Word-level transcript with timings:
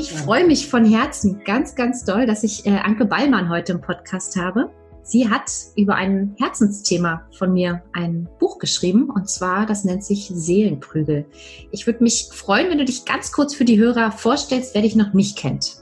Ich 0.00 0.12
freue 0.12 0.46
mich 0.46 0.68
von 0.68 0.84
Herzen 0.84 1.40
ganz, 1.44 1.74
ganz 1.74 2.04
doll, 2.04 2.24
dass 2.24 2.44
ich 2.44 2.64
äh, 2.64 2.70
Anke 2.70 3.04
Ballmann 3.04 3.48
heute 3.48 3.72
im 3.72 3.80
Podcast 3.80 4.36
habe. 4.36 4.70
Sie 5.02 5.28
hat 5.28 5.50
über 5.76 5.96
ein 5.96 6.36
Herzensthema 6.38 7.26
von 7.36 7.52
mir 7.52 7.82
ein 7.94 8.28
Buch 8.38 8.60
geschrieben 8.60 9.10
und 9.10 9.28
zwar, 9.28 9.66
das 9.66 9.82
nennt 9.82 10.04
sich 10.04 10.30
Seelenprügel. 10.32 11.26
Ich 11.72 11.88
würde 11.88 12.04
mich 12.04 12.28
freuen, 12.32 12.70
wenn 12.70 12.78
du 12.78 12.84
dich 12.84 13.06
ganz 13.06 13.32
kurz 13.32 13.56
für 13.56 13.64
die 13.64 13.76
Hörer 13.76 14.12
vorstellst, 14.12 14.72
wer 14.76 14.82
dich 14.82 14.94
noch 14.94 15.14
nicht 15.14 15.36
kennt. 15.36 15.78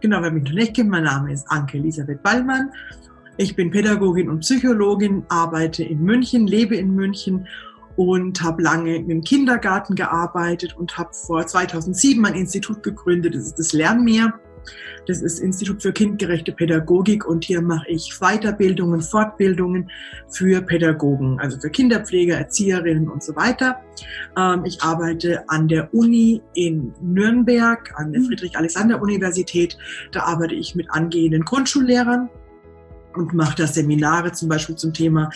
Genau, 0.00 0.22
wer 0.22 0.30
mich 0.30 0.44
noch 0.44 0.52
nicht 0.52 0.74
kennt, 0.74 0.88
mein 0.88 1.04
Name 1.04 1.30
ist 1.30 1.44
Anke 1.50 1.76
Elisabeth 1.76 2.22
Ballmann. 2.22 2.70
Ich 3.36 3.54
bin 3.54 3.70
Pädagogin 3.70 4.30
und 4.30 4.40
Psychologin, 4.40 5.26
arbeite 5.28 5.84
in 5.84 6.00
München, 6.00 6.46
lebe 6.46 6.76
in 6.76 6.94
München 6.94 7.46
und 8.10 8.42
habe 8.42 8.62
lange 8.62 8.96
im 8.96 9.22
Kindergarten 9.22 9.94
gearbeitet 9.94 10.76
und 10.76 10.96
habe 10.98 11.12
vor 11.12 11.46
2007 11.46 12.24
ein 12.24 12.34
Institut 12.34 12.82
gegründet, 12.82 13.34
das 13.34 13.44
ist 13.44 13.58
das 13.58 13.72
Lernmeer. 13.72 14.34
Das 15.08 15.20
ist 15.20 15.40
Institut 15.40 15.82
für 15.82 15.92
kindgerechte 15.92 16.52
Pädagogik 16.52 17.26
und 17.26 17.44
hier 17.44 17.60
mache 17.60 17.88
ich 17.88 18.20
Weiterbildungen, 18.20 19.00
Fortbildungen 19.00 19.90
für 20.28 20.62
Pädagogen, 20.62 21.40
also 21.40 21.58
für 21.58 21.70
Kinderpfleger, 21.70 22.36
Erzieherinnen 22.36 23.08
und 23.08 23.24
so 23.24 23.34
weiter. 23.34 23.80
Ähm, 24.36 24.64
ich 24.64 24.80
arbeite 24.80 25.42
an 25.48 25.66
der 25.66 25.92
Uni 25.92 26.40
in 26.54 26.94
Nürnberg, 27.00 27.92
an 27.96 28.12
der 28.12 28.20
mhm. 28.20 28.26
Friedrich-Alexander-Universität. 28.26 29.76
Da 30.12 30.22
arbeite 30.22 30.54
ich 30.54 30.76
mit 30.76 30.88
angehenden 30.92 31.44
Grundschullehrern 31.44 32.28
und 33.14 33.34
mache 33.34 33.56
da 33.56 33.66
Seminare 33.66 34.32
zum 34.32 34.48
Beispiel 34.48 34.76
zum 34.76 34.92
Thema 34.92 35.30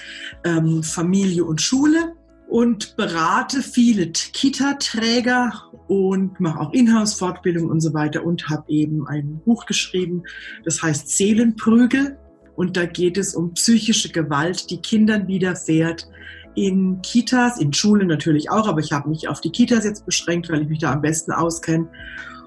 ähm, 0.44 0.84
Familie 0.84 1.44
und 1.44 1.60
Schule 1.60 2.05
und 2.48 2.96
berate 2.96 3.62
viele 3.62 4.10
Kita-Träger 4.10 5.52
und 5.88 6.40
mache 6.40 6.60
auch 6.60 6.72
Inhouse-Fortbildung 6.72 7.68
und 7.68 7.80
so 7.80 7.92
weiter 7.94 8.24
und 8.24 8.48
habe 8.48 8.64
eben 8.68 9.06
ein 9.06 9.40
Buch 9.44 9.66
geschrieben, 9.66 10.22
das 10.64 10.82
heißt 10.82 11.08
Seelenprügel. 11.08 12.18
Und 12.54 12.76
da 12.76 12.86
geht 12.86 13.18
es 13.18 13.34
um 13.34 13.52
psychische 13.52 14.08
Gewalt, 14.08 14.70
die 14.70 14.80
Kindern 14.80 15.28
widerfährt 15.28 16.08
in 16.54 17.02
Kitas, 17.02 17.60
in 17.60 17.74
Schulen 17.74 18.08
natürlich 18.08 18.50
auch, 18.50 18.66
aber 18.66 18.80
ich 18.80 18.92
habe 18.92 19.10
mich 19.10 19.28
auf 19.28 19.42
die 19.42 19.50
Kitas 19.50 19.84
jetzt 19.84 20.06
beschränkt, 20.06 20.48
weil 20.48 20.62
ich 20.62 20.68
mich 20.68 20.78
da 20.78 20.92
am 20.92 21.02
besten 21.02 21.32
auskenne 21.32 21.88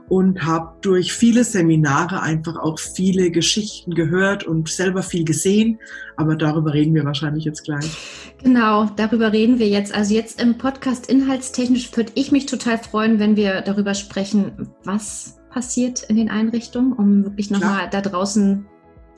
und 0.09 0.43
habe 0.43 0.73
durch 0.81 1.13
viele 1.13 1.43
Seminare 1.43 2.21
einfach 2.21 2.57
auch 2.57 2.79
viele 2.79 3.29
Geschichten 3.29 3.93
gehört 3.93 4.43
und 4.43 4.67
selber 4.67 5.03
viel 5.03 5.23
gesehen. 5.23 5.79
Aber 6.17 6.35
darüber 6.35 6.73
reden 6.73 6.95
wir 6.95 7.05
wahrscheinlich 7.05 7.45
jetzt 7.45 7.63
gleich. 7.63 7.95
Genau, 8.43 8.85
darüber 8.95 9.31
reden 9.31 9.59
wir 9.59 9.69
jetzt. 9.69 9.93
Also 9.93 10.16
jetzt 10.16 10.41
im 10.41 10.57
Podcast 10.57 11.07
inhaltstechnisch 11.09 11.95
würde 11.95 12.11
ich 12.16 12.31
mich 12.31 12.47
total 12.47 12.79
freuen, 12.79 13.19
wenn 13.19 13.35
wir 13.35 13.61
darüber 13.61 13.93
sprechen, 13.93 14.69
was 14.83 15.39
passiert 15.51 16.03
in 16.03 16.16
den 16.16 16.29
Einrichtungen, 16.29 16.94
um 16.94 17.23
wirklich 17.23 17.51
nochmal 17.51 17.88
da 17.91 18.01
draußen 18.01 18.66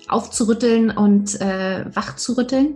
aufzurütteln 0.09 0.91
und 0.91 1.39
äh, 1.39 1.85
wach 1.93 2.17
zu 2.17 2.37
rütteln. 2.37 2.75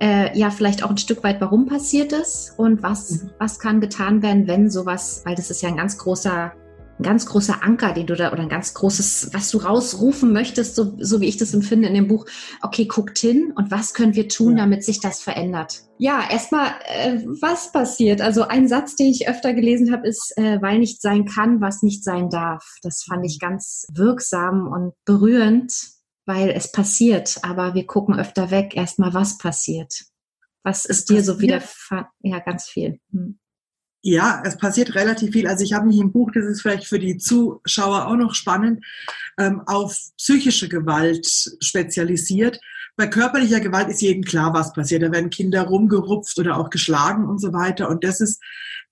Äh, 0.00 0.38
ja, 0.38 0.50
vielleicht 0.50 0.82
auch 0.84 0.90
ein 0.90 0.98
Stück 0.98 1.22
weit, 1.24 1.40
warum 1.40 1.66
passiert 1.66 2.12
es 2.12 2.52
und 2.56 2.82
was, 2.82 3.10
mhm. 3.10 3.30
was 3.38 3.58
kann 3.58 3.80
getan 3.80 4.22
werden, 4.22 4.46
wenn 4.46 4.70
sowas, 4.70 5.22
weil 5.24 5.34
das 5.34 5.50
ist 5.50 5.62
ja 5.62 5.70
ein 5.70 5.76
ganz 5.76 5.96
großer 5.96 6.52
ein 6.98 7.02
ganz 7.02 7.26
großer 7.26 7.62
Anker, 7.62 7.92
den 7.92 8.06
du 8.06 8.14
da 8.14 8.32
oder 8.32 8.42
ein 8.42 8.48
ganz 8.48 8.72
großes, 8.74 9.30
was 9.32 9.50
du 9.50 9.58
rausrufen 9.58 10.32
möchtest, 10.32 10.74
so, 10.76 10.96
so 10.98 11.20
wie 11.20 11.26
ich 11.26 11.36
das 11.36 11.52
empfinde 11.52 11.88
in 11.88 11.94
dem 11.94 12.08
Buch. 12.08 12.26
Okay, 12.62 12.86
guckt 12.86 13.18
hin 13.18 13.52
und 13.54 13.70
was 13.70 13.92
können 13.92 14.14
wir 14.14 14.28
tun, 14.28 14.56
damit 14.56 14.84
sich 14.84 15.00
das 15.00 15.20
verändert? 15.20 15.82
Ja, 15.98 16.28
erstmal, 16.30 16.68
äh, 16.86 17.18
was 17.40 17.72
passiert? 17.72 18.20
Also 18.20 18.42
ein 18.42 18.68
Satz, 18.68 18.96
den 18.96 19.08
ich 19.08 19.28
öfter 19.28 19.52
gelesen 19.52 19.92
habe, 19.92 20.06
ist, 20.06 20.32
äh, 20.36 20.60
weil 20.62 20.78
nicht 20.78 21.02
sein 21.02 21.26
kann, 21.26 21.60
was 21.60 21.82
nicht 21.82 22.02
sein 22.02 22.30
darf. 22.30 22.64
Das 22.82 23.02
fand 23.02 23.24
ich 23.26 23.40
ganz 23.40 23.86
wirksam 23.92 24.68
und 24.68 24.94
berührend, 25.04 25.72
weil 26.24 26.50
es 26.50 26.72
passiert, 26.72 27.38
aber 27.42 27.74
wir 27.74 27.86
gucken 27.86 28.18
öfter 28.18 28.50
weg. 28.50 28.76
Erstmal, 28.76 29.14
was 29.14 29.38
passiert? 29.38 29.92
Was 30.62 30.84
ist 30.84 31.10
dir 31.10 31.22
so 31.22 31.40
wieder? 31.40 31.62
Ja, 32.22 32.40
ganz 32.40 32.64
viel. 32.64 32.98
Hm. 33.12 33.38
Ja, 34.08 34.40
es 34.44 34.56
passiert 34.56 34.94
relativ 34.94 35.32
viel. 35.32 35.48
Also 35.48 35.64
ich 35.64 35.72
habe 35.72 35.88
mich 35.88 35.98
im 35.98 36.12
Buch, 36.12 36.30
das 36.32 36.44
ist 36.44 36.62
vielleicht 36.62 36.86
für 36.86 37.00
die 37.00 37.18
Zuschauer 37.18 38.06
auch 38.06 38.14
noch 38.14 38.36
spannend, 38.36 38.84
ähm, 39.36 39.62
auf 39.66 39.98
psychische 40.16 40.68
Gewalt 40.68 41.26
spezialisiert. 41.60 42.60
Bei 42.94 43.08
körperlicher 43.08 43.58
Gewalt 43.58 43.88
ist 43.88 44.00
jedem 44.00 44.22
klar, 44.22 44.54
was 44.54 44.72
passiert. 44.72 45.02
Da 45.02 45.10
werden 45.10 45.30
Kinder 45.30 45.62
rumgerupft 45.62 46.38
oder 46.38 46.56
auch 46.56 46.70
geschlagen 46.70 47.26
und 47.26 47.40
so 47.40 47.52
weiter. 47.52 47.88
Und 47.88 48.04
das 48.04 48.20
ist 48.20 48.40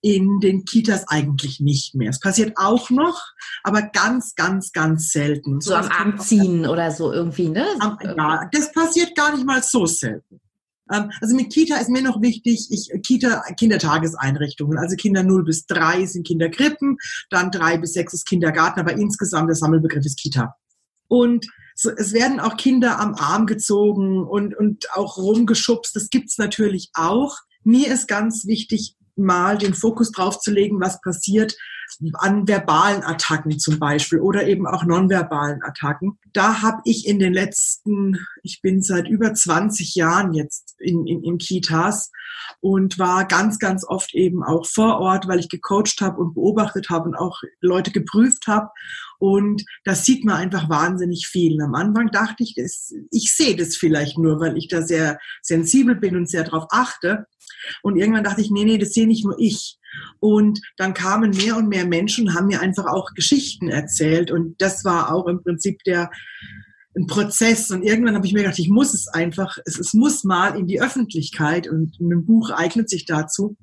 in 0.00 0.40
den 0.40 0.64
Kitas 0.64 1.06
eigentlich 1.06 1.60
nicht 1.60 1.94
mehr. 1.94 2.10
Es 2.10 2.18
passiert 2.18 2.54
auch 2.56 2.90
noch, 2.90 3.22
aber 3.62 3.82
ganz, 3.82 4.34
ganz, 4.34 4.72
ganz 4.72 5.12
selten. 5.12 5.60
So, 5.60 5.70
so 5.70 5.76
am 5.76 5.90
Arm 5.90 6.18
ziehen 6.18 6.66
oder 6.66 6.90
so 6.90 7.12
irgendwie, 7.12 7.50
ne? 7.50 7.66
ja, 8.02 8.48
das 8.50 8.72
passiert 8.72 9.14
gar 9.14 9.32
nicht 9.32 9.46
mal 9.46 9.62
so 9.62 9.86
selten. 9.86 10.40
Ähm, 10.92 11.10
also 11.20 11.34
mit 11.34 11.52
Kita 11.52 11.76
ist 11.76 11.90
mir 11.90 12.02
noch 12.02 12.20
wichtig, 12.20 12.68
ich, 12.70 12.90
Kita, 13.02 13.42
Kindertageseinrichtungen, 13.58 14.78
also 14.78 14.96
Kinder 14.96 15.22
0 15.22 15.44
bis 15.44 15.66
3 15.66 16.06
sind 16.06 16.26
Kinderkrippen, 16.26 16.96
dann 17.30 17.50
3 17.50 17.78
bis 17.78 17.94
6 17.94 18.14
ist 18.14 18.26
Kindergarten, 18.26 18.80
aber 18.80 18.92
insgesamt 18.92 19.48
der 19.48 19.56
Sammelbegriff 19.56 20.04
ist 20.04 20.18
Kita. 20.18 20.54
Und 21.08 21.46
so, 21.74 21.90
es 21.90 22.12
werden 22.12 22.40
auch 22.40 22.56
Kinder 22.56 23.00
am 23.00 23.14
Arm 23.14 23.46
gezogen 23.46 24.24
und, 24.24 24.56
und 24.56 24.86
auch 24.94 25.16
rumgeschubst, 25.16 25.94
das 25.96 26.08
gibt's 26.08 26.38
natürlich 26.38 26.90
auch. 26.94 27.36
Mir 27.64 27.92
ist 27.92 28.06
ganz 28.06 28.46
wichtig, 28.46 28.96
mal 29.16 29.58
den 29.58 29.74
Fokus 29.74 30.10
drauf 30.12 30.38
zu 30.40 30.50
legen, 30.50 30.80
was 30.80 31.00
passiert, 31.00 31.56
an 32.14 32.46
verbalen 32.48 33.02
Attacken 33.02 33.58
zum 33.58 33.78
Beispiel 33.78 34.20
oder 34.20 34.46
eben 34.46 34.66
auch 34.66 34.84
nonverbalen 34.84 35.62
Attacken. 35.62 36.18
Da 36.32 36.62
habe 36.62 36.80
ich 36.84 37.06
in 37.06 37.18
den 37.18 37.32
letzten, 37.32 38.18
ich 38.42 38.60
bin 38.62 38.82
seit 38.82 39.08
über 39.08 39.34
20 39.34 39.94
Jahren 39.94 40.32
jetzt 40.32 40.74
in, 40.80 41.06
in, 41.06 41.22
in 41.22 41.38
Kitas 41.38 42.10
und 42.60 42.98
war 42.98 43.26
ganz, 43.26 43.58
ganz 43.58 43.84
oft 43.86 44.14
eben 44.14 44.42
auch 44.42 44.66
vor 44.66 44.98
Ort, 44.98 45.28
weil 45.28 45.38
ich 45.38 45.48
gecoacht 45.48 46.00
habe 46.00 46.20
und 46.20 46.34
beobachtet 46.34 46.90
habe 46.90 47.08
und 47.08 47.14
auch 47.14 47.40
Leute 47.60 47.90
geprüft 47.90 48.46
habe. 48.46 48.68
Und 49.18 49.64
das 49.84 50.04
sieht 50.04 50.24
man 50.24 50.36
einfach 50.36 50.68
wahnsinnig 50.68 51.28
viel. 51.28 51.60
Am 51.62 51.74
Anfang 51.74 52.10
dachte 52.10 52.42
ich, 52.42 52.54
das, 52.54 52.92
ich 53.10 53.34
sehe 53.34 53.56
das 53.56 53.76
vielleicht 53.76 54.18
nur, 54.18 54.40
weil 54.40 54.58
ich 54.58 54.68
da 54.68 54.82
sehr 54.82 55.18
sensibel 55.40 55.94
bin 55.94 56.16
und 56.16 56.28
sehr 56.28 56.44
darauf 56.44 56.66
achte. 56.70 57.26
Und 57.82 57.96
irgendwann 57.96 58.24
dachte 58.24 58.40
ich, 58.40 58.50
nee, 58.50 58.64
nee, 58.64 58.78
das 58.78 58.90
sehe 58.90 59.06
nicht 59.06 59.24
nur 59.24 59.38
ich. 59.38 59.78
Und 60.20 60.60
dann 60.76 60.94
kamen 60.94 61.30
mehr 61.30 61.56
und 61.56 61.68
mehr 61.68 61.86
Menschen 61.86 62.34
haben 62.34 62.48
mir 62.48 62.60
einfach 62.60 62.86
auch 62.86 63.14
Geschichten 63.14 63.68
erzählt. 63.68 64.30
Und 64.30 64.60
das 64.60 64.84
war 64.84 65.12
auch 65.12 65.26
im 65.26 65.42
Prinzip 65.42 65.78
der, 65.84 66.10
ein 66.96 67.06
Prozess. 67.06 67.70
Und 67.70 67.82
irgendwann 67.82 68.14
habe 68.14 68.26
ich 68.26 68.32
mir 68.32 68.42
gedacht, 68.42 68.58
ich 68.58 68.68
muss 68.68 68.94
es 68.94 69.08
einfach, 69.08 69.58
es, 69.64 69.78
es 69.78 69.94
muss 69.94 70.24
mal 70.24 70.56
in 70.58 70.66
die 70.66 70.80
Öffentlichkeit 70.80 71.68
und 71.68 71.98
ein 72.00 72.24
Buch 72.24 72.50
eignet 72.50 72.88
sich 72.88 73.04
dazu, 73.04 73.56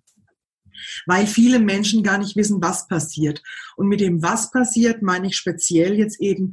weil 1.06 1.28
viele 1.28 1.59
Menschen 1.59 2.03
gar 2.03 2.18
nicht 2.18 2.36
wissen, 2.36 2.62
was 2.62 2.88
passiert. 2.88 3.42
Und 3.75 3.88
mit 3.88 4.00
dem 4.00 4.21
was 4.21 4.51
passiert 4.51 5.01
meine 5.01 5.27
ich 5.27 5.36
speziell 5.36 5.95
jetzt 5.95 6.19
eben 6.19 6.51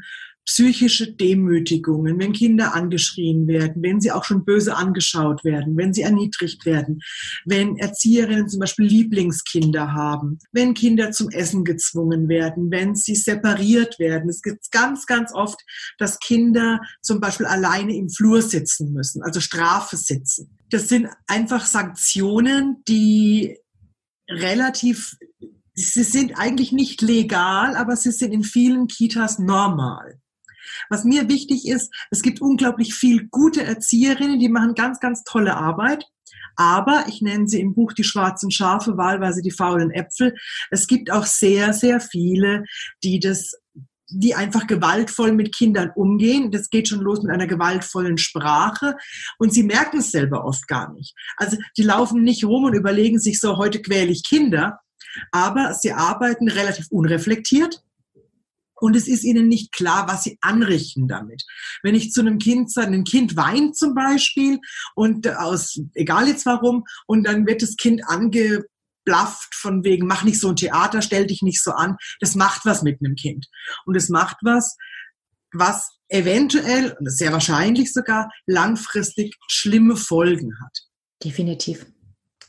psychische 0.49 1.13
Demütigungen, 1.13 2.19
wenn 2.19 2.33
Kinder 2.33 2.75
angeschrien 2.75 3.47
werden, 3.47 3.83
wenn 3.83 4.01
sie 4.01 4.13
auch 4.13 4.25
schon 4.25 4.47
böse 4.47 4.75
angeschaut 4.75 5.45
werden, 5.45 5.77
wenn 5.77 5.93
sie 5.93 6.01
erniedrigt 6.01 6.65
werden, 6.65 7.01
wenn 7.45 7.77
Erzieherinnen 7.77 8.49
zum 8.49 8.61
Beispiel 8.61 8.87
Lieblingskinder 8.87 9.93
haben, 9.93 10.39
wenn 10.51 10.73
Kinder 10.73 11.13
zum 11.13 11.29
Essen 11.29 11.65
gezwungen 11.65 12.31
werden, 12.31 12.71
wenn 12.71 12.95
sie 12.95 13.15
separiert 13.15 13.99
werden. 13.99 14.31
Es 14.31 14.41
gibt 14.41 14.73
ganz, 14.73 15.05
ganz 15.05 15.35
oft, 15.35 15.61
dass 15.99 16.19
Kinder 16.19 16.81
zum 17.03 17.21
Beispiel 17.21 17.45
alleine 17.45 17.95
im 17.95 18.09
Flur 18.09 18.41
sitzen 18.41 18.95
müssen, 18.95 19.23
also 19.23 19.41
Strafe 19.41 19.99
sitzen. 19.99 20.57
Das 20.71 20.89
sind 20.89 21.09
einfach 21.27 21.67
Sanktionen, 21.67 22.83
die 22.89 23.59
relativ 24.31 25.15
Sie 25.75 26.03
sind 26.03 26.37
eigentlich 26.37 26.73
nicht 26.73 27.03
legal, 27.03 27.77
aber 27.77 27.95
sie 27.95 28.11
sind 28.11 28.33
in 28.33 28.43
vielen 28.43 28.89
Kitas 28.89 29.39
normal. 29.39 30.19
Was 30.89 31.05
mir 31.05 31.29
wichtig 31.29 31.67
ist, 31.69 31.93
es 32.11 32.23
gibt 32.23 32.41
unglaublich 32.41 32.95
viel 32.95 33.29
gute 33.29 33.63
Erzieherinnen, 33.65 34.39
die 34.39 34.49
machen 34.49 34.75
ganz, 34.75 35.01
ganz 35.01 35.25
tolle 35.25 35.57
Arbeit. 35.57 36.05
Aber 36.57 37.05
ich 37.09 37.23
nenne 37.23 37.47
sie 37.47 37.61
im 37.61 37.75
Buch 37.75 37.93
die 37.93 38.05
schwarzen 38.05 38.51
Schafe, 38.51 38.97
wahlweise 38.97 39.43
die 39.43 39.53
faulen 39.53 39.93
Äpfel. 39.93 40.35
Es 40.71 40.89
gibt 40.89 41.11
auch 41.11 41.25
sehr, 41.25 41.73
sehr 41.73 42.01
viele, 42.01 42.65
die 43.05 43.21
das 43.21 43.53
die 44.11 44.35
einfach 44.35 44.67
gewaltvoll 44.67 45.33
mit 45.33 45.55
Kindern 45.55 45.91
umgehen. 45.95 46.51
Das 46.51 46.71
geht 46.71 46.89
schon 46.89 47.01
los 47.01 47.23
mit 47.23 47.31
einer 47.31 47.47
gewaltvollen 47.47 48.19
Sprache 48.19 48.97
und 49.39 49.53
sie 49.53 49.63
merken 49.63 49.99
es 49.99 50.11
selber 50.11 50.45
oft 50.45 50.67
gar 50.67 50.93
nicht. 50.95 51.15
Also 51.37 51.59
die 51.77 51.83
laufen 51.83 52.23
nicht 52.23 52.45
rum 52.45 52.65
und 52.65 52.75
überlegen 52.75 53.19
sich 53.19 53.39
so, 53.39 53.59
heute 53.59 53.83
quäle 53.83 54.11
ich 54.11 54.25
Kinder, 54.25 54.81
aber 55.31 55.75
sie 55.75 55.93
arbeiten 55.93 56.49
relativ 56.49 56.87
unreflektiert 56.91 57.83
und 58.81 58.97
es 58.97 59.09
ist 59.09 59.25
ihnen 59.25 59.49
nicht 59.49 59.73
klar, 59.73 60.09
was 60.09 60.25
sie 60.25 60.39
anrichten 60.41 61.09
damit. 61.09 61.45
Wenn 61.83 61.95
ich 61.95 62.13
zu 62.13 62.21
einem 62.21 62.39
Kind 62.39 62.73
sage, 62.73 62.93
ein 62.93 63.05
Kind 63.05 63.37
weint 63.37 63.77
zum 63.77 63.95
Beispiel 63.95 64.59
und 64.95 65.29
aus, 65.29 65.81
egal 65.95 66.29
jetzt 66.29 66.47
warum, 66.47 66.85
und 67.07 67.25
dann 67.25 67.47
wird 67.47 67.63
das 67.63 67.77
Kind 67.77 68.03
angeblafft 68.07 69.55
von 69.55 69.85
wegen, 69.85 70.07
mach 70.07 70.25
nicht 70.25 70.41
so 70.41 70.49
ein 70.49 70.57
Theater, 70.57 71.03
stell 71.03 71.27
dich 71.27 71.43
nicht 71.43 71.63
so 71.63 71.73
an. 71.73 71.97
Das 72.21 72.35
macht 72.35 72.65
was 72.65 72.83
mit 72.83 73.01
einem 73.01 73.15
Kind. 73.15 73.47
Und 73.85 73.97
es 73.97 74.09
macht 74.09 74.37
was, 74.43 74.77
was 75.53 75.99
eventuell, 76.09 76.97
und 76.99 77.11
sehr 77.11 77.33
wahrscheinlich 77.33 77.93
sogar, 77.93 78.31
langfristig 78.47 79.35
schlimme 79.49 79.97
Folgen 79.97 80.53
hat. 80.63 80.79
Definitiv. 81.23 81.87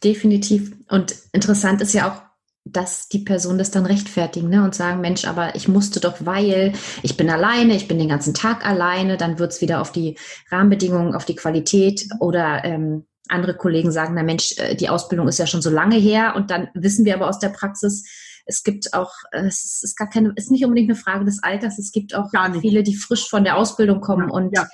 Definitiv. 0.04 0.72
Und 0.88 1.16
interessant 1.34 1.82
ist 1.82 1.94
ja 1.94 2.10
auch, 2.10 2.29
dass 2.72 3.08
die 3.08 3.20
Person 3.20 3.58
das 3.58 3.72
dann 3.72 3.86
rechtfertigen 3.86 4.50
ne? 4.50 4.64
und 4.64 4.76
sagen, 4.76 5.02
Mensch, 5.02 5.26
aber 5.26 5.56
ich 5.56 5.68
musste 5.68 6.00
doch, 6.00 6.18
weil 6.20 6.74
ich 7.02 7.18
bin 7.18 7.30
alleine, 7.30 7.76
ich 7.76 7.88
bin 7.88 8.00
den 8.00 8.10
ganzen 8.10 8.34
Tag 8.34 8.66
alleine, 8.66 9.18
dann 9.18 9.40
wird 9.40 9.52
es 9.52 9.62
wieder 9.62 9.82
auf 9.82 9.92
die 9.92 10.18
Rahmenbedingungen, 10.52 11.16
auf 11.16 11.26
die 11.26 11.36
Qualität 11.36 12.08
oder 12.20 12.64
ähm, 12.64 13.06
andere 13.28 13.56
Kollegen 13.56 13.92
sagen, 13.92 14.14
na 14.16 14.24
Mensch, 14.24 14.58
äh, 14.58 14.76
die 14.76 14.90
Ausbildung 14.90 15.28
ist 15.28 15.40
ja 15.40 15.48
schon 15.48 15.62
so 15.62 15.70
lange 15.70 15.98
her 15.98 16.34
und 16.36 16.52
dann 16.52 16.70
wissen 16.74 17.06
wir 17.06 17.16
aber 17.16 17.30
aus 17.30 17.40
der 17.40 17.50
Praxis, 17.50 18.04
es 18.46 18.64
gibt 18.64 18.94
auch, 18.94 19.14
äh, 19.32 19.46
es 19.46 19.82
ist 19.84 19.96
gar 19.96 20.10
keine, 20.10 20.34
ist 20.36 20.52
nicht 20.52 20.66
unbedingt 20.66 20.90
eine 20.90 21.00
Frage 21.00 21.26
des 21.26 21.42
Alters, 21.44 21.80
es 21.80 21.92
gibt 21.92 22.16
auch 22.16 22.30
viele, 22.62 22.84
die 22.84 22.96
frisch 22.96 23.30
von 23.30 23.44
der 23.44 23.58
Ausbildung 23.58 24.02
kommen 24.02 24.30
ja, 24.30 24.34
und 24.34 24.56
ja. 24.56 24.68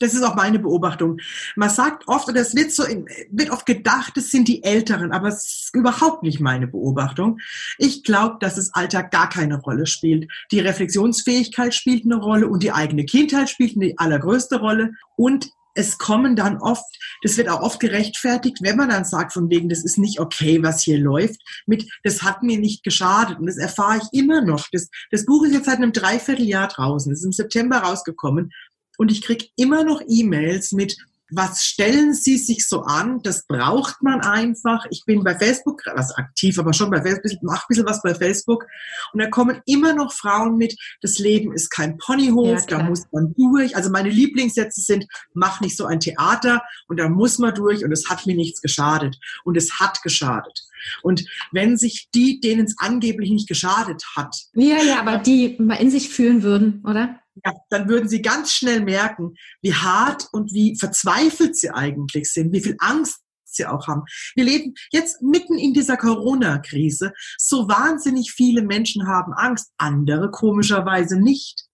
Das 0.00 0.14
ist 0.14 0.22
auch 0.22 0.36
meine 0.36 0.58
Beobachtung. 0.58 1.18
Man 1.56 1.70
sagt 1.70 2.06
oft, 2.06 2.28
oder 2.28 2.40
es 2.40 2.54
wird 2.54 2.72
so, 2.72 2.84
wird 3.30 3.50
oft 3.50 3.66
gedacht, 3.66 4.16
es 4.16 4.30
sind 4.30 4.46
die 4.46 4.62
Älteren, 4.62 5.12
aber 5.12 5.28
es 5.28 5.44
ist 5.44 5.74
überhaupt 5.74 6.22
nicht 6.22 6.40
meine 6.40 6.68
Beobachtung. 6.68 7.38
Ich 7.78 8.04
glaube, 8.04 8.36
dass 8.40 8.54
das 8.54 8.72
Alter 8.74 9.02
gar 9.02 9.28
keine 9.28 9.60
Rolle 9.60 9.86
spielt. 9.86 10.30
Die 10.52 10.60
Reflexionsfähigkeit 10.60 11.74
spielt 11.74 12.04
eine 12.04 12.16
Rolle 12.16 12.48
und 12.48 12.62
die 12.62 12.72
eigene 12.72 13.04
Kindheit 13.04 13.50
spielt 13.50 13.76
eine 13.76 13.94
allergrößte 13.96 14.60
Rolle. 14.60 14.92
Und 15.16 15.50
es 15.74 15.96
kommen 15.96 16.34
dann 16.34 16.58
oft, 16.58 16.84
das 17.22 17.36
wird 17.36 17.48
auch 17.48 17.60
oft 17.60 17.78
gerechtfertigt, 17.78 18.58
wenn 18.62 18.76
man 18.76 18.88
dann 18.88 19.04
sagt, 19.04 19.32
von 19.32 19.48
wegen, 19.48 19.68
das 19.68 19.84
ist 19.84 19.96
nicht 19.96 20.18
okay, 20.18 20.60
was 20.62 20.82
hier 20.82 20.98
läuft, 20.98 21.40
mit, 21.66 21.88
das 22.02 22.22
hat 22.22 22.42
mir 22.42 22.58
nicht 22.58 22.82
geschadet. 22.82 23.38
Und 23.38 23.46
das 23.46 23.58
erfahre 23.58 23.98
ich 23.98 24.18
immer 24.18 24.42
noch. 24.42 24.66
Das, 24.72 24.88
das 25.12 25.24
Buch 25.24 25.44
ist 25.44 25.52
jetzt 25.52 25.66
seit 25.66 25.76
einem 25.76 25.92
Dreivierteljahr 25.92 26.68
draußen, 26.68 27.12
es 27.12 27.20
ist 27.20 27.26
im 27.26 27.32
September 27.32 27.78
rausgekommen 27.78 28.52
und 28.98 29.10
ich 29.10 29.22
kriege 29.22 29.46
immer 29.56 29.84
noch 29.84 30.02
E-Mails 30.06 30.72
mit, 30.72 30.96
was 31.30 31.64
stellen 31.64 32.14
Sie 32.14 32.38
sich 32.38 32.66
so 32.66 32.82
an? 32.82 33.20
Das 33.22 33.46
braucht 33.46 34.02
man 34.02 34.22
einfach. 34.22 34.86
Ich 34.90 35.04
bin 35.04 35.22
bei 35.22 35.36
Facebook, 35.36 35.82
was 35.94 36.14
aktiv, 36.16 36.58
aber 36.58 36.72
schon 36.72 36.90
bei 36.90 37.02
Facebook, 37.02 37.42
mache 37.42 37.64
ein 37.64 37.68
bisschen 37.68 37.86
was 37.86 38.02
bei 38.02 38.14
Facebook. 38.14 38.66
Und 39.12 39.20
da 39.20 39.28
kommen 39.28 39.60
immer 39.66 39.92
noch 39.92 40.12
Frauen 40.12 40.56
mit, 40.56 40.74
das 41.02 41.18
Leben 41.18 41.52
ist 41.52 41.70
kein 41.70 41.98
Ponyhof, 41.98 42.60
ja, 42.68 42.78
da 42.78 42.82
muss 42.82 43.04
man 43.12 43.34
durch. 43.34 43.76
Also 43.76 43.90
meine 43.90 44.08
Lieblingssätze 44.08 44.80
sind, 44.80 45.06
mach 45.34 45.60
nicht 45.60 45.76
so 45.76 45.84
ein 45.84 46.00
Theater 46.00 46.62
und 46.88 46.98
da 46.98 47.08
muss 47.08 47.38
man 47.38 47.54
durch 47.54 47.84
und 47.84 47.92
es 47.92 48.08
hat 48.08 48.26
mir 48.26 48.34
nichts 48.34 48.62
geschadet. 48.62 49.18
Und 49.44 49.56
es 49.56 49.78
hat 49.78 50.02
geschadet. 50.02 50.64
Und 51.02 51.24
wenn 51.52 51.76
sich 51.76 52.08
die, 52.14 52.40
denen 52.40 52.64
es 52.64 52.76
angeblich 52.78 53.30
nicht 53.30 53.48
geschadet 53.48 54.02
hat. 54.16 54.34
Ja, 54.54 54.82
ja, 54.82 55.00
aber 55.00 55.18
die 55.18 55.56
mal 55.58 55.74
in 55.74 55.90
sich 55.90 56.08
fühlen 56.08 56.42
würden, 56.42 56.82
oder? 56.86 57.20
Ja, 57.44 57.52
dann 57.70 57.88
würden 57.88 58.08
sie 58.08 58.22
ganz 58.22 58.52
schnell 58.52 58.80
merken, 58.80 59.34
wie 59.62 59.74
hart 59.74 60.28
und 60.32 60.52
wie 60.52 60.76
verzweifelt 60.78 61.56
sie 61.56 61.70
eigentlich 61.70 62.32
sind, 62.32 62.52
wie 62.52 62.60
viel 62.60 62.76
Angst 62.78 63.20
sie 63.44 63.66
auch 63.66 63.86
haben. 63.88 64.02
Wir 64.34 64.44
leben 64.44 64.74
jetzt 64.90 65.22
mitten 65.22 65.58
in 65.58 65.72
dieser 65.72 65.96
Corona-Krise. 65.96 67.12
So 67.38 67.68
wahnsinnig 67.68 68.32
viele 68.32 68.62
Menschen 68.62 69.06
haben 69.06 69.32
Angst, 69.32 69.72
andere 69.78 70.30
komischerweise 70.30 71.18
nicht. 71.18 71.64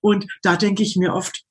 Und 0.00 0.26
da 0.42 0.56
denke 0.56 0.82
ich 0.82 0.96
mir 0.96 1.14
oft, 1.14 1.42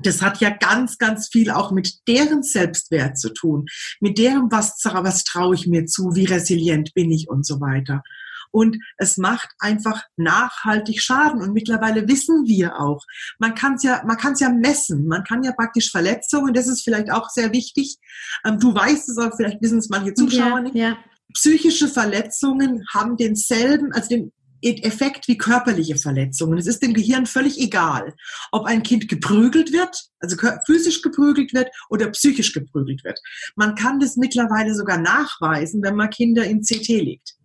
das 0.00 0.22
hat 0.22 0.40
ja 0.40 0.50
ganz, 0.50 0.98
ganz 0.98 1.28
viel 1.28 1.50
auch 1.50 1.72
mit 1.72 2.06
deren 2.06 2.42
Selbstwert 2.42 3.18
zu 3.18 3.32
tun, 3.32 3.66
mit 4.00 4.18
deren, 4.18 4.50
was, 4.50 4.80
was 4.84 5.24
traue 5.24 5.54
ich 5.56 5.66
mir 5.66 5.86
zu, 5.86 6.14
wie 6.14 6.24
resilient 6.24 6.94
bin 6.94 7.10
ich 7.10 7.28
und 7.28 7.44
so 7.44 7.60
weiter 7.60 8.02
und 8.50 8.76
es 8.96 9.16
macht 9.16 9.48
einfach 9.58 10.02
nachhaltig 10.16 11.02
Schaden. 11.02 11.42
Und 11.42 11.52
mittlerweile 11.52 12.08
wissen 12.08 12.46
wir 12.46 12.80
auch, 12.80 13.04
man 13.38 13.54
kann 13.54 13.74
es 13.74 13.82
ja, 13.82 14.02
man 14.06 14.16
kann 14.16 14.32
es 14.32 14.40
ja 14.40 14.48
messen. 14.48 15.06
Man 15.06 15.24
kann 15.24 15.42
ja 15.42 15.52
praktisch 15.52 15.90
Verletzungen, 15.90 16.54
das 16.54 16.66
ist 16.66 16.82
vielleicht 16.82 17.10
auch 17.10 17.30
sehr 17.30 17.52
wichtig. 17.52 17.98
Ähm, 18.44 18.58
du 18.58 18.74
weißt 18.74 19.08
es 19.08 19.18
auch, 19.18 19.36
vielleicht 19.36 19.62
wissen 19.62 19.78
es 19.78 19.88
manche 19.88 20.14
Zuschauer 20.14 20.58
ja, 20.58 20.60
nicht. 20.60 20.74
Ja. 20.74 20.98
Psychische 21.34 21.88
Verletzungen 21.88 22.84
haben 22.92 23.16
denselben, 23.16 23.92
also 23.92 24.08
den 24.08 24.32
Effekt 24.62 25.28
wie 25.28 25.38
körperliche 25.38 25.96
Verletzungen. 25.96 26.58
Es 26.58 26.66
ist 26.66 26.82
dem 26.82 26.94
Gehirn 26.94 27.26
völlig 27.26 27.60
egal, 27.60 28.14
ob 28.50 28.66
ein 28.66 28.82
Kind 28.82 29.08
geprügelt 29.08 29.72
wird, 29.72 30.08
also 30.20 30.36
physisch 30.66 31.02
geprügelt 31.02 31.54
wird 31.54 31.68
oder 31.90 32.10
psychisch 32.10 32.52
geprügelt 32.52 33.04
wird. 33.04 33.20
Man 33.56 33.74
kann 33.74 34.00
das 34.00 34.16
mittlerweile 34.16 34.74
sogar 34.74 34.98
nachweisen, 34.98 35.82
wenn 35.82 35.96
man 35.96 36.10
Kinder 36.10 36.44
in 36.44 36.62
CT 36.62 36.88
legt. 36.88 37.37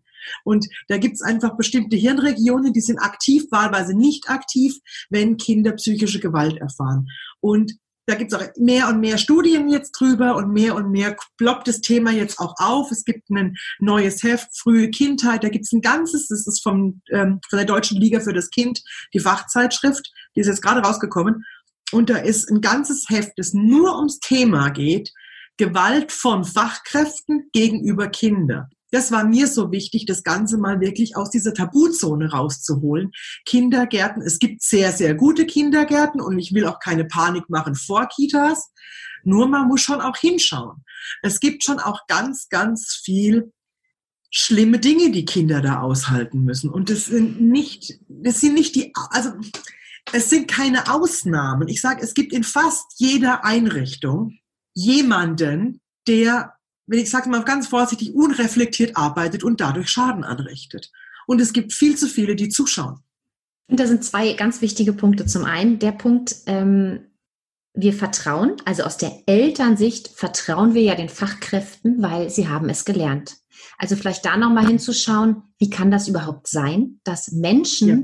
Und 0.44 0.68
da 0.88 0.98
gibt 0.98 1.16
es 1.16 1.22
einfach 1.22 1.58
bestimmte 1.58 1.96
Hirnregionen, 1.96 2.74
die 2.74 2.82
sind 2.82 3.00
aktiv, 3.00 3.44
wahlweise 3.52 3.96
nicht 3.96 4.30
aktiv, 4.30 4.76
wenn 5.10 5.38
Kinder 5.38 5.74
psychische 5.74 6.20
Gewalt 6.20 6.58
erfahren. 6.58 7.08
Und 7.40 7.74
da 8.06 8.16
gibt 8.16 8.34
es 8.34 8.40
auch 8.40 8.46
mehr 8.58 8.90
und 8.90 9.00
mehr 9.00 9.18
Studien 9.18 9.70
jetzt 9.70 9.92
drüber 9.92 10.36
und 10.36 10.52
mehr 10.52 10.76
und 10.76 10.92
mehr 10.92 11.16
ploppt 11.38 11.70
das 11.70 11.80
Thema 11.80 12.12
jetzt 12.12 12.38
auch 12.40 12.54
auf. 12.58 12.92
Es 12.92 13.06
gibt 13.06 13.30
ein 13.30 13.56
neues 13.80 14.24
Heft, 14.24 14.50
frühe 14.58 14.90
Kindheit, 14.90 15.44
da 15.44 15.50
gibt 15.50 15.66
es 15.66 15.72
ein 15.72 15.82
ganzes, 15.82 16.28
das 16.28 16.46
ist 16.46 16.62
vom, 16.62 17.02
ähm, 17.12 17.40
von 17.50 17.58
der 17.58 17.66
Deutschen 17.66 18.00
Liga 18.00 18.20
für 18.20 18.34
das 18.34 18.50
Kind, 18.50 18.82
die 19.14 19.20
Fachzeitschrift, 19.20 20.12
die 20.36 20.42
ist 20.42 20.48
jetzt 20.48 20.62
gerade 20.62 20.82
rausgekommen. 20.82 21.46
Und 21.92 22.10
da 22.10 22.18
ist 22.18 22.50
ein 22.50 22.60
ganzes 22.60 23.06
Heft, 23.10 23.34
das 23.38 23.54
nur 23.54 23.96
ums 23.96 24.20
Thema 24.20 24.70
geht, 24.70 25.12
Gewalt 25.58 26.12
von 26.12 26.44
Fachkräften 26.44 27.50
gegenüber 27.54 28.08
Kindern 28.10 28.73
das 28.94 29.12
war 29.12 29.26
mir 29.26 29.48
so 29.48 29.72
wichtig, 29.72 30.06
das 30.06 30.22
Ganze 30.22 30.60
mal 30.60 30.80
wirklich 30.80 31.18
aus 31.18 31.32
dieser 31.32 31.56
Tabuzone 31.56 32.30
rauszuholen. 32.30 33.12
Kindergärten, 33.44 34.22
es 34.22 34.38
gibt 34.38 34.62
sehr, 34.62 34.92
sehr 34.92 35.16
gute 35.16 35.48
Kindergärten 35.48 36.22
und 36.22 36.38
ich 36.38 36.54
will 36.54 36.68
auch 36.68 36.80
keine 36.80 37.06
Panik 37.06 37.50
machen 37.50 37.74
vor 37.74 38.08
Kitas. 38.08 38.72
Nur 39.24 39.48
man 39.48 39.68
muss 39.68 39.82
schon 39.82 40.00
auch 40.00 40.16
hinschauen. 40.16 40.84
Es 41.24 41.40
gibt 41.40 41.64
schon 41.64 41.80
auch 41.80 42.06
ganz, 42.08 42.50
ganz 42.50 43.02
viel 43.04 43.52
schlimme 44.30 44.78
Dinge, 44.78 45.10
die 45.10 45.26
Kinder 45.26 45.62
da 45.62 45.82
aushalten 45.82 46.44
müssen. 46.44 46.70
Und 46.70 46.92
das 46.92 47.06
sind 47.06 47.42
nicht, 47.42 48.00
das 48.08 48.42
sind 48.42 48.54
nicht 48.54 48.76
die, 48.76 48.94
also 49.10 49.32
es 50.12 50.30
sind 50.30 50.48
keine 50.48 50.94
Ausnahmen. 50.94 51.68
Ich 51.68 51.82
sage, 51.82 52.04
es 52.04 52.14
gibt 52.14 52.32
in 52.32 52.44
fast 52.44 52.94
jeder 52.98 53.44
Einrichtung 53.44 54.38
jemanden, 54.76 55.82
der 56.08 56.54
wenn 56.86 57.00
ich 57.00 57.10
sage 57.10 57.30
mal 57.30 57.44
ganz 57.44 57.68
vorsichtig, 57.68 58.14
unreflektiert 58.14 58.98
arbeitet 58.98 59.44
und 59.44 59.62
dadurch 59.62 59.90
Schaden 59.90 60.24
anrichtet. 60.24 60.92
Und 61.28 61.40
es 61.40 61.54
gibt 61.54 61.74
viel 61.74 61.96
zu 61.96 62.08
viele, 62.08 62.36
die 62.36 62.50
zuschauen. 62.50 63.00
Und 63.68 63.80
da 63.80 63.88
sind 63.88 64.04
zwei 64.04 64.34
ganz 64.34 64.62
wichtige 64.62 64.94
Punkte. 64.94 65.26
Zum 65.26 65.46
einen 65.46 65.80
der 65.80 65.94
Punkt, 65.94 66.36
ähm, 66.46 67.08
wir 67.74 67.94
vertrauen, 67.94 68.58
also 68.66 68.84
aus 68.84 68.98
der 68.98 69.24
Elternsicht 69.26 70.10
vertrauen 70.10 70.74
wir 70.74 70.84
ja 70.84 70.96
den 70.96 71.10
Fachkräften, 71.10 72.02
weil 72.02 72.30
sie 72.30 72.48
haben 72.48 72.70
es 72.70 72.86
gelernt. 72.86 73.38
Also 73.78 73.96
vielleicht 73.96 74.26
da 74.26 74.38
nochmal 74.38 74.68
hinzuschauen, 74.68 75.44
wie 75.58 75.70
kann 75.70 75.90
das 75.90 76.08
überhaupt 76.08 76.48
sein, 76.48 77.00
dass 77.04 77.32
Menschen, 77.32 77.88
ja. 77.88 78.04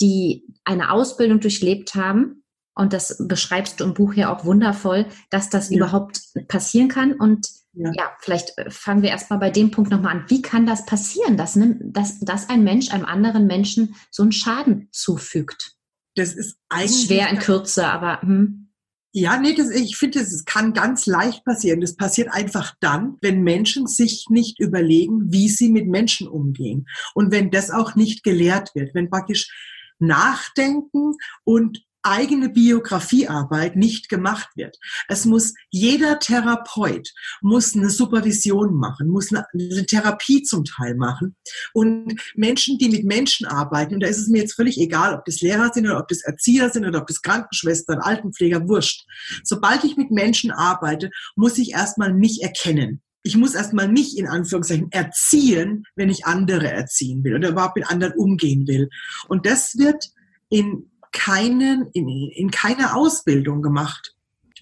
die 0.00 0.44
eine 0.64 0.90
Ausbildung 0.90 1.40
durchlebt 1.40 1.94
haben, 1.94 2.40
und 2.74 2.92
das 2.92 3.16
beschreibst 3.26 3.80
du 3.80 3.84
im 3.84 3.94
Buch 3.94 4.14
ja 4.14 4.34
auch 4.34 4.44
wundervoll, 4.44 5.06
dass 5.28 5.50
das 5.50 5.70
ja. 5.70 5.76
überhaupt 5.76 6.20
passieren 6.48 6.88
kann 6.88 7.12
und 7.12 7.46
ja. 7.72 7.92
ja, 7.96 8.16
vielleicht 8.20 8.56
äh, 8.58 8.70
fangen 8.70 9.02
wir 9.02 9.10
erstmal 9.10 9.38
bei 9.38 9.50
dem 9.50 9.70
Punkt 9.70 9.90
nochmal 9.90 10.16
an. 10.16 10.24
Wie 10.28 10.42
kann 10.42 10.66
das 10.66 10.86
passieren, 10.86 11.36
dass, 11.36 11.58
dass, 11.80 12.20
dass 12.20 12.48
ein 12.48 12.64
Mensch 12.64 12.92
einem 12.92 13.04
anderen 13.04 13.46
Menschen 13.46 13.94
so 14.10 14.22
einen 14.22 14.32
Schaden 14.32 14.88
zufügt? 14.92 15.76
Das 16.16 16.34
ist 16.34 16.58
eigentlich. 16.68 17.06
schwer 17.06 17.28
in 17.30 17.38
Kürze, 17.38 17.86
aber. 17.86 18.22
Hm. 18.22 18.66
Ja, 19.12 19.38
nee, 19.38 19.54
das, 19.54 19.70
ich 19.70 19.96
finde, 19.96 20.20
es 20.20 20.44
kann 20.44 20.72
ganz 20.72 21.06
leicht 21.06 21.44
passieren. 21.44 21.80
Das 21.80 21.96
passiert 21.96 22.28
einfach 22.32 22.76
dann, 22.78 23.16
wenn 23.20 23.42
Menschen 23.42 23.88
sich 23.88 24.26
nicht 24.28 24.60
überlegen, 24.60 25.32
wie 25.32 25.48
sie 25.48 25.68
mit 25.68 25.88
Menschen 25.88 26.28
umgehen. 26.28 26.86
Und 27.14 27.32
wenn 27.32 27.50
das 27.50 27.72
auch 27.72 27.96
nicht 27.96 28.22
gelehrt 28.22 28.72
wird, 28.76 28.94
wenn 28.94 29.10
praktisch 29.10 29.50
Nachdenken 29.98 31.16
und 31.42 31.82
eigene 32.02 32.48
Biografiearbeit 32.48 33.76
nicht 33.76 34.08
gemacht 34.08 34.48
wird. 34.56 34.76
Es 35.08 35.24
muss 35.24 35.54
jeder 35.70 36.18
Therapeut 36.18 37.12
muss 37.40 37.74
eine 37.74 37.90
Supervision 37.90 38.74
machen, 38.74 39.08
muss 39.08 39.32
eine, 39.32 39.44
eine, 39.52 39.86
Therapie 39.86 40.42
zum 40.42 40.64
Teil 40.64 40.94
machen 40.94 41.36
und 41.72 42.20
Menschen, 42.34 42.78
die 42.78 42.88
mit 42.88 43.04
Menschen 43.04 43.46
arbeiten, 43.46 43.94
und 43.94 44.00
da 44.00 44.06
ist 44.06 44.18
es 44.18 44.28
mir 44.28 44.38
jetzt 44.38 44.54
völlig 44.54 44.78
egal, 44.78 45.14
ob 45.14 45.24
das 45.24 45.40
Lehrer 45.40 45.70
sind 45.72 45.86
oder 45.86 45.98
ob 45.98 46.08
das 46.08 46.22
Erzieher 46.22 46.70
sind 46.70 46.86
oder 46.86 47.00
ob 47.00 47.06
das 47.06 47.22
Krankenschwestern, 47.22 47.98
Altenpfleger, 47.98 48.68
wurscht. 48.68 49.06
Sobald 49.44 49.84
ich 49.84 49.96
mit 49.96 50.10
Menschen 50.10 50.50
arbeite, 50.50 51.10
muss 51.36 51.58
ich 51.58 51.72
erstmal 51.72 52.12
mich 52.12 52.42
erkennen 52.42 53.02
ich 53.22 53.36
muss 53.36 53.54
erstmal 53.54 53.88
mich 53.88 54.16
in 54.16 54.26
Anführungszeichen 54.26 54.90
erziehen, 54.92 55.84
wenn 55.94 56.08
ich 56.08 56.24
andere 56.24 56.70
erziehen 56.70 57.22
will 57.22 57.34
oder 57.34 57.50
überhaupt 57.50 57.76
mit 57.76 57.90
anderen 57.90 58.14
umgehen 58.14 58.66
will. 58.66 58.88
Und 59.28 59.44
das 59.46 59.76
wird 59.76 60.06
in 60.48 60.90
keinen, 61.12 61.88
in, 61.92 62.08
in 62.08 62.50
keiner 62.50 62.96
Ausbildung 62.96 63.62
gemacht. 63.62 64.14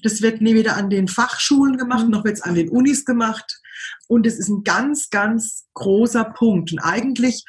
Das 0.02 0.22
wird 0.22 0.40
nie 0.40 0.54
wieder 0.54 0.76
an 0.76 0.90
den 0.90 1.08
Fachschulen 1.08 1.76
gemacht, 1.76 2.04
mhm. 2.04 2.10
noch 2.10 2.24
wird 2.24 2.36
es 2.36 2.42
an 2.42 2.54
den 2.54 2.68
Unis 2.68 3.04
gemacht. 3.04 3.60
Und 4.06 4.26
es 4.26 4.38
ist 4.38 4.48
ein 4.48 4.64
ganz, 4.64 5.10
ganz 5.10 5.66
großer 5.74 6.24
Punkt. 6.24 6.72
Und 6.72 6.78
eigentlich 6.80 7.44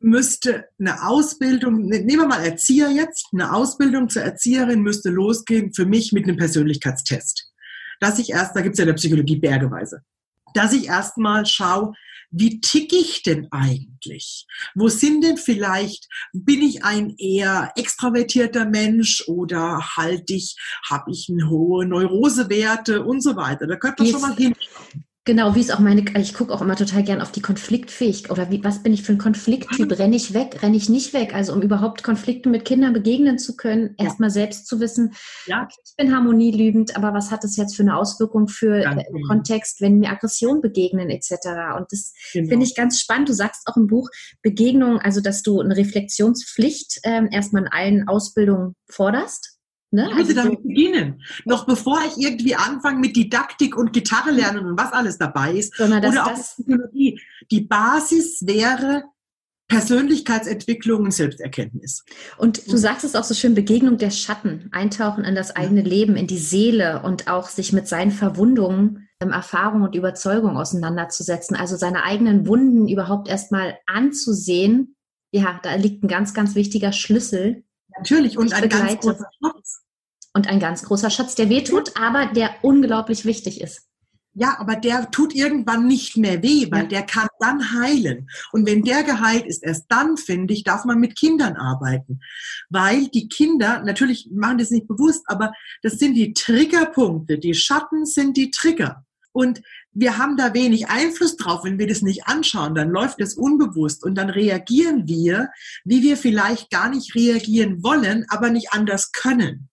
müsste 0.00 0.66
eine 0.78 1.06
Ausbildung, 1.06 1.86
ne, 1.86 2.00
nehmen 2.00 2.22
wir 2.22 2.28
mal 2.28 2.44
Erzieher 2.44 2.90
jetzt, 2.90 3.28
eine 3.32 3.52
Ausbildung 3.52 4.08
zur 4.08 4.22
Erzieherin 4.22 4.82
müsste 4.82 5.10
losgehen 5.10 5.72
für 5.74 5.86
mich 5.86 6.12
mit 6.12 6.24
einem 6.24 6.36
Persönlichkeitstest. 6.36 7.50
Dass 8.00 8.18
ich 8.18 8.30
erst, 8.30 8.54
da 8.54 8.60
gibt 8.60 8.74
es 8.74 8.78
ja 8.78 8.84
in 8.84 8.88
der 8.88 8.94
Psychologie 8.94 9.36
bergeweise, 9.36 10.02
dass 10.54 10.72
ich 10.72 10.86
erstmal 10.86 11.46
schaue, 11.46 11.94
wie 12.30 12.60
tick 12.60 12.92
ich 12.92 13.22
denn 13.22 13.48
eigentlich? 13.50 14.46
Wo 14.74 14.88
sind 14.88 15.24
denn 15.24 15.36
vielleicht, 15.36 16.08
bin 16.32 16.62
ich 16.62 16.84
ein 16.84 17.14
eher 17.16 17.72
extravertierter 17.76 18.66
Mensch 18.66 19.24
oder 19.26 19.96
halte 19.96 20.34
ich, 20.34 20.56
habe 20.88 21.10
ich 21.10 21.28
eine 21.30 21.48
hohe 21.48 21.86
Neurosewerte 21.86 23.04
und 23.04 23.22
so 23.22 23.36
weiter? 23.36 23.66
Da 23.66 23.76
könnte 23.76 24.02
man 24.02 24.12
schon 24.12 24.20
mal 24.20 24.36
hinschauen. 24.36 25.07
Genau, 25.28 25.54
wie 25.54 25.60
ist 25.60 25.74
auch 25.74 25.78
meine, 25.78 26.02
ich 26.16 26.32
gucke 26.32 26.54
auch 26.54 26.62
immer 26.62 26.74
total 26.74 27.02
gern 27.02 27.20
auf 27.20 27.30
die 27.32 27.42
Konfliktfähigkeit 27.42 28.30
oder 28.30 28.50
wie, 28.50 28.64
was 28.64 28.82
bin 28.82 28.94
ich 28.94 29.02
für 29.02 29.12
ein 29.12 29.18
Konflikttyp? 29.18 29.98
Renne 29.98 30.16
ich 30.16 30.32
weg, 30.32 30.62
renne 30.62 30.74
ich 30.74 30.88
nicht 30.88 31.12
weg? 31.12 31.34
Also 31.34 31.52
um 31.52 31.60
überhaupt 31.60 32.02
Konflikten 32.02 32.50
mit 32.50 32.64
Kindern 32.64 32.94
begegnen 32.94 33.38
zu 33.38 33.54
können, 33.54 33.94
ja. 33.98 34.06
erstmal 34.06 34.30
selbst 34.30 34.66
zu 34.66 34.80
wissen, 34.80 35.12
ja. 35.44 35.68
ich 35.84 35.94
bin 35.98 36.16
harmonieliebend, 36.16 36.96
aber 36.96 37.12
was 37.12 37.30
hat 37.30 37.44
das 37.44 37.58
jetzt 37.58 37.76
für 37.76 37.82
eine 37.82 37.98
Auswirkung 37.98 38.48
für 38.48 38.80
den 38.80 39.04
genau. 39.12 39.28
Kontext, 39.28 39.82
wenn 39.82 39.98
mir 39.98 40.08
Aggression 40.08 40.62
begegnen 40.62 41.10
etc. 41.10 41.32
Und 41.76 41.92
das 41.92 42.14
genau. 42.32 42.48
finde 42.48 42.64
ich 42.64 42.74
ganz 42.74 42.98
spannend. 42.98 43.28
Du 43.28 43.34
sagst 43.34 43.66
auch 43.66 43.76
im 43.76 43.86
Buch 43.86 44.08
Begegnung, 44.40 44.98
also 44.98 45.20
dass 45.20 45.42
du 45.42 45.60
eine 45.60 45.76
Reflexionspflicht 45.76 47.00
ähm, 47.02 47.28
erstmal 47.30 47.64
in 47.64 47.68
allen 47.68 48.08
Ausbildungen 48.08 48.76
forderst. 48.88 49.57
Ne? 49.90 50.08
Ich 50.10 50.16
würde 50.16 50.28
also 50.28 50.34
damit 50.34 50.62
beginnen. 50.62 51.22
Noch 51.44 51.66
bevor 51.66 52.00
ich 52.06 52.22
irgendwie 52.22 52.54
anfange 52.54 52.98
mit 52.98 53.16
Didaktik 53.16 53.76
und 53.76 53.92
Gitarre 53.92 54.30
lernen 54.30 54.66
und 54.66 54.78
was 54.78 54.92
alles 54.92 55.16
dabei 55.16 55.52
ist. 55.54 55.74
Sondern 55.76 56.04
oder 56.04 56.26
auch 56.26 56.34
Psychologie. 56.34 57.20
Die 57.50 57.62
Basis 57.62 58.46
wäre 58.46 59.04
Persönlichkeitsentwicklung 59.68 61.04
und 61.04 61.12
Selbsterkenntnis. 61.12 62.04
Und 62.38 62.70
du 62.70 62.76
sagst 62.76 63.04
es 63.04 63.14
auch 63.14 63.24
so 63.24 63.34
schön, 63.34 63.54
Begegnung 63.54 63.98
der 63.98 64.10
Schatten, 64.10 64.68
eintauchen 64.72 65.24
in 65.24 65.34
das 65.34 65.54
eigene 65.56 65.82
ja. 65.82 65.88
Leben, 65.88 66.16
in 66.16 66.26
die 66.26 66.38
Seele 66.38 67.02
und 67.02 67.28
auch 67.28 67.48
sich 67.48 67.72
mit 67.72 67.86
seinen 67.86 68.10
Verwundungen, 68.10 69.08
ähm, 69.20 69.30
Erfahrungen 69.30 69.84
und 69.84 69.94
Überzeugungen 69.94 70.56
auseinanderzusetzen. 70.56 71.54
Also 71.54 71.76
seine 71.76 72.04
eigenen 72.04 72.46
Wunden 72.46 72.88
überhaupt 72.88 73.28
erstmal 73.28 73.78
anzusehen. 73.86 74.96
Ja, 75.32 75.60
da 75.62 75.74
liegt 75.74 76.02
ein 76.02 76.08
ganz, 76.08 76.32
ganz 76.32 76.54
wichtiger 76.54 76.92
Schlüssel 76.92 77.64
Natürlich, 77.98 78.38
und 78.38 78.52
ein 78.52 78.68
ganz 78.68 79.00
großer 79.00 79.30
Schatz. 79.42 79.82
Und 80.34 80.48
ein 80.48 80.60
ganz 80.60 80.82
großer 80.82 81.10
Schatz, 81.10 81.34
der 81.34 81.48
wehtut, 81.48 81.88
ja. 81.88 82.02
aber 82.02 82.26
der 82.26 82.50
unglaublich 82.62 83.24
wichtig 83.24 83.60
ist. 83.60 83.88
Ja, 84.34 84.56
aber 84.60 84.76
der 84.76 85.10
tut 85.10 85.34
irgendwann 85.34 85.88
nicht 85.88 86.16
mehr 86.16 86.42
weh, 86.44 86.70
weil 86.70 86.82
ja. 86.82 86.88
der 86.88 87.02
kann 87.02 87.26
dann 87.40 87.72
heilen. 87.72 88.28
Und 88.52 88.66
wenn 88.66 88.82
der 88.82 89.02
geheilt 89.02 89.46
ist, 89.46 89.64
erst 89.64 89.86
dann, 89.88 90.16
finde 90.16 90.54
ich, 90.54 90.62
darf 90.62 90.84
man 90.84 91.00
mit 91.00 91.18
Kindern 91.18 91.56
arbeiten. 91.56 92.20
Weil 92.68 93.08
die 93.08 93.28
Kinder, 93.28 93.82
natürlich 93.82 94.28
machen 94.32 94.58
das 94.58 94.70
nicht 94.70 94.86
bewusst, 94.86 95.24
aber 95.26 95.52
das 95.82 95.94
sind 95.94 96.14
die 96.14 96.34
Triggerpunkte. 96.34 97.38
Die 97.38 97.54
Schatten 97.54 98.06
sind 98.06 98.36
die 98.36 98.52
Trigger. 98.52 99.04
Und 99.38 99.62
wir 99.92 100.18
haben 100.18 100.36
da 100.36 100.52
wenig 100.52 100.88
Einfluss 100.88 101.36
drauf, 101.36 101.62
wenn 101.62 101.78
wir 101.78 101.86
das 101.86 102.02
nicht 102.02 102.26
anschauen, 102.26 102.74
dann 102.74 102.90
läuft 102.90 103.20
es 103.20 103.34
unbewusst 103.34 104.02
und 104.02 104.16
dann 104.16 104.30
reagieren 104.30 105.06
wir, 105.06 105.50
wie 105.84 106.02
wir 106.02 106.16
vielleicht 106.16 106.70
gar 106.70 106.90
nicht 106.90 107.14
reagieren 107.14 107.84
wollen, 107.84 108.26
aber 108.30 108.50
nicht 108.50 108.72
anders 108.72 109.12
können. 109.12 109.68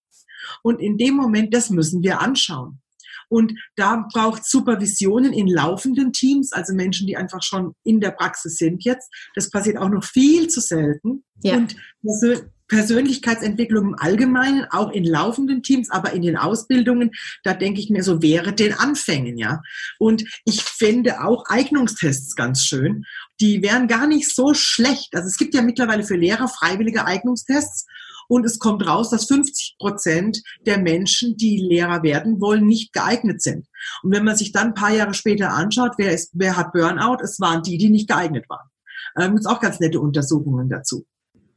Und 0.61 0.79
in 0.79 0.99
dem 0.99 1.15
Moment, 1.15 1.51
das 1.51 1.71
müssen 1.71 2.03
wir 2.03 2.21
anschauen. 2.21 2.79
Und 3.27 3.53
da 3.75 4.05
braucht 4.13 4.45
Supervisionen 4.45 5.33
in 5.33 5.47
laufenden 5.47 6.13
Teams, 6.13 6.51
also 6.51 6.75
Menschen, 6.75 7.07
die 7.07 7.17
einfach 7.17 7.41
schon 7.41 7.73
in 7.83 7.99
der 7.99 8.11
Praxis 8.11 8.57
sind 8.57 8.83
jetzt. 8.83 9.11
Das 9.33 9.49
passiert 9.49 9.77
auch 9.77 9.89
noch 9.89 10.03
viel 10.03 10.47
zu 10.47 10.61
selten. 10.61 11.23
Ja. 11.41 11.55
Und 11.55 11.75
Persönlichkeitsentwicklung 12.67 13.89
im 13.89 13.95
Allgemeinen, 13.97 14.65
auch 14.71 14.91
in 14.91 15.05
laufenden 15.05 15.63
Teams, 15.63 15.91
aber 15.91 16.13
in 16.13 16.21
den 16.21 16.37
Ausbildungen, 16.37 17.11
da 17.43 17.53
denke 17.53 17.79
ich 17.79 17.89
mir 17.89 18.03
so, 18.03 18.21
wäre 18.21 18.53
den 18.53 18.73
Anfängen, 18.73 19.37
ja. 19.37 19.61
Und 19.99 20.23
ich 20.45 20.63
finde 20.63 21.23
auch 21.23 21.45
Eignungstests 21.47 22.35
ganz 22.35 22.63
schön. 22.63 23.05
Die 23.39 23.61
wären 23.61 23.87
gar 23.87 24.07
nicht 24.07 24.33
so 24.33 24.53
schlecht. 24.53 25.15
Also 25.15 25.27
es 25.27 25.37
gibt 25.37 25.53
ja 25.53 25.61
mittlerweile 25.61 26.03
für 26.03 26.15
Lehrer 26.15 26.47
freiwillige 26.47 27.05
Eignungstests. 27.05 27.85
Und 28.27 28.45
es 28.45 28.57
kommt 28.57 28.87
raus, 28.87 29.11
dass 29.11 29.25
50 29.25 29.75
Prozent 29.77 30.41
der 30.65 30.79
Menschen, 30.79 31.37
die 31.37 31.57
Lehrer 31.57 32.01
werden 32.01 32.41
wollen, 32.41 32.65
nicht 32.65 32.91
geeignet 32.91 33.41
sind. 33.41 33.67
Und 34.01 34.13
wenn 34.13 34.23
man 34.25 34.35
sich 34.35 34.51
dann 34.51 34.69
ein 34.69 34.73
paar 34.73 34.91
Jahre 34.91 35.13
später 35.13 35.51
anschaut, 35.51 35.93
wer, 35.97 36.11
ist, 36.11 36.31
wer 36.33 36.57
hat 36.57 36.73
Burnout, 36.73 37.23
es 37.23 37.39
waren 37.39 37.61
die, 37.61 37.77
die 37.77 37.89
nicht 37.89 38.09
geeignet 38.09 38.45
waren. 38.49 38.67
Ähm, 39.17 39.35
gibt 39.35 39.47
auch 39.47 39.59
ganz 39.59 39.79
nette 39.79 39.99
Untersuchungen 39.99 40.69
dazu. 40.69 41.05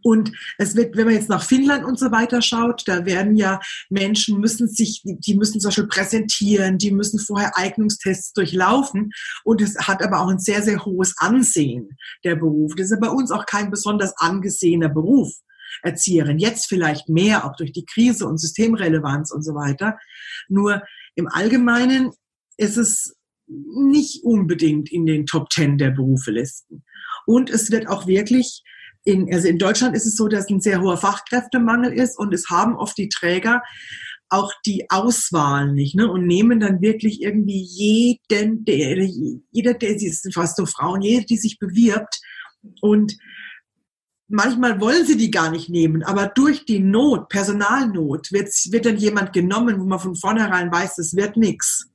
Und 0.09 0.33
es 0.57 0.75
wird, 0.75 0.97
wenn 0.97 1.05
man 1.05 1.15
jetzt 1.17 1.29
nach 1.29 1.43
Finnland 1.43 1.85
und 1.85 1.99
so 1.99 2.11
weiter 2.11 2.41
schaut, 2.41 2.83
da 2.87 3.05
werden 3.05 3.37
ja 3.37 3.61
Menschen 3.91 4.41
müssen 4.41 4.67
sich, 4.67 5.03
die 5.05 5.35
müssen 5.35 5.61
zum 5.61 5.69
Beispiel 5.69 5.87
präsentieren, 5.87 6.79
die 6.79 6.93
müssen 6.93 7.19
vorher 7.19 7.59
Eignungstests 7.59 8.33
durchlaufen. 8.33 9.11
Und 9.45 9.61
es 9.61 9.77
hat 9.87 10.03
aber 10.03 10.21
auch 10.21 10.29
ein 10.29 10.39
sehr, 10.39 10.63
sehr 10.63 10.83
hohes 10.87 11.15
Ansehen, 11.19 11.99
der 12.25 12.37
Beruf. 12.37 12.73
Das 12.75 12.91
ist 12.91 13.01
bei 13.01 13.11
uns 13.11 13.31
auch 13.31 13.45
kein 13.45 13.71
besonders 13.71 14.17
angesehener 14.17 14.89
Beruf. 14.89 15.31
Erzieherin. 15.83 16.39
Jetzt 16.39 16.67
vielleicht 16.67 17.11
mehr, 17.11 17.45
auch 17.45 17.55
durch 17.55 17.73
die 17.73 17.85
Krise 17.85 18.27
und 18.27 18.39
Systemrelevanz 18.39 19.31
und 19.31 19.43
so 19.43 19.55
weiter. 19.55 19.99
Nur 20.49 20.83
im 21.17 21.29
Allgemeinen 21.29 22.13
ist 22.57 22.79
es 22.79 23.15
nicht 23.47 24.25
unbedingt 24.25 24.91
in 24.91 25.05
den 25.05 25.27
Top 25.27 25.51
Ten 25.51 25.77
der 25.77 25.91
Berufelisten. 25.91 26.83
Und 27.27 27.51
es 27.51 27.71
wird 27.71 27.89
auch 27.89 28.07
wirklich 28.07 28.65
in, 29.09 29.33
also 29.33 29.49
in 29.49 29.59
Deutschland 29.59 29.97
ist 29.97 30.05
es 30.05 30.17
so, 30.17 30.29
dass 30.29 30.51
ein 30.51 30.61
sehr 30.61 30.83
hoher 30.83 30.99
Fachkräftemangel 30.99 31.95
ist 31.95 32.19
und 32.19 32.35
es 32.35 32.51
haben 32.51 32.77
oft 32.77 32.99
die 32.99 33.09
Träger 33.09 33.63
auch 34.29 34.53
die 34.67 34.91
Auswahl 34.91 35.73
nicht 35.73 35.95
ne? 35.95 36.11
und 36.11 36.27
nehmen 36.27 36.61
dann 36.61 36.83
wirklich 36.83 37.23
irgendwie 37.23 37.63
jeden, 37.63 38.67
der, 38.67 39.03
jeder, 39.51 39.73
der 39.73 39.99
sie 39.99 40.11
sind 40.11 40.35
fast 40.35 40.57
so 40.57 40.67
Frauen, 40.67 41.01
jede, 41.01 41.25
die 41.25 41.39
sich 41.39 41.59
bewirbt 41.59 42.21
und 42.83 43.17
manchmal 44.29 44.79
wollen 44.79 45.07
sie 45.07 45.17
die 45.17 45.31
gar 45.31 45.51
nicht 45.51 45.71
nehmen, 45.71 46.03
aber 46.03 46.27
durch 46.27 46.67
die 46.67 46.81
Not, 46.81 47.31
Personalnot, 47.31 48.31
wird, 48.31 48.49
wird 48.71 48.85
dann 48.85 48.99
jemand 48.99 49.33
genommen, 49.33 49.81
wo 49.81 49.85
man 49.87 50.01
von 50.01 50.17
vornherein 50.17 50.71
weiß, 50.71 50.99
es 50.99 51.17
wird 51.17 51.39
nichts. 51.39 51.89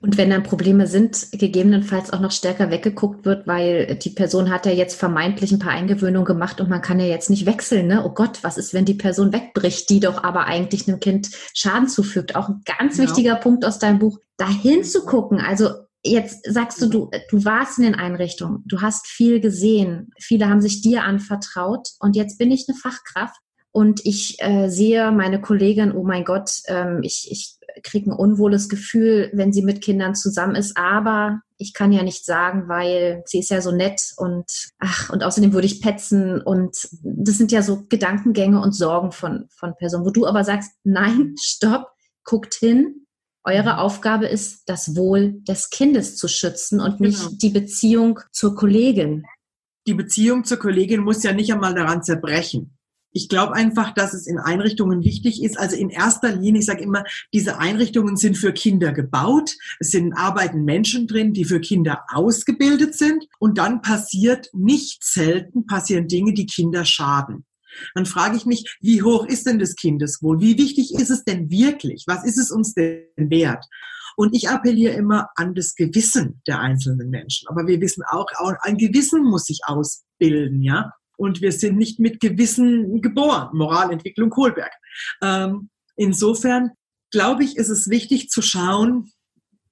Und 0.00 0.16
wenn 0.16 0.30
dann 0.30 0.42
Probleme 0.42 0.88
sind, 0.88 1.28
gegebenenfalls 1.32 2.12
auch 2.12 2.18
noch 2.18 2.32
stärker 2.32 2.70
weggeguckt 2.70 3.24
wird, 3.24 3.46
weil 3.46 3.96
die 3.96 4.10
Person 4.10 4.50
hat 4.50 4.66
ja 4.66 4.72
jetzt 4.72 4.98
vermeintlich 4.98 5.52
ein 5.52 5.60
paar 5.60 5.72
Eingewöhnungen 5.72 6.26
gemacht 6.26 6.60
und 6.60 6.68
man 6.68 6.82
kann 6.82 6.98
ja 6.98 7.06
jetzt 7.06 7.30
nicht 7.30 7.46
wechseln. 7.46 7.86
Ne? 7.86 8.04
Oh 8.04 8.10
Gott, 8.10 8.40
was 8.42 8.58
ist, 8.58 8.74
wenn 8.74 8.84
die 8.84 8.94
Person 8.94 9.32
wegbricht, 9.32 9.88
die 9.90 10.00
doch 10.00 10.24
aber 10.24 10.46
eigentlich 10.46 10.88
einem 10.88 10.98
Kind 10.98 11.30
Schaden 11.54 11.88
zufügt? 11.88 12.34
Auch 12.34 12.48
ein 12.48 12.62
ganz 12.64 12.96
genau. 12.96 13.08
wichtiger 13.08 13.36
Punkt 13.36 13.64
aus 13.64 13.78
deinem 13.78 14.00
Buch, 14.00 14.18
dahin 14.36 14.82
zu 14.82 15.04
gucken. 15.04 15.40
Also 15.40 15.70
jetzt 16.02 16.44
sagst 16.52 16.82
du, 16.82 16.88
du, 16.88 17.10
du 17.30 17.44
warst 17.44 17.78
in 17.78 17.84
den 17.84 17.94
Einrichtungen, 17.94 18.64
du 18.66 18.80
hast 18.80 19.06
viel 19.06 19.40
gesehen, 19.40 20.10
viele 20.18 20.48
haben 20.48 20.60
sich 20.60 20.82
dir 20.82 21.04
anvertraut 21.04 21.90
und 22.00 22.16
jetzt 22.16 22.38
bin 22.38 22.50
ich 22.50 22.66
eine 22.68 22.76
Fachkraft 22.76 23.36
und 23.70 24.04
ich 24.04 24.36
äh, 24.42 24.68
sehe 24.68 25.12
meine 25.12 25.40
Kollegin, 25.40 25.92
oh 25.92 26.02
mein 26.02 26.24
Gott, 26.24 26.50
ähm, 26.66 27.00
ich, 27.02 27.28
ich 27.30 27.56
kriege 27.82 28.10
ein 28.10 28.16
unwohles 28.16 28.68
Gefühl, 28.68 29.30
wenn 29.32 29.52
sie 29.52 29.62
mit 29.62 29.82
Kindern 29.82 30.14
zusammen 30.14 30.54
ist, 30.54 30.76
aber 30.76 31.40
ich 31.56 31.74
kann 31.74 31.92
ja 31.92 32.02
nicht 32.02 32.24
sagen, 32.24 32.68
weil 32.68 33.22
sie 33.26 33.38
ist 33.38 33.50
ja 33.50 33.60
so 33.60 33.70
nett 33.70 34.12
und 34.16 34.70
ach, 34.78 35.10
und 35.10 35.22
außerdem 35.22 35.52
würde 35.52 35.66
ich 35.66 35.80
petzen 35.80 36.40
und 36.40 36.88
das 37.02 37.38
sind 37.38 37.52
ja 37.52 37.62
so 37.62 37.84
Gedankengänge 37.88 38.60
und 38.60 38.72
Sorgen 38.72 39.12
von, 39.12 39.46
von 39.50 39.74
Personen, 39.76 40.04
wo 40.04 40.10
du 40.10 40.26
aber 40.26 40.44
sagst, 40.44 40.72
nein, 40.84 41.34
stopp, 41.40 41.92
guckt 42.24 42.54
hin. 42.54 43.06
Eure 43.44 43.74
mhm. 43.74 43.78
Aufgabe 43.78 44.26
ist, 44.26 44.62
das 44.66 44.96
Wohl 44.96 45.40
des 45.42 45.70
Kindes 45.70 46.16
zu 46.16 46.28
schützen 46.28 46.80
und 46.80 47.00
nicht 47.00 47.20
genau. 47.20 47.36
die 47.40 47.50
Beziehung 47.50 48.20
zur 48.30 48.54
Kollegin. 48.54 49.24
Die 49.86 49.94
Beziehung 49.94 50.44
zur 50.44 50.58
Kollegin 50.58 51.00
muss 51.00 51.22
ja 51.24 51.32
nicht 51.32 51.52
einmal 51.52 51.74
daran 51.74 52.04
zerbrechen. 52.04 52.78
Ich 53.12 53.28
glaube 53.28 53.54
einfach, 53.54 53.92
dass 53.94 54.14
es 54.14 54.26
in 54.26 54.38
Einrichtungen 54.38 55.04
wichtig 55.04 55.42
ist. 55.42 55.58
Also 55.58 55.76
in 55.76 55.90
erster 55.90 56.34
Linie, 56.34 56.60
ich 56.60 56.66
sage 56.66 56.82
immer, 56.82 57.04
diese 57.32 57.58
Einrichtungen 57.58 58.16
sind 58.16 58.36
für 58.38 58.52
Kinder 58.52 58.92
gebaut. 58.92 59.52
Es 59.78 59.90
sind 59.90 60.14
arbeiten 60.14 60.64
Menschen 60.64 61.06
drin, 61.06 61.32
die 61.32 61.44
für 61.44 61.60
Kinder 61.60 62.04
ausgebildet 62.08 62.94
sind. 62.94 63.26
Und 63.38 63.58
dann 63.58 63.82
passiert 63.82 64.48
nicht 64.54 65.04
selten 65.04 65.66
passieren 65.66 66.08
Dinge, 66.08 66.32
die 66.32 66.46
Kinder 66.46 66.84
schaden. 66.84 67.44
Dann 67.94 68.06
frage 68.06 68.36
ich 68.36 68.46
mich, 68.46 68.76
wie 68.80 69.02
hoch 69.02 69.26
ist 69.26 69.46
denn 69.46 69.58
das 69.58 69.76
Kindeswohl? 69.76 70.40
Wie 70.40 70.58
wichtig 70.58 70.94
ist 70.94 71.10
es 71.10 71.24
denn 71.24 71.50
wirklich? 71.50 72.04
Was 72.06 72.24
ist 72.24 72.38
es 72.38 72.50
uns 72.50 72.74
denn 72.74 73.04
wert? 73.16 73.64
Und 74.16 74.34
ich 74.34 74.48
appelliere 74.50 74.94
immer 74.94 75.28
an 75.36 75.54
das 75.54 75.74
Gewissen 75.74 76.42
der 76.46 76.60
einzelnen 76.60 77.08
Menschen. 77.08 77.48
Aber 77.48 77.66
wir 77.66 77.80
wissen 77.80 78.02
auch, 78.08 78.26
ein 78.60 78.76
Gewissen 78.76 79.24
muss 79.24 79.44
sich 79.44 79.60
ausbilden, 79.64 80.62
ja. 80.62 80.92
Und 81.16 81.40
wir 81.40 81.52
sind 81.52 81.76
nicht 81.76 82.00
mit 82.00 82.20
Gewissen 82.20 83.00
geboren. 83.00 83.56
Moralentwicklung 83.56 84.30
Kohlberg. 84.30 84.72
Ähm, 85.22 85.70
insofern 85.96 86.70
glaube 87.10 87.44
ich, 87.44 87.56
ist 87.56 87.68
es 87.68 87.88
wichtig 87.88 88.28
zu 88.28 88.42
schauen, 88.42 89.10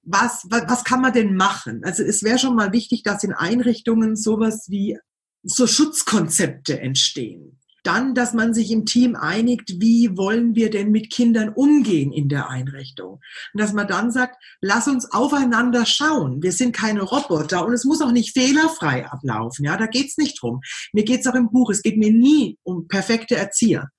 was, 0.03 0.45
was, 0.49 0.63
was 0.67 0.83
kann 0.83 1.01
man 1.01 1.13
denn 1.13 1.35
machen? 1.35 1.83
Also 1.83 2.03
es 2.03 2.23
wäre 2.23 2.39
schon 2.39 2.55
mal 2.55 2.71
wichtig, 2.71 3.03
dass 3.03 3.23
in 3.23 3.33
Einrichtungen 3.33 4.15
sowas 4.15 4.67
wie 4.69 4.97
so 5.43 5.67
Schutzkonzepte 5.67 6.79
entstehen. 6.79 7.59
Dann, 7.83 8.13
dass 8.13 8.33
man 8.33 8.53
sich 8.53 8.71
im 8.71 8.85
Team 8.85 9.15
einigt, 9.15 9.81
wie 9.81 10.15
wollen 10.15 10.55
wir 10.55 10.69
denn 10.69 10.91
mit 10.91 11.11
Kindern 11.11 11.49
umgehen 11.49 12.11
in 12.11 12.29
der 12.29 12.49
Einrichtung. 12.49 13.19
Und 13.53 13.61
dass 13.61 13.73
man 13.73 13.87
dann 13.87 14.11
sagt, 14.11 14.35
lass 14.61 14.87
uns 14.87 15.11
aufeinander 15.11 15.85
schauen. 15.85 16.43
Wir 16.43 16.51
sind 16.51 16.75
keine 16.75 17.01
Roboter 17.01 17.65
und 17.65 17.73
es 17.73 17.83
muss 17.83 18.01
auch 18.01 18.11
nicht 18.11 18.33
fehlerfrei 18.33 19.07
ablaufen. 19.07 19.65
Ja, 19.65 19.77
da 19.77 19.87
geht's 19.87 20.17
nicht 20.17 20.41
drum. 20.41 20.61
Mir 20.93 21.03
geht's 21.03 21.27
auch 21.27 21.35
im 21.35 21.51
Buch, 21.51 21.71
es 21.71 21.81
geht 21.81 21.97
mir 21.97 22.11
nie 22.11 22.57
um 22.63 22.87
perfekte 22.87 23.35
Erzieher. 23.35 23.89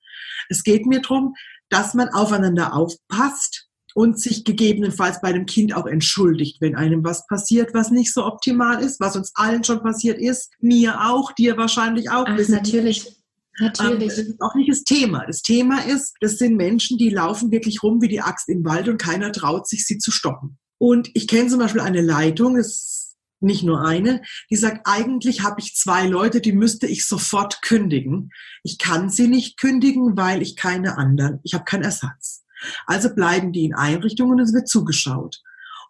Es 0.48 0.62
geht 0.62 0.86
mir 0.86 1.00
drum, 1.00 1.34
dass 1.68 1.94
man 1.94 2.08
aufeinander 2.10 2.74
aufpasst, 2.74 3.68
und 3.94 4.18
sich 4.18 4.44
gegebenenfalls 4.44 5.20
bei 5.20 5.32
dem 5.32 5.46
Kind 5.46 5.74
auch 5.74 5.86
entschuldigt, 5.86 6.60
wenn 6.60 6.76
einem 6.76 7.04
was 7.04 7.26
passiert, 7.26 7.74
was 7.74 7.90
nicht 7.90 8.12
so 8.12 8.24
optimal 8.24 8.82
ist, 8.82 9.00
was 9.00 9.16
uns 9.16 9.32
allen 9.34 9.64
schon 9.64 9.82
passiert 9.82 10.18
ist, 10.18 10.50
mir 10.60 11.00
auch, 11.08 11.32
dir 11.32 11.56
wahrscheinlich 11.56 12.10
auch. 12.10 12.24
Ach, 12.26 12.48
natürlich. 12.48 13.21
Natürlich. 13.58 14.08
das 14.08 14.18
ist 14.18 14.40
auch 14.40 14.54
nicht 14.54 14.70
das 14.70 14.82
Thema. 14.82 15.24
Das 15.26 15.42
Thema 15.42 15.84
ist, 15.84 16.14
das 16.20 16.38
sind 16.38 16.56
Menschen, 16.56 16.96
die 16.96 17.10
laufen 17.10 17.50
wirklich 17.50 17.82
rum 17.82 18.00
wie 18.00 18.08
die 18.08 18.20
Axt 18.20 18.48
im 18.48 18.64
Wald 18.64 18.88
und 18.88 18.98
keiner 19.00 19.30
traut 19.32 19.68
sich, 19.68 19.86
sie 19.86 19.98
zu 19.98 20.10
stoppen. 20.10 20.58
Und 20.78 21.10
ich 21.14 21.28
kenne 21.28 21.48
zum 21.48 21.58
Beispiel 21.58 21.82
eine 21.82 22.00
Leitung, 22.00 22.56
ist 22.56 23.16
nicht 23.40 23.62
nur 23.62 23.84
eine, 23.84 24.22
die 24.50 24.56
sagt, 24.56 24.82
eigentlich 24.84 25.42
habe 25.42 25.60
ich 25.60 25.74
zwei 25.74 26.06
Leute, 26.06 26.40
die 26.40 26.52
müsste 26.52 26.86
ich 26.86 27.06
sofort 27.06 27.60
kündigen. 27.62 28.30
Ich 28.62 28.78
kann 28.78 29.10
sie 29.10 29.28
nicht 29.28 29.58
kündigen, 29.58 30.16
weil 30.16 30.42
ich 30.42 30.56
keine 30.56 30.96
anderen, 30.96 31.40
ich 31.42 31.54
habe 31.54 31.64
keinen 31.64 31.82
Ersatz. 31.82 32.44
Also 32.86 33.14
bleiben 33.14 33.52
die 33.52 33.64
in 33.64 33.74
Einrichtungen 33.74 34.38
und 34.38 34.40
es 34.40 34.54
wird 34.54 34.68
zugeschaut. 34.68 35.42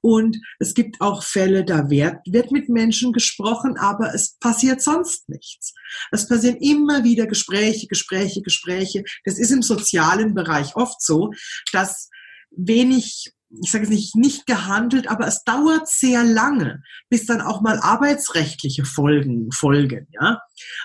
Und 0.02 0.38
es 0.58 0.74
gibt 0.74 1.00
auch 1.00 1.22
Fälle, 1.22 1.64
da 1.64 1.88
wird, 1.88 2.16
wird 2.26 2.50
mit 2.50 2.68
Menschen 2.68 3.12
gesprochen, 3.12 3.78
aber 3.78 4.12
es 4.14 4.36
passiert 4.38 4.82
sonst 4.82 5.28
nichts. 5.28 5.74
Es 6.10 6.28
passieren 6.28 6.56
immer 6.56 7.04
wieder 7.04 7.26
Gespräche, 7.26 7.86
Gespräche, 7.86 8.42
Gespräche. 8.42 9.04
Das 9.24 9.38
ist 9.38 9.52
im 9.52 9.62
sozialen 9.62 10.34
Bereich 10.34 10.74
oft 10.74 11.00
so, 11.00 11.32
dass 11.72 12.10
wenig 12.50 13.32
ich 13.60 13.70
sage 13.70 13.84
es 13.84 13.90
nicht, 13.90 14.16
nicht 14.16 14.46
gehandelt, 14.46 15.08
aber 15.08 15.26
es 15.26 15.44
dauert 15.44 15.88
sehr 15.88 16.24
lange, 16.24 16.82
bis 17.10 17.26
dann 17.26 17.40
auch 17.40 17.60
mal 17.60 17.78
arbeitsrechtliche 17.80 18.84
Folgen 18.84 19.50
folgen. 19.52 20.06
Ja? 20.12 20.40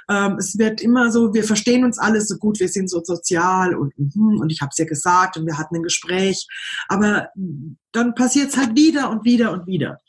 Ähm, 0.09 0.37
es 0.37 0.57
wird 0.57 0.81
immer 0.81 1.11
so, 1.11 1.33
wir 1.33 1.43
verstehen 1.43 1.85
uns 1.85 1.97
alle 1.97 2.21
so 2.21 2.37
gut, 2.37 2.59
wir 2.59 2.67
sind 2.67 2.89
so 2.89 3.01
sozial 3.03 3.75
und, 3.75 3.93
mhm, 3.97 4.39
und 4.39 4.51
ich 4.51 4.61
habe 4.61 4.69
es 4.71 4.77
ja 4.77 4.85
gesagt 4.85 5.37
und 5.37 5.45
wir 5.45 5.57
hatten 5.57 5.75
ein 5.75 5.83
Gespräch, 5.83 6.47
aber 6.87 7.29
dann 7.91 8.15
passiert 8.15 8.49
es 8.49 8.57
halt 8.57 8.75
wieder 8.75 9.09
und 9.09 9.23
wieder 9.23 9.51
und 9.53 9.67
wieder. 9.67 9.99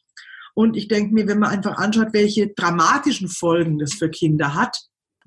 Und 0.54 0.76
ich 0.76 0.88
denke 0.88 1.14
mir, 1.14 1.28
wenn 1.28 1.38
man 1.38 1.50
einfach 1.50 1.76
anschaut, 1.76 2.08
welche 2.12 2.48
dramatischen 2.48 3.28
Folgen 3.28 3.78
das 3.78 3.94
für 3.94 4.10
Kinder 4.10 4.54
hat, 4.54 4.76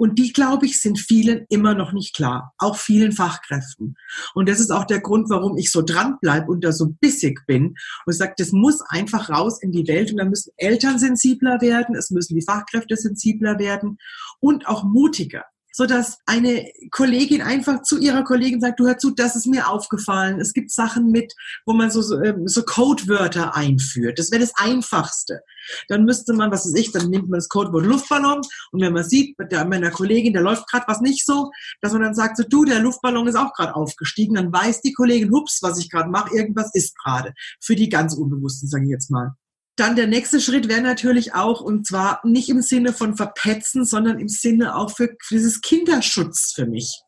und 0.02 0.18
die, 0.18 0.34
glaube 0.34 0.66
ich, 0.66 0.82
sind 0.82 0.98
vielen 0.98 1.46
immer 1.50 1.76
noch 1.76 1.92
nicht 1.92 2.16
klar, 2.16 2.56
auch 2.58 2.76
vielen 2.76 3.12
Fachkräften. 3.12 3.96
Und 4.34 4.50
das 4.50 4.60
ist 4.60 4.72
auch 4.72 4.86
der 4.86 5.00
Grund, 5.00 5.30
warum 5.30 5.58
ich 5.58 5.72
so 5.72 5.84
dranbleibe 5.84 6.52
und 6.52 6.64
da 6.64 6.72
so 6.72 6.88
bissig 6.88 7.46
bin 7.46 7.76
und 8.08 8.14
sage, 8.14 8.34
das 8.36 8.52
muss 8.52 8.82
einfach 8.82 9.30
raus 9.30 9.62
in 9.62 9.72
die 9.72 9.88
Welt. 9.88 10.10
Und 10.10 10.18
da 10.18 10.26
müssen 10.26 10.54
Eltern 10.58 10.98
sensibler 10.98 11.62
werden, 11.62 11.94
es 11.94 12.10
müssen 12.10 12.34
die 12.34 12.42
Fachkräfte 12.42 12.96
sensibler 12.98 13.60
werden 13.60 14.00
und 14.40 14.68
auch 14.68 14.84
mutiger 14.84 15.46
so 15.72 15.86
dass 15.86 16.20
eine 16.26 16.72
Kollegin 16.92 17.42
einfach 17.42 17.82
zu 17.84 18.00
ihrer 18.00 18.24
Kollegin 18.24 18.62
sagt, 18.62 18.80
du 18.80 18.88
hör 18.88 18.98
zu, 18.98 19.12
das 19.12 19.36
ist 19.36 19.48
mir 19.48 19.70
aufgefallen. 19.70 20.40
Es 20.40 20.54
gibt 20.54 20.72
Sachen 20.72 21.12
mit, 21.12 21.34
wo 21.66 21.74
man 21.74 21.92
so, 21.92 22.02
so, 22.02 22.22
ähm, 22.22 22.48
so 22.48 22.64
Codewörter 22.64 23.56
einführt. 23.56 24.20
Das 24.20 24.32
wäre 24.32 24.42
das 24.42 24.54
Einfachste. 24.56 25.42
Dann 25.88 26.06
müsste 26.06 26.34
man, 26.34 26.52
was 26.52 26.66
weiß 26.66 26.76
ich, 26.76 26.92
dann 26.92 27.10
nimmt 27.10 27.30
man 27.30 27.38
das 27.38 27.50
Codewort 27.50 27.86
Luftballon 27.86 28.42
und 28.72 28.82
wenn 28.82 28.94
man 28.94 29.04
sieht, 29.04 29.38
bei 29.38 29.46
der, 29.46 29.66
meiner 29.66 29.92
Kollegin, 29.92 30.34
da 30.34 30.40
läuft 30.40 30.70
gerade 30.70 30.86
was 30.88 31.02
nicht 31.02 31.26
so, 31.26 31.52
dass 31.82 31.94
man 31.94 32.02
dann 32.02 32.16
sagt, 32.16 32.38
so 32.38 32.44
du, 32.44 32.66
der 32.66 32.80
Luftballon 32.80 33.28
ist 33.28 33.36
auch 33.36 33.54
gerade 33.54 33.76
aufgestiegen, 33.76 34.36
dann 34.36 34.52
weiß 34.52 34.82
die 34.82 34.94
Kollegin, 34.94 35.32
hups, 35.32 35.60
was 35.62 35.80
ich 35.80 35.90
gerade 35.90 36.10
mache, 36.10 36.36
irgendwas 36.36 36.72
ist 36.74 36.98
gerade. 36.98 37.34
Für 37.62 37.76
die 37.76 37.90
ganz 37.90 38.14
Unbewussten, 38.16 38.68
sage 38.68 38.86
ich 38.86 38.92
jetzt 38.92 39.12
mal. 39.12 39.36
Dann 39.82 39.96
der 39.96 40.06
nächste 40.06 40.40
Schritt 40.40 40.68
wäre 40.68 40.82
natürlich 40.82 41.34
auch, 41.34 41.60
und 41.60 41.88
zwar 41.88 42.22
nicht 42.24 42.50
im 42.50 42.62
Sinne 42.62 42.94
von 42.94 43.16
verpetzen, 43.16 43.84
sondern 43.84 44.20
im 44.20 44.28
Sinne 44.28 44.76
auch 44.76 44.92
für, 44.92 45.10
für 45.24 45.34
dieses 45.34 45.60
Kinderschutz 45.62 46.52
für 46.54 46.68
mich 46.68 47.02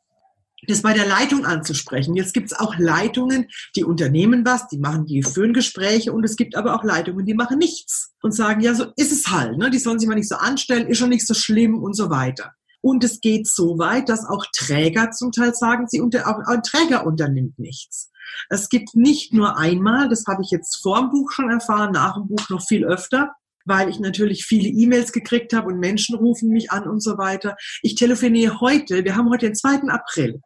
das 0.68 0.82
bei 0.82 0.94
der 0.94 1.06
Leitung 1.06 1.46
anzusprechen. 1.46 2.16
Jetzt 2.16 2.34
gibt 2.34 2.52
es 2.52 2.60
auch 2.60 2.76
Leitungen, 2.80 3.48
die 3.76 3.84
unternehmen 3.84 4.44
was, 4.44 4.68
die 4.70 4.80
machen 4.80 5.06
die 5.06 5.22
führen 5.22 5.54
Gespräche 5.54 6.14
und 6.14 6.24
es 6.24 6.36
gibt 6.36 6.56
aber 6.56 6.74
auch 6.74 6.84
Leitungen, 6.84 7.28
die 7.28 7.36
machen 7.36 7.60
nichts 7.60 8.14
und 8.24 8.34
sagen, 8.34 8.62
ja, 8.62 8.74
so 8.74 8.86
ist 8.96 9.12
es 9.12 9.28
halt. 9.28 9.60
Ne? 9.60 9.70
Die 9.70 9.78
sollen 9.78 10.00
sich 10.00 10.10
mal 10.10 10.16
nicht 10.16 10.30
so 10.30 10.38
anstellen, 10.38 10.88
ist 10.88 10.98
schon 10.98 11.10
nicht 11.10 11.28
so 11.28 11.36
schlimm 11.36 11.78
und 11.78 11.96
so 11.96 12.10
weiter. 12.10 12.54
Und 12.84 13.02
es 13.06 13.22
geht 13.22 13.48
so 13.48 13.80
weit, 13.80 14.10
dass 14.10 14.26
auch 14.26 14.46
Träger 14.54 15.12
zum 15.12 15.32
Teil 15.32 15.56
sagen, 15.56 15.88
sie 15.88 16.02
unter, 16.02 16.28
auch 16.28 16.40
ein 16.46 16.64
Träger 16.64 17.06
unternimmt 17.06 17.58
nichts. 17.58 18.12
Es 18.50 18.68
gibt 18.68 18.94
nicht 18.94 19.32
nur 19.32 19.58
einmal, 19.58 20.10
das 20.10 20.26
habe 20.28 20.42
ich 20.44 20.52
jetzt 20.52 20.82
vor 20.84 21.00
dem 21.00 21.10
Buch 21.10 21.32
schon 21.32 21.50
erfahren, 21.50 21.94
nach 21.94 22.16
dem 22.16 22.28
Buch 22.28 22.50
noch 22.50 22.62
viel 22.62 22.84
öfter, 22.84 23.32
weil 23.64 23.88
ich 23.88 24.00
natürlich 24.00 24.44
viele 24.44 24.68
E-Mails 24.68 25.14
gekriegt 25.14 25.54
habe 25.54 25.68
und 25.68 25.80
Menschen 25.80 26.18
rufen 26.18 26.50
mich 26.50 26.72
an 26.72 26.86
und 26.86 27.02
so 27.02 27.18
weiter. 27.18 27.56
Ich 27.84 27.96
telefoniere 27.96 28.60
heute, 28.60 29.06
wir 29.06 29.16
haben 29.16 29.30
heute 29.30 29.46
den 29.46 29.56
2. 29.56 29.84
April. 29.88 30.42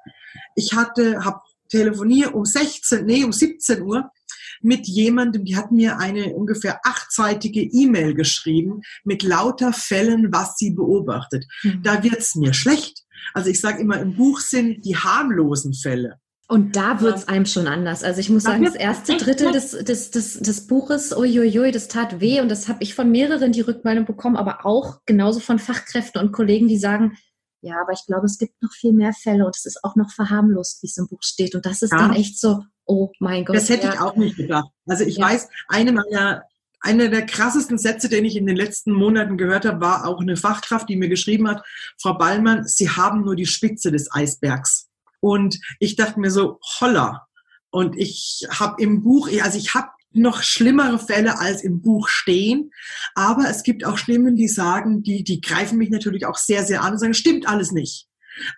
Ich 0.53 0.73
hatte, 0.73 1.25
habe 1.25 1.39
telefoniert 1.69 2.35
um 2.35 2.45
16, 2.45 3.03
nee, 3.03 3.23
um 3.23 3.33
17 3.33 3.81
Uhr 3.81 4.11
mit 4.61 4.87
jemandem, 4.87 5.45
die 5.45 5.55
hat 5.55 5.71
mir 5.71 5.99
eine 5.99 6.33
ungefähr 6.33 6.79
achtseitige 6.83 7.61
E-Mail 7.61 8.13
geschrieben 8.13 8.81
mit 9.03 9.23
lauter 9.23 9.73
Fällen, 9.73 10.31
was 10.31 10.55
sie 10.57 10.71
beobachtet. 10.71 11.45
Mhm. 11.63 11.81
Da 11.83 12.03
wird's 12.03 12.35
mir 12.35 12.53
schlecht. 12.53 13.03
Also 13.33 13.49
ich 13.49 13.59
sage 13.59 13.81
immer, 13.81 13.99
im 13.99 14.15
Buch 14.15 14.39
sind 14.39 14.85
die 14.85 14.95
harmlosen 14.95 15.73
Fälle. 15.73 16.19
Und 16.49 16.77
da 16.77 17.01
wird's 17.01 17.27
einem 17.27 17.45
schon 17.45 17.67
anders. 17.67 18.05
Also 18.05 18.21
ich 18.21 18.29
muss 18.29 18.43
sagen, 18.43 18.63
das 18.63 18.75
erste 18.75 19.17
Drittel 19.17 19.51
des, 19.51 19.71
des, 19.71 20.11
des, 20.11 20.39
des 20.39 20.67
Buches, 20.67 21.11
uiuiui, 21.15 21.71
das 21.71 21.89
tat 21.89 22.21
weh 22.21 22.39
und 22.39 22.47
das 22.47 22.69
habe 22.69 22.83
ich 22.83 22.95
von 22.95 23.11
mehreren 23.11 23.51
die 23.51 23.61
Rückmeldung 23.61 24.05
bekommen, 24.05 24.37
aber 24.37 24.65
auch 24.65 25.01
genauso 25.05 25.41
von 25.41 25.59
Fachkräften 25.59 26.21
und 26.21 26.31
Kollegen, 26.31 26.69
die 26.69 26.77
sagen, 26.77 27.17
ja, 27.61 27.81
aber 27.81 27.91
ich 27.91 28.05
glaube, 28.05 28.27
es 28.27 28.37
gibt 28.37 28.61
noch 28.61 28.71
viel 28.71 28.93
mehr 28.93 29.11
Fälle 29.11 29.45
und 29.45 29.57
es 29.57 29.65
ist 29.65 29.83
auch 29.83 29.97
noch 29.97 30.09
verharmlost, 30.11 30.81
wie 30.83 30.87
es 30.87 30.95
im 30.95 31.07
Buch 31.07 31.21
steht. 31.21 31.53
Und 31.53 31.65
das 31.65 31.81
ist 31.81 31.91
ja. 31.91 31.97
dann 31.97 32.13
echt 32.13 32.39
so, 32.39 32.63
oh 32.87 33.11
mein 33.19 33.45
Gott. 33.45 33.55
Das 33.55 33.69
hätte 33.69 33.87
ich 33.93 33.99
auch 33.99 34.15
nicht 34.15 34.37
gedacht. 34.37 34.69
Also 34.87 35.03
ich 35.03 35.17
ja. 35.17 35.25
weiß, 35.25 35.47
eine 35.67 35.91
meiner 35.91 36.43
einer 36.79 37.09
der 37.09 37.25
krassesten 37.25 37.77
Sätze, 37.77 38.07
den 38.07 38.23
ich 38.23 38.35
in 38.35 38.45
den 38.45 38.55
letzten 38.55 38.91
Monaten 38.91 39.37
gehört 39.37 39.65
habe, 39.65 39.81
war 39.81 40.07
auch 40.07 40.21
eine 40.21 40.37
Fachkraft, 40.37 40.87
die 40.87 40.95
mir 40.95 41.09
geschrieben 41.09 41.47
hat, 41.47 41.63
Frau 41.99 42.13
Ballmann, 42.13 42.65
Sie 42.65 42.89
haben 42.89 43.23
nur 43.23 43.35
die 43.35 43.47
Spitze 43.47 43.91
des 43.91 44.11
Eisbergs. 44.13 44.87
Und 45.19 45.59
ich 45.79 45.95
dachte 45.95 46.19
mir 46.19 46.29
so, 46.29 46.59
holla. 46.79 47.27
Und 47.71 47.97
ich 47.97 48.47
habe 48.49 48.81
im 48.81 49.01
Buch, 49.01 49.27
also 49.41 49.57
ich 49.57 49.73
habe 49.73 49.89
noch 50.11 50.41
schlimmere 50.41 50.99
Fälle 50.99 51.39
als 51.39 51.63
im 51.63 51.81
Buch 51.81 52.07
stehen. 52.07 52.71
Aber 53.15 53.49
es 53.49 53.63
gibt 53.63 53.85
auch 53.85 53.97
Stimmen, 53.97 54.35
die 54.35 54.47
sagen, 54.47 55.03
die, 55.03 55.23
die 55.23 55.41
greifen 55.41 55.77
mich 55.77 55.89
natürlich 55.89 56.25
auch 56.25 56.37
sehr, 56.37 56.63
sehr 56.63 56.81
an 56.83 56.93
und 56.93 56.99
sagen, 56.99 57.13
stimmt 57.13 57.47
alles 57.47 57.71
nicht. 57.71 58.06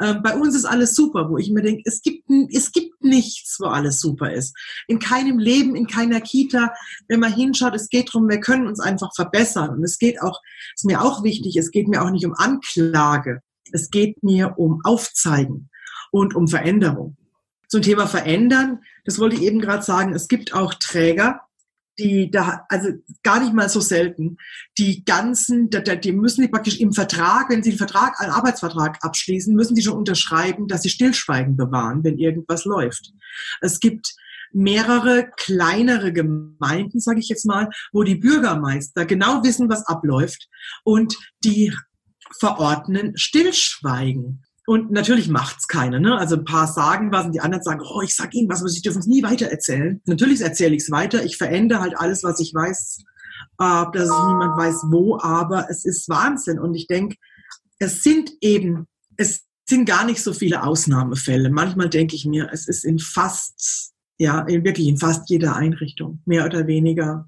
Ähm, 0.01 0.21
bei 0.23 0.35
uns 0.35 0.55
ist 0.55 0.65
alles 0.65 0.95
super, 0.95 1.29
wo 1.29 1.37
ich 1.37 1.49
mir 1.49 1.61
denke, 1.61 1.83
es 1.85 2.01
gibt, 2.01 2.29
es 2.53 2.71
gibt 2.71 3.03
nichts, 3.03 3.57
wo 3.59 3.65
alles 3.65 3.99
super 3.99 4.31
ist. 4.31 4.55
In 4.87 4.99
keinem 4.99 5.39
Leben, 5.39 5.75
in 5.75 5.87
keiner 5.87 6.21
Kita, 6.21 6.73
wenn 7.07 7.19
man 7.19 7.33
hinschaut, 7.33 7.75
es 7.75 7.89
geht 7.89 8.09
darum, 8.09 8.29
wir 8.29 8.39
können 8.39 8.67
uns 8.67 8.79
einfach 8.79 9.13
verbessern. 9.15 9.71
Und 9.71 9.83
es 9.83 9.97
geht 9.97 10.21
auch, 10.21 10.39
ist 10.75 10.85
mir 10.85 11.01
auch 11.01 11.23
wichtig, 11.23 11.55
es 11.57 11.71
geht 11.71 11.87
mir 11.87 12.03
auch 12.03 12.11
nicht 12.11 12.25
um 12.25 12.33
Anklage. 12.33 13.41
Es 13.71 13.89
geht 13.89 14.23
mir 14.23 14.57
um 14.57 14.81
Aufzeigen 14.83 15.69
und 16.11 16.35
um 16.35 16.47
Veränderung. 16.47 17.17
Zum 17.67 17.81
Thema 17.81 18.07
Verändern, 18.07 18.79
das 19.05 19.19
wollte 19.19 19.35
ich 19.35 19.43
eben 19.43 19.61
gerade 19.61 19.83
sagen, 19.83 20.13
es 20.13 20.27
gibt 20.27 20.53
auch 20.53 20.73
Träger, 20.73 21.41
die 21.99 22.31
da, 22.31 22.65
also 22.69 22.89
gar 23.23 23.41
nicht 23.41 23.53
mal 23.53 23.69
so 23.69 23.81
selten, 23.81 24.37
die 24.77 25.03
ganzen, 25.03 25.69
die 25.69 26.11
müssen 26.11 26.41
die 26.41 26.47
praktisch 26.47 26.79
im 26.79 26.93
Vertrag, 26.93 27.49
wenn 27.49 27.61
sie 27.61 27.71
einen 27.71 27.77
Vertrag, 27.77 28.19
einen 28.19 28.31
Arbeitsvertrag 28.31 28.97
abschließen, 29.01 29.53
müssen 29.53 29.75
die 29.75 29.83
schon 29.83 29.97
unterschreiben, 29.97 30.67
dass 30.67 30.81
sie 30.81 30.89
Stillschweigen 30.89 31.57
bewahren, 31.57 32.03
wenn 32.03 32.17
irgendwas 32.17 32.65
läuft. 32.65 33.11
Es 33.61 33.79
gibt 33.79 34.15
mehrere 34.51 35.29
kleinere 35.37 36.11
Gemeinden, 36.11 36.99
sage 36.99 37.19
ich 37.19 37.29
jetzt 37.29 37.45
mal, 37.45 37.69
wo 37.91 38.03
die 38.03 38.15
Bürgermeister 38.15 39.05
genau 39.05 39.43
wissen, 39.43 39.69
was 39.69 39.85
abläuft 39.85 40.47
und 40.83 41.15
die 41.43 41.73
verordnen 42.39 43.15
Stillschweigen. 43.15 44.43
Und 44.69 44.91
natürlich 44.91 45.29
macht's 45.29 45.67
keiner. 45.67 45.99
Ne? 45.99 46.15
Also 46.15 46.35
ein 46.35 46.45
paar 46.45 46.67
sagen 46.67 47.11
was 47.11 47.25
und 47.25 47.31
die 47.31 47.39
anderen 47.39 47.63
sagen, 47.63 47.81
oh, 47.81 48.03
ich 48.03 48.15
sag 48.15 48.35
Ihnen 48.35 48.47
was, 48.51 48.59
aber 48.59 48.69
Sie 48.69 48.83
dürfen 48.83 48.99
es 48.99 49.07
nie 49.07 49.23
weiter 49.23 49.47
erzählen. 49.47 49.99
Natürlich 50.05 50.41
erzähle 50.41 50.75
ich 50.75 50.83
es 50.83 50.91
weiter. 50.91 51.25
Ich 51.25 51.37
verändere 51.37 51.79
halt 51.79 51.97
alles, 51.97 52.23
was 52.23 52.39
ich 52.39 52.53
weiß, 52.53 52.99
äh, 53.57 53.85
dass 53.91 54.09
niemand 54.09 54.59
weiß 54.59 54.75
wo, 54.91 55.17
aber 55.19 55.71
es 55.71 55.85
ist 55.85 56.07
Wahnsinn. 56.07 56.59
Und 56.59 56.75
ich 56.75 56.85
denke, 56.85 57.15
es 57.79 58.03
sind 58.03 58.29
eben, 58.41 58.85
es 59.17 59.41
sind 59.67 59.85
gar 59.85 60.05
nicht 60.05 60.21
so 60.21 60.33
viele 60.33 60.61
Ausnahmefälle. 60.61 61.49
Manchmal 61.49 61.89
denke 61.89 62.15
ich 62.15 62.27
mir, 62.27 62.49
es 62.53 62.67
ist 62.67 62.85
in 62.85 62.99
fast, 62.99 63.93
ja, 64.19 64.41
in 64.41 64.63
wirklich 64.63 64.87
in 64.87 64.99
fast 64.99 65.31
jeder 65.31 65.55
Einrichtung, 65.55 66.21
mehr 66.25 66.45
oder 66.45 66.67
weniger 66.67 67.27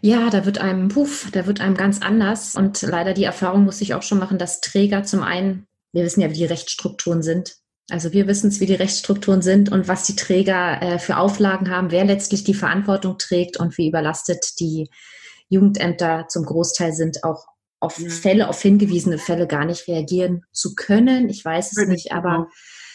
ja, 0.00 0.28
da 0.28 0.44
wird 0.44 0.58
einem, 0.58 0.88
puff, 0.88 1.30
da 1.32 1.46
wird 1.46 1.62
einem 1.62 1.76
ganz 1.76 2.02
anders. 2.02 2.56
Und 2.56 2.82
leider 2.82 3.14
die 3.14 3.24
Erfahrung 3.24 3.64
muss 3.64 3.80
ich 3.80 3.94
auch 3.94 4.02
schon 4.02 4.18
machen, 4.18 4.36
dass 4.36 4.60
Träger 4.60 5.04
zum 5.04 5.22
einen 5.22 5.66
wir 5.94 6.04
wissen 6.04 6.20
ja, 6.20 6.28
wie 6.28 6.34
die 6.34 6.44
Rechtsstrukturen 6.44 7.22
sind. 7.22 7.56
Also 7.88 8.12
wir 8.12 8.26
wissen 8.26 8.48
es, 8.48 8.60
wie 8.60 8.66
die 8.66 8.74
Rechtsstrukturen 8.74 9.42
sind 9.42 9.70
und 9.70 9.88
was 9.88 10.04
die 10.04 10.16
Träger 10.16 10.82
äh, 10.82 10.98
für 10.98 11.18
Auflagen 11.18 11.70
haben, 11.70 11.90
wer 11.90 12.04
letztlich 12.04 12.42
die 12.42 12.54
Verantwortung 12.54 13.16
trägt 13.18 13.58
und 13.58 13.78
wie 13.78 13.88
überlastet 13.88 14.58
die 14.58 14.90
Jugendämter 15.48 16.26
zum 16.28 16.44
Großteil 16.44 16.92
sind, 16.92 17.22
auch 17.22 17.46
auf 17.78 17.94
Fälle, 17.94 18.48
auf 18.48 18.60
hingewiesene 18.60 19.18
Fälle 19.18 19.46
gar 19.46 19.66
nicht 19.66 19.86
reagieren 19.86 20.44
zu 20.52 20.74
können. 20.74 21.28
Ich 21.28 21.44
weiß 21.44 21.76
es 21.76 21.86
nicht, 21.86 22.12
aber 22.12 22.48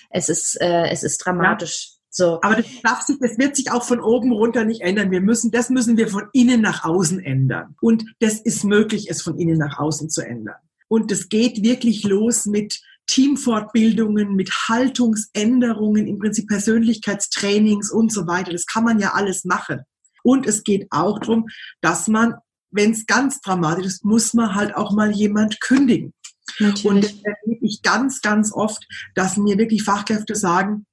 es 0.09 0.27
ist, 0.27 0.59
äh, 0.59 0.89
es 0.89 1.03
ist 1.03 1.19
dramatisch. 1.19 1.91
Ja. 1.91 1.95
So. 2.09 2.39
Aber 2.41 2.55
das, 2.55 2.65
darf 2.83 3.01
sich, 3.03 3.17
das 3.21 3.37
wird 3.37 3.55
sich 3.55 3.71
auch 3.71 3.83
von 3.83 4.01
oben 4.01 4.31
runter 4.31 4.65
nicht 4.65 4.81
ändern. 4.81 5.11
Wir 5.11 5.21
müssen, 5.21 5.51
das 5.51 5.69
müssen 5.69 5.95
wir 5.95 6.09
von 6.09 6.23
innen 6.33 6.61
nach 6.61 6.83
außen 6.83 7.23
ändern. 7.23 7.75
Und 7.81 8.03
das 8.19 8.41
ist 8.41 8.63
möglich, 8.63 9.09
es 9.09 9.21
von 9.21 9.37
innen 9.37 9.59
nach 9.59 9.77
außen 9.77 10.09
zu 10.09 10.21
ändern. 10.21 10.57
Und 10.89 11.11
es 11.11 11.29
geht 11.29 11.63
wirklich 11.63 12.03
los 12.03 12.45
mit 12.45 12.81
Teamfortbildungen, 13.07 14.35
mit 14.35 14.51
Haltungsänderungen, 14.67 16.07
im 16.07 16.19
Prinzip 16.19 16.47
Persönlichkeitstrainings 16.47 17.91
und 17.91 18.11
so 18.11 18.27
weiter. 18.27 18.51
Das 18.51 18.65
kann 18.65 18.83
man 18.83 18.99
ja 18.99 19.13
alles 19.13 19.45
machen. 19.45 19.81
Und 20.23 20.45
es 20.45 20.63
geht 20.63 20.87
auch 20.91 21.19
darum, 21.19 21.47
dass 21.81 22.07
man, 22.07 22.35
wenn 22.71 22.91
es 22.91 23.05
ganz 23.05 23.39
dramatisch 23.41 23.85
ist, 23.85 24.05
muss 24.05 24.33
man 24.33 24.53
halt 24.53 24.75
auch 24.75 24.91
mal 24.91 25.11
jemand 25.11 25.61
kündigen. 25.61 26.13
Natürlich. 26.59 26.85
Und 26.85 27.03
das 27.03 27.13
erlebe 27.23 27.65
ich 27.65 27.81
ganz, 27.81 28.21
ganz 28.21 28.51
oft, 28.53 28.85
dass 29.15 29.37
mir 29.37 29.57
wirklich 29.57 29.83
Fachkräfte 29.83 30.35
sagen, 30.35 30.85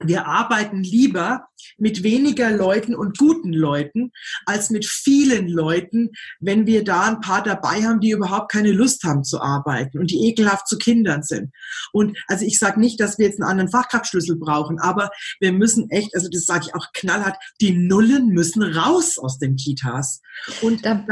wir 0.00 0.26
arbeiten 0.26 0.82
lieber 0.82 1.46
mit 1.78 2.02
weniger 2.02 2.50
Leuten 2.50 2.94
und 2.94 3.18
guten 3.18 3.52
Leuten 3.52 4.12
als 4.46 4.70
mit 4.70 4.86
vielen 4.86 5.48
Leuten, 5.48 6.10
wenn 6.40 6.66
wir 6.66 6.84
da 6.84 7.02
ein 7.02 7.20
paar 7.20 7.42
dabei 7.42 7.82
haben, 7.82 8.00
die 8.00 8.10
überhaupt 8.10 8.50
keine 8.50 8.72
Lust 8.72 9.04
haben 9.04 9.24
zu 9.24 9.40
arbeiten 9.40 9.98
und 9.98 10.10
die 10.10 10.28
ekelhaft 10.28 10.68
zu 10.68 10.78
Kindern 10.78 11.22
sind. 11.22 11.52
Und 11.92 12.16
also 12.28 12.44
ich 12.44 12.58
sage 12.58 12.80
nicht, 12.80 13.00
dass 13.00 13.18
wir 13.18 13.26
jetzt 13.26 13.40
einen 13.40 13.50
anderen 13.50 13.70
Fachkraftschlüssel 13.70 14.36
brauchen, 14.36 14.78
aber 14.78 15.10
wir 15.40 15.52
müssen 15.52 15.90
echt, 15.90 16.14
also 16.14 16.28
das 16.30 16.44
sage 16.44 16.66
ich 16.66 16.74
auch 16.74 16.92
knallhart, 16.92 17.36
die 17.60 17.72
Nullen 17.72 18.28
müssen 18.28 18.62
raus 18.62 19.18
aus 19.18 19.38
den 19.38 19.56
Kitas. 19.56 20.20
Und 20.62 20.84
dann 20.84 21.06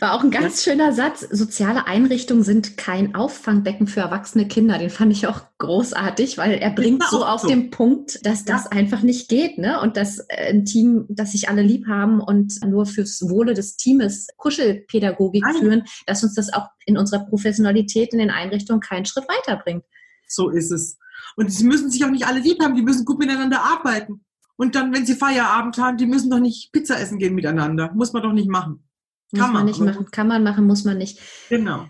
war 0.00 0.14
auch 0.14 0.24
ein 0.24 0.30
ganz 0.30 0.64
ja. 0.64 0.72
schöner 0.72 0.92
Satz. 0.92 1.20
Soziale 1.20 1.86
Einrichtungen 1.86 2.42
sind 2.42 2.76
kein 2.76 3.14
Auffangbecken 3.14 3.86
für 3.86 4.00
erwachsene 4.00 4.48
Kinder. 4.48 4.78
Den 4.78 4.90
fand 4.90 5.12
ich 5.12 5.26
auch 5.26 5.40
großartig, 5.58 6.38
weil 6.38 6.54
er 6.54 6.70
bringt 6.70 7.04
so 7.04 7.24
auf 7.24 7.42
so. 7.42 7.48
den 7.48 7.70
Punkt, 7.70 8.24
dass 8.26 8.44
das 8.44 8.64
ja. 8.64 8.70
einfach 8.70 9.02
nicht 9.02 9.28
geht, 9.28 9.58
ne? 9.58 9.77
Und 9.80 9.96
dass 9.96 10.18
äh, 10.28 10.50
ein 10.50 10.64
Team, 10.64 11.06
dass 11.08 11.32
sich 11.32 11.48
alle 11.48 11.62
lieb 11.62 11.86
haben 11.86 12.20
und 12.20 12.60
nur 12.66 12.86
fürs 12.86 13.22
Wohle 13.28 13.54
des 13.54 13.76
Teams 13.76 14.28
Kuschelpädagogik 14.36 15.42
Nein. 15.42 15.56
führen, 15.56 15.82
dass 16.06 16.22
uns 16.22 16.34
das 16.34 16.52
auch 16.52 16.68
in 16.86 16.96
unserer 16.98 17.24
Professionalität 17.26 18.12
in 18.12 18.18
den 18.18 18.30
Einrichtungen 18.30 18.80
keinen 18.80 19.04
Schritt 19.04 19.24
weiterbringt. 19.28 19.84
So 20.26 20.50
ist 20.50 20.70
es. 20.70 20.98
Und 21.36 21.52
sie 21.52 21.64
müssen 21.64 21.90
sich 21.90 22.04
auch 22.04 22.10
nicht 22.10 22.26
alle 22.26 22.40
lieb 22.40 22.62
haben, 22.62 22.74
die 22.74 22.82
müssen 22.82 23.04
gut 23.04 23.18
miteinander 23.18 23.62
arbeiten. 23.62 24.24
Und 24.56 24.74
dann, 24.74 24.92
wenn 24.92 25.06
sie 25.06 25.14
Feierabend 25.14 25.78
haben, 25.78 25.96
die 25.96 26.06
müssen 26.06 26.30
doch 26.30 26.40
nicht 26.40 26.72
Pizza 26.72 26.98
essen 27.00 27.18
gehen 27.18 27.34
miteinander. 27.34 27.92
Muss 27.94 28.12
man 28.12 28.22
doch 28.22 28.32
nicht 28.32 28.48
machen. 28.48 28.84
Kann 29.32 29.50
muss 29.50 29.52
man, 29.52 29.66
nicht 29.66 29.80
machen. 29.80 30.10
Kann 30.10 30.28
man 30.28 30.42
machen, 30.42 30.66
muss 30.66 30.84
man 30.84 30.98
nicht. 30.98 31.20
Genau. 31.48 31.86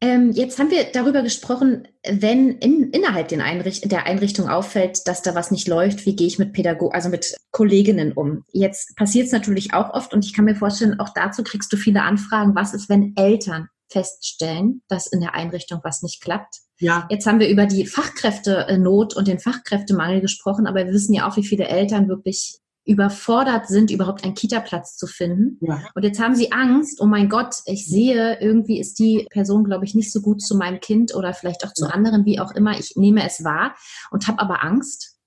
Ähm, 0.00 0.30
jetzt 0.30 0.58
haben 0.60 0.70
wir 0.70 0.84
darüber 0.92 1.22
gesprochen, 1.22 1.88
wenn 2.08 2.50
in, 2.58 2.90
innerhalb 2.90 3.32
Einricht 3.32 3.90
der 3.90 4.06
Einrichtung 4.06 4.48
auffällt, 4.48 5.08
dass 5.08 5.22
da 5.22 5.34
was 5.34 5.50
nicht 5.50 5.66
läuft, 5.66 6.06
wie 6.06 6.14
gehe 6.14 6.28
ich 6.28 6.38
mit 6.38 6.52
Pädagogen, 6.52 6.94
also 6.94 7.08
mit 7.08 7.34
Kolleginnen 7.50 8.12
um? 8.12 8.44
Jetzt 8.52 8.94
passiert 8.96 9.26
es 9.26 9.32
natürlich 9.32 9.74
auch 9.74 9.90
oft 9.90 10.14
und 10.14 10.24
ich 10.24 10.34
kann 10.34 10.44
mir 10.44 10.54
vorstellen, 10.54 11.00
auch 11.00 11.08
dazu 11.14 11.42
kriegst 11.42 11.72
du 11.72 11.76
viele 11.76 12.02
Anfragen. 12.02 12.54
Was 12.54 12.74
ist, 12.74 12.88
wenn 12.88 13.14
Eltern 13.16 13.68
feststellen, 13.90 14.82
dass 14.88 15.08
in 15.08 15.20
der 15.20 15.34
Einrichtung 15.34 15.80
was 15.82 16.02
nicht 16.02 16.22
klappt? 16.22 16.58
Ja. 16.78 17.08
Jetzt 17.10 17.26
haben 17.26 17.40
wir 17.40 17.48
über 17.48 17.66
die 17.66 17.86
Fachkräftenot 17.86 19.16
und 19.16 19.26
den 19.26 19.40
Fachkräftemangel 19.40 20.20
gesprochen, 20.20 20.68
aber 20.68 20.86
wir 20.86 20.92
wissen 20.92 21.14
ja 21.14 21.28
auch, 21.28 21.36
wie 21.36 21.44
viele 21.44 21.66
Eltern 21.66 22.08
wirklich 22.08 22.60
überfordert 22.88 23.68
sind, 23.68 23.90
überhaupt 23.90 24.24
einen 24.24 24.34
Kita-Platz 24.34 24.96
zu 24.96 25.06
finden. 25.06 25.58
Ja. 25.60 25.82
Und 25.94 26.04
jetzt 26.04 26.18
haben 26.18 26.34
sie 26.34 26.52
Angst, 26.52 27.00
oh 27.02 27.06
mein 27.06 27.28
Gott, 27.28 27.56
ich 27.66 27.86
sehe, 27.86 28.40
irgendwie 28.40 28.80
ist 28.80 28.98
die 28.98 29.26
Person, 29.30 29.64
glaube 29.64 29.84
ich, 29.84 29.94
nicht 29.94 30.10
so 30.10 30.22
gut 30.22 30.40
zu 30.40 30.56
meinem 30.56 30.80
Kind 30.80 31.14
oder 31.14 31.34
vielleicht 31.34 31.64
auch 31.66 31.74
zu 31.74 31.84
ja. 31.84 31.90
anderen, 31.90 32.24
wie 32.24 32.40
auch 32.40 32.52
immer. 32.54 32.78
Ich 32.78 32.96
nehme 32.96 33.26
es 33.26 33.44
wahr 33.44 33.76
und 34.10 34.26
habe 34.26 34.40
aber 34.40 34.64
Angst 34.64 35.18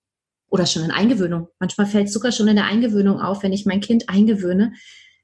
oder 0.49 0.65
schon 0.65 0.83
in 0.83 0.91
Eingewöhnung. 0.91 1.49
Manchmal 1.59 1.85
fällt 1.85 2.07
es 2.07 2.13
sogar 2.13 2.31
schon 2.31 2.47
in 2.47 2.55
der 2.55 2.65
Eingewöhnung 2.65 3.21
auf, 3.21 3.43
wenn 3.43 3.53
ich 3.53 3.67
mein 3.67 3.79
Kind 3.79 4.09
eingewöhne, 4.09 4.73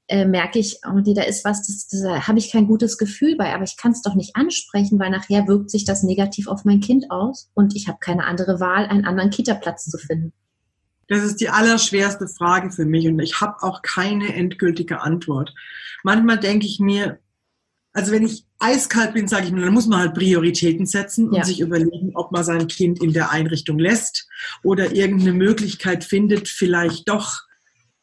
äh, 0.07 0.25
merke 0.25 0.59
ich, 0.59 0.79
oh, 0.87 1.01
da 1.01 1.23
ist 1.23 1.43
was, 1.43 1.65
das, 1.65 1.87
das 1.87 2.27
habe 2.27 2.37
ich 2.37 2.51
kein 2.51 2.67
gutes 2.67 2.99
Gefühl 2.99 3.35
bei, 3.35 3.53
aber 3.53 3.63
ich 3.63 3.77
kann 3.77 3.91
es 3.91 4.03
doch 4.03 4.13
nicht 4.13 4.35
ansprechen, 4.35 4.99
weil 4.99 5.09
nachher 5.09 5.47
wirkt 5.47 5.71
sich 5.71 5.85
das 5.85 6.03
negativ 6.03 6.47
auf 6.47 6.65
mein 6.65 6.81
Kind 6.81 7.09
aus 7.09 7.49
und 7.55 7.75
ich 7.75 7.87
habe 7.87 7.97
keine 7.99 8.25
andere 8.25 8.59
Wahl, 8.59 8.85
einen 8.85 9.05
anderen 9.05 9.31
Kita-Platz 9.31 9.89
zu 9.89 9.97
finden. 9.97 10.33
Das 11.07 11.23
ist 11.23 11.39
die 11.39 11.49
allerschwerste 11.49 12.27
Frage 12.27 12.71
für 12.71 12.85
mich 12.85 13.07
und 13.07 13.19
ich 13.19 13.39
habe 13.39 13.63
auch 13.63 13.81
keine 13.81 14.33
endgültige 14.33 15.01
Antwort. 15.01 15.53
Manchmal 16.03 16.39
denke 16.39 16.65
ich 16.65 16.79
mir, 16.79 17.19
also 17.93 18.11
wenn 18.11 18.25
ich 18.25 18.45
eiskalt 18.59 19.13
bin, 19.13 19.27
sage 19.27 19.47
ich 19.47 19.51
mir, 19.51 19.61
dann 19.61 19.73
muss 19.73 19.87
man 19.87 19.99
halt 19.99 20.13
Prioritäten 20.13 20.85
setzen 20.85 21.29
und 21.29 21.35
ja. 21.35 21.43
sich 21.43 21.61
überlegen, 21.61 22.11
ob 22.13 22.31
man 22.31 22.43
sein 22.43 22.67
Kind 22.67 23.01
in 23.01 23.13
der 23.13 23.31
Einrichtung 23.31 23.79
lässt 23.79 24.27
oder 24.63 24.93
irgendeine 24.93 25.33
Möglichkeit 25.33 26.03
findet, 26.03 26.47
vielleicht 26.47 27.09
doch 27.09 27.33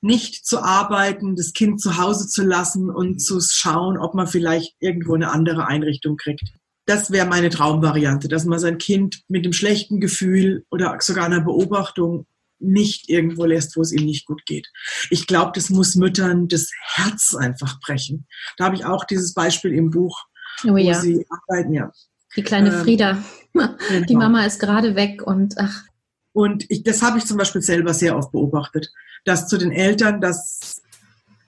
nicht 0.00 0.46
zu 0.46 0.62
arbeiten, 0.62 1.36
das 1.36 1.52
Kind 1.52 1.80
zu 1.80 1.96
Hause 1.96 2.28
zu 2.28 2.42
lassen 2.42 2.90
und 2.90 3.20
zu 3.20 3.40
schauen, 3.40 3.96
ob 3.96 4.14
man 4.14 4.26
vielleicht 4.26 4.74
irgendwo 4.80 5.14
eine 5.14 5.30
andere 5.30 5.66
Einrichtung 5.66 6.16
kriegt. 6.16 6.52
Das 6.86 7.10
wäre 7.10 7.26
meine 7.26 7.48
Traumvariante, 7.48 8.28
dass 8.28 8.44
man 8.44 8.58
sein 8.58 8.76
Kind 8.78 9.22
mit 9.28 9.44
dem 9.44 9.54
schlechten 9.54 10.00
Gefühl 10.00 10.66
oder 10.70 10.98
sogar 11.00 11.24
einer 11.24 11.40
Beobachtung 11.40 12.26
nicht 12.64 13.09
irgendwo 13.09 13.44
lässt, 13.44 13.77
wo 13.77 13.83
es 13.83 13.92
ihm 13.92 14.05
nicht 14.05 14.27
gut 14.27 14.44
geht. 14.46 14.68
Ich 15.11 15.27
glaube, 15.27 15.53
das 15.55 15.70
muss 15.70 15.94
Müttern 15.94 16.48
das 16.48 16.70
Herz 16.94 17.35
einfach 17.35 17.81
brechen. 17.81 18.27
Da 18.57 18.64
habe 18.64 18.77
ich 18.77 18.85
auch 18.85 19.05
dieses 19.05 19.35
Beispiel 19.35 19.72
im 19.74 19.90
Buch, 19.90 20.24
oh, 20.64 20.70
wo 20.70 20.77
ja. 20.77 20.94
sie 20.94 21.27
arbeiten, 21.29 21.72
ja. 21.72 21.92
Die 22.37 22.42
kleine 22.42 22.74
ähm, 22.74 22.83
Frieda. 22.83 23.24
Genau. 23.53 24.07
Die 24.09 24.16
Mama 24.16 24.44
ist 24.44 24.59
gerade 24.59 24.96
weg 24.96 25.22
und 25.22 25.55
ach. 25.59 25.85
Und 26.33 26.68
ich, 26.68 26.83
das 26.83 27.03
habe 27.03 27.18
ich 27.18 27.27
zum 27.27 27.37
Beispiel 27.37 27.62
selber 27.62 27.94
sehr 27.94 28.16
oft 28.16 28.33
beobachtet, 28.33 28.90
dass 29.24 29.46
zu 29.46 29.57
den 29.57 29.70
Eltern, 29.70 30.20
dass 30.20 30.83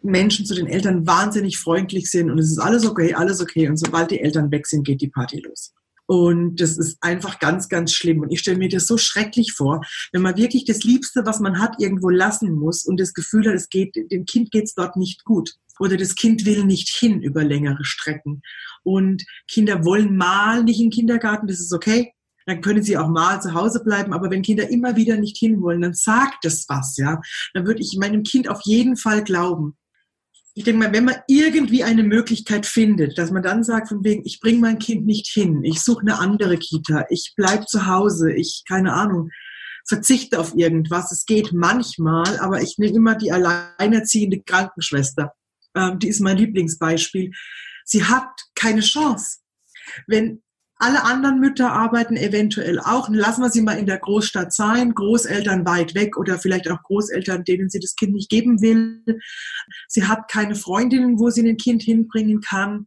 Menschen 0.03 0.47
zu 0.47 0.55
den 0.55 0.69
Eltern 0.69 1.05
wahnsinnig 1.07 1.59
freundlich 1.59 2.09
sind 2.11 2.31
und 2.31 2.39
es 2.39 2.53
ist 2.53 2.59
alles 2.59 2.87
okay, 2.87 3.15
alles 3.15 3.41
okay. 3.41 3.69
Und 3.69 3.77
sobald 3.77 4.13
die 4.13 4.21
Eltern 4.21 4.53
weg 4.53 4.67
sind, 4.69 4.85
geht 4.85 5.01
die 5.01 5.09
Party 5.09 5.41
los. 5.41 5.75
Und 6.07 6.61
das 6.61 6.79
ist 6.79 6.99
einfach 7.01 7.39
ganz, 7.39 7.69
ganz 7.69 7.93
schlimm. 7.93 8.21
Und 8.21 8.31
ich 8.31 8.41
stelle 8.41 8.59
mir 8.59 8.69
das 8.69 8.87
so 8.87 8.97
schrecklich 8.97 9.53
vor, 9.53 9.81
wenn 10.13 10.23
man 10.23 10.37
wirklich 10.37 10.65
das 10.65 10.85
Liebste, 10.85 11.27
was 11.27 11.41
man 11.41 11.61
hat, 11.61 11.77
irgendwo 11.79 12.09
lassen 12.09 12.53
muss 12.53 12.85
und 12.85 13.01
das 13.01 13.13
Gefühl 13.13 13.47
hat, 13.49 13.55
es 13.55 13.69
geht, 13.69 13.97
dem 13.97 14.25
Kind 14.25 14.51
geht 14.51 14.65
es 14.65 14.75
dort 14.75 14.97
nicht 14.97 15.25
gut. 15.25 15.55
Oder 15.79 15.97
das 15.97 16.15
Kind 16.15 16.47
will 16.47 16.65
nicht 16.65 16.89
hin 16.89 17.21
über 17.21 17.45
längere 17.45 17.85
Strecken. 17.85 18.41
Und 18.83 19.25
Kinder 19.49 19.85
wollen 19.85 20.17
mal 20.17 20.65
nicht 20.65 20.79
in 20.79 20.87
den 20.87 20.93
Kindergarten, 20.93 21.49
das 21.49 21.61
ist 21.61 21.73
okay. 21.73 22.13
Dann 22.47 22.61
können 22.61 22.85
sie 22.85 22.97
auch 22.97 23.09
mal 23.09 23.43
zu 23.43 23.55
Hause 23.55 23.83
bleiben. 23.83 24.13
Aber 24.13 24.31
wenn 24.31 24.43
Kinder 24.43 24.71
immer 24.71 24.95
wieder 24.95 25.17
nicht 25.17 25.37
hinwollen, 25.37 25.83
dann 25.83 25.95
sagt 25.95 26.45
das 26.45 26.67
was, 26.69 26.97
ja. 26.97 27.21
Dann 27.53 27.67
würde 27.67 27.83
ich 27.83 27.99
meinem 27.99 28.23
Kind 28.23 28.49
auf 28.49 28.61
jeden 28.65 28.97
Fall 28.97 29.25
glauben 29.25 29.77
ich 30.59 30.65
denke 30.65 30.79
mal, 30.85 30.93
wenn 30.95 31.05
man 31.05 31.17
irgendwie 31.29 31.85
eine 31.85 32.03
Möglichkeit 32.03 32.65
findet, 32.65 33.19
dass 33.19 33.31
man 33.31 33.43
dann 33.43 33.63
sagt, 33.63 33.89
von 33.89 34.03
wegen, 34.03 34.23
ich 34.25 34.41
bringe 34.41 34.61
mein 34.61 34.79
Kind 34.79 35.05
nicht 35.05 35.27
hin, 35.29 35.63
ich 35.65 35.83
suche 35.83 36.01
eine 36.01 36.19
andere 36.19 36.57
Kita, 36.57 37.05
ich 37.11 37.35
bleib 37.37 37.69
zu 37.69 37.87
Hause, 37.87 38.33
ich, 38.33 38.63
keine 38.67 38.95
Ahnung, 38.95 39.29
verzichte 39.87 40.41
auf 40.41 40.55
irgendwas. 40.57 41.13
Es 41.13 41.27
geht 41.27 41.53
manchmal, 41.53 42.39
aber 42.41 42.63
ich 42.63 42.79
nehme 42.79 42.97
immer 42.97 43.15
die 43.17 43.33
alleinerziehende 43.33 44.41
Krankenschwester. 44.41 45.35
ähm, 45.75 45.99
die 45.99 46.09
ist 46.09 46.21
mein 46.21 46.39
Lieblingsbeispiel. 46.39 47.33
Sie 47.85 48.05
hat 48.05 48.31
keine 48.55 48.81
Chance. 48.81 49.41
Wenn 50.07 50.43
alle 50.79 51.05
anderen 51.05 51.41
Mütter 51.41 51.73
arbeiten 51.73 52.17
eventuell 52.17 52.79
auch. 52.79 53.09
Lassen 53.09 53.43
wir 53.43 53.51
sie 53.51 53.63
mal 53.63 53.79
in 53.79 53.87
der 53.87 53.99
Großstadt 53.99 54.53
sein, 54.53 54.95
Großeltern 54.95 55.65
weit 55.65 55.95
weg 55.95 56.19
oder 56.19 56.39
vielleicht 56.39 56.71
auch 56.71 56.83
Großeltern, 56.83 57.45
denen 57.45 57.71
sie 57.71 57.81
das 57.81 57.97
Kind 57.97 58.13
nicht 58.13 58.29
geben 58.29 58.61
will. 58.61 59.03
Sie 59.89 60.05
hat 60.05 60.29
keine 60.29 60.55
Freundinnen, 60.55 61.19
wo 61.19 61.31
sie 61.31 61.49
ein 61.49 61.57
Kind 61.57 61.83
hinbringen 61.83 62.43
kann. 62.43 62.87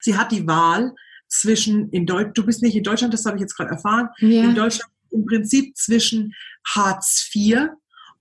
Sie 0.00 0.16
hat 0.16 0.32
die 0.32 0.46
Wahl 0.46 0.94
zwischen, 1.28 1.90
in 1.90 2.06
Deutsch, 2.06 2.32
du 2.34 2.44
bist 2.44 2.62
nicht 2.62 2.76
in 2.76 2.82
Deutschland, 2.82 3.14
das 3.14 3.24
habe 3.24 3.36
ich 3.36 3.42
jetzt 3.42 3.56
gerade 3.56 3.70
erfahren, 3.70 4.08
ja. 4.18 4.44
in 4.44 4.54
Deutschland 4.54 4.90
im 5.10 5.24
Prinzip 5.24 5.76
zwischen 5.76 6.34
Hartz 6.66 7.30
IV 7.34 7.68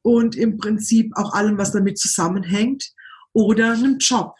und 0.01 0.35
im 0.35 0.57
Prinzip 0.57 1.11
auch 1.15 1.33
allem, 1.33 1.57
was 1.57 1.71
damit 1.71 1.97
zusammenhängt 1.97 2.91
oder 3.33 3.73
einem 3.73 3.97
Job. 3.97 4.35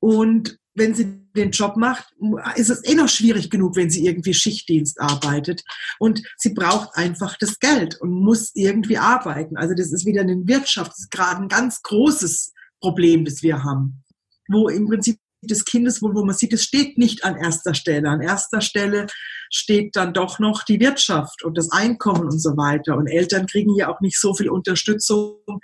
Und 0.00 0.58
wenn 0.78 0.94
sie 0.94 1.28
den 1.36 1.50
Job 1.50 1.76
macht, 1.76 2.14
ist 2.56 2.70
es 2.70 2.84
eh 2.84 2.94
noch 2.94 3.08
schwierig 3.08 3.50
genug, 3.50 3.76
wenn 3.76 3.90
sie 3.90 4.06
irgendwie 4.06 4.34
Schichtdienst 4.34 5.00
arbeitet. 5.00 5.62
Und 5.98 6.22
sie 6.36 6.54
braucht 6.54 6.96
einfach 6.96 7.36
das 7.38 7.58
Geld 7.58 8.00
und 8.00 8.10
muss 8.10 8.52
irgendwie 8.54 8.98
arbeiten. 8.98 9.56
Also 9.56 9.74
das 9.74 9.92
ist 9.92 10.06
wieder 10.06 10.22
eine 10.22 10.46
Wirtschaft, 10.46 10.92
gerade 11.10 11.42
ein 11.42 11.48
ganz 11.48 11.82
großes 11.82 12.52
Problem, 12.80 13.24
das 13.24 13.42
wir 13.42 13.62
haben. 13.62 14.02
Wo 14.48 14.68
im 14.68 14.86
Prinzip 14.86 15.18
des 15.42 15.64
Kindeswohl, 15.64 16.14
wo 16.14 16.24
man 16.24 16.34
sieht, 16.34 16.52
es 16.52 16.64
steht 16.64 16.98
nicht 16.98 17.24
an 17.24 17.36
erster 17.36 17.74
Stelle. 17.74 18.08
An 18.08 18.20
erster 18.20 18.60
Stelle 18.60 19.06
steht 19.50 19.94
dann 19.94 20.12
doch 20.12 20.38
noch 20.38 20.64
die 20.64 20.80
Wirtschaft 20.80 21.44
und 21.44 21.56
das 21.56 21.70
Einkommen 21.70 22.24
und 22.24 22.40
so 22.40 22.56
weiter. 22.56 22.96
Und 22.96 23.06
Eltern 23.06 23.46
kriegen 23.46 23.74
ja 23.76 23.88
auch 23.88 24.00
nicht 24.00 24.18
so 24.18 24.34
viel 24.34 24.48
Unterstützung, 24.48 25.60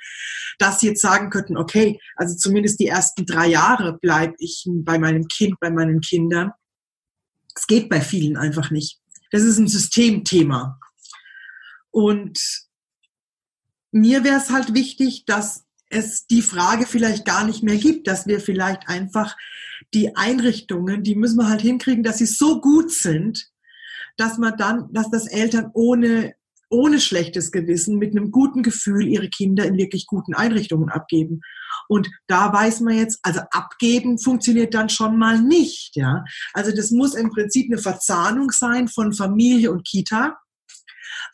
dass 0.58 0.80
sie 0.80 0.88
jetzt 0.88 1.02
sagen 1.02 1.30
könnten, 1.30 1.56
okay, 1.56 2.00
also 2.16 2.37
zumindest 2.37 2.78
die 2.78 2.87
ersten 2.87 3.26
drei 3.26 3.48
Jahre 3.48 3.98
bleibe 3.98 4.34
ich 4.38 4.64
bei 4.66 4.98
meinem 4.98 5.26
Kind, 5.26 5.58
bei 5.60 5.70
meinen 5.70 6.00
Kindern. 6.00 6.52
Es 7.54 7.66
geht 7.66 7.88
bei 7.88 8.00
vielen 8.00 8.37
einfach 8.37 8.70
nicht. 8.70 9.00
Das 9.30 9.42
ist 9.42 9.58
ein 9.58 9.68
Systemthema. 9.68 10.78
Und 11.90 12.38
mir 13.90 14.24
wäre 14.24 14.38
es 14.38 14.50
halt 14.50 14.74
wichtig, 14.74 15.24
dass 15.24 15.63
es 15.94 16.26
die 16.26 16.42
Frage 16.42 16.87
vielleicht 16.87 17.24
gar 17.24 17.44
nicht 17.46 17.62
mehr 17.62 17.76
gibt, 17.76 18.07
dass 18.07 18.26
wir 18.26 18.40
vielleicht 18.40 18.88
einfach 18.88 19.37
die 19.92 20.16
Einrichtungen, 20.16 21.02
die 21.02 21.14
müssen 21.14 21.38
wir 21.38 21.48
halt 21.48 21.62
hinkriegen, 21.62 22.02
dass 22.02 22.18
sie 22.18 22.26
so 22.26 22.61
gut 22.61 22.90
sind, 22.90 23.48
dass 24.16 24.38
man 24.38 24.57
dann, 24.57 24.92
dass 24.92 25.11
das 25.11 25.26
Eltern 25.26 25.70
ohne 25.72 26.35
ohne 26.70 27.00
schlechtes 27.00 27.52
Gewissen, 27.52 27.98
mit 27.98 28.11
einem 28.11 28.30
guten 28.30 28.62
Gefühl 28.62 29.07
ihre 29.07 29.28
Kinder 29.28 29.64
in 29.64 29.76
wirklich 29.76 30.07
guten 30.07 30.35
Einrichtungen 30.35 30.88
abgeben. 30.88 31.40
Und 31.88 32.09
da 32.26 32.52
weiß 32.52 32.80
man 32.80 32.96
jetzt, 32.96 33.20
also 33.22 33.40
abgeben 33.50 34.18
funktioniert 34.18 34.74
dann 34.74 34.88
schon 34.88 35.16
mal 35.16 35.40
nicht, 35.40 35.94
ja. 35.94 36.24
Also 36.52 36.74
das 36.74 36.90
muss 36.90 37.14
im 37.14 37.30
Prinzip 37.30 37.70
eine 37.70 37.80
Verzahnung 37.80 38.50
sein 38.50 38.88
von 38.88 39.12
Familie 39.12 39.70
und 39.70 39.87
Kita 39.87 40.37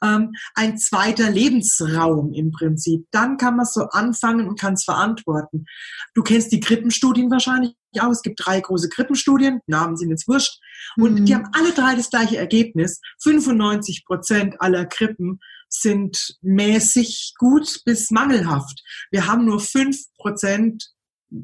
ähm, 0.03 0.33
ein 0.55 0.79
zweiter 0.79 1.31
Lebensraum 1.31 2.33
im 2.33 2.53
Prinzip. 2.53 3.07
Dann 3.11 3.37
kann 3.37 3.57
man 3.57 3.67
so 3.67 3.83
anfangen 3.91 4.49
und 4.49 4.59
kann 4.59 4.75
es 4.75 4.85
verantworten. 4.85 5.67
Du 6.15 6.23
kennst 6.23 6.53
die 6.53 6.61
Krippenstudien 6.61 7.31
wahrscheinlich 7.31 7.75
auch. 7.99 8.11
Es 8.11 8.23
gibt 8.23 8.41
drei 8.45 8.61
große 8.61 8.89
Krippenstudien, 8.89 9.61
Namen 9.67 9.97
sind 9.97 10.11
jetzt 10.11 10.29
wurscht. 10.29 10.61
Und 10.97 11.21
mhm. 11.21 11.25
die 11.25 11.35
haben 11.35 11.49
alle 11.53 11.73
drei 11.73 11.95
das 11.95 12.11
gleiche 12.11 12.37
Ergebnis. 12.37 13.01
95 13.23 14.05
Prozent 14.05 14.61
aller 14.61 14.87
Krippen 14.87 15.41
sind 15.69 16.37
mäßig 16.43 17.35
gut 17.39 17.83
bis 17.85 18.11
mangelhaft. 18.11 18.83
Wir 19.11 19.27
haben 19.27 19.45
nur 19.45 19.61
fünf 19.61 19.97
Prozent 20.19 20.91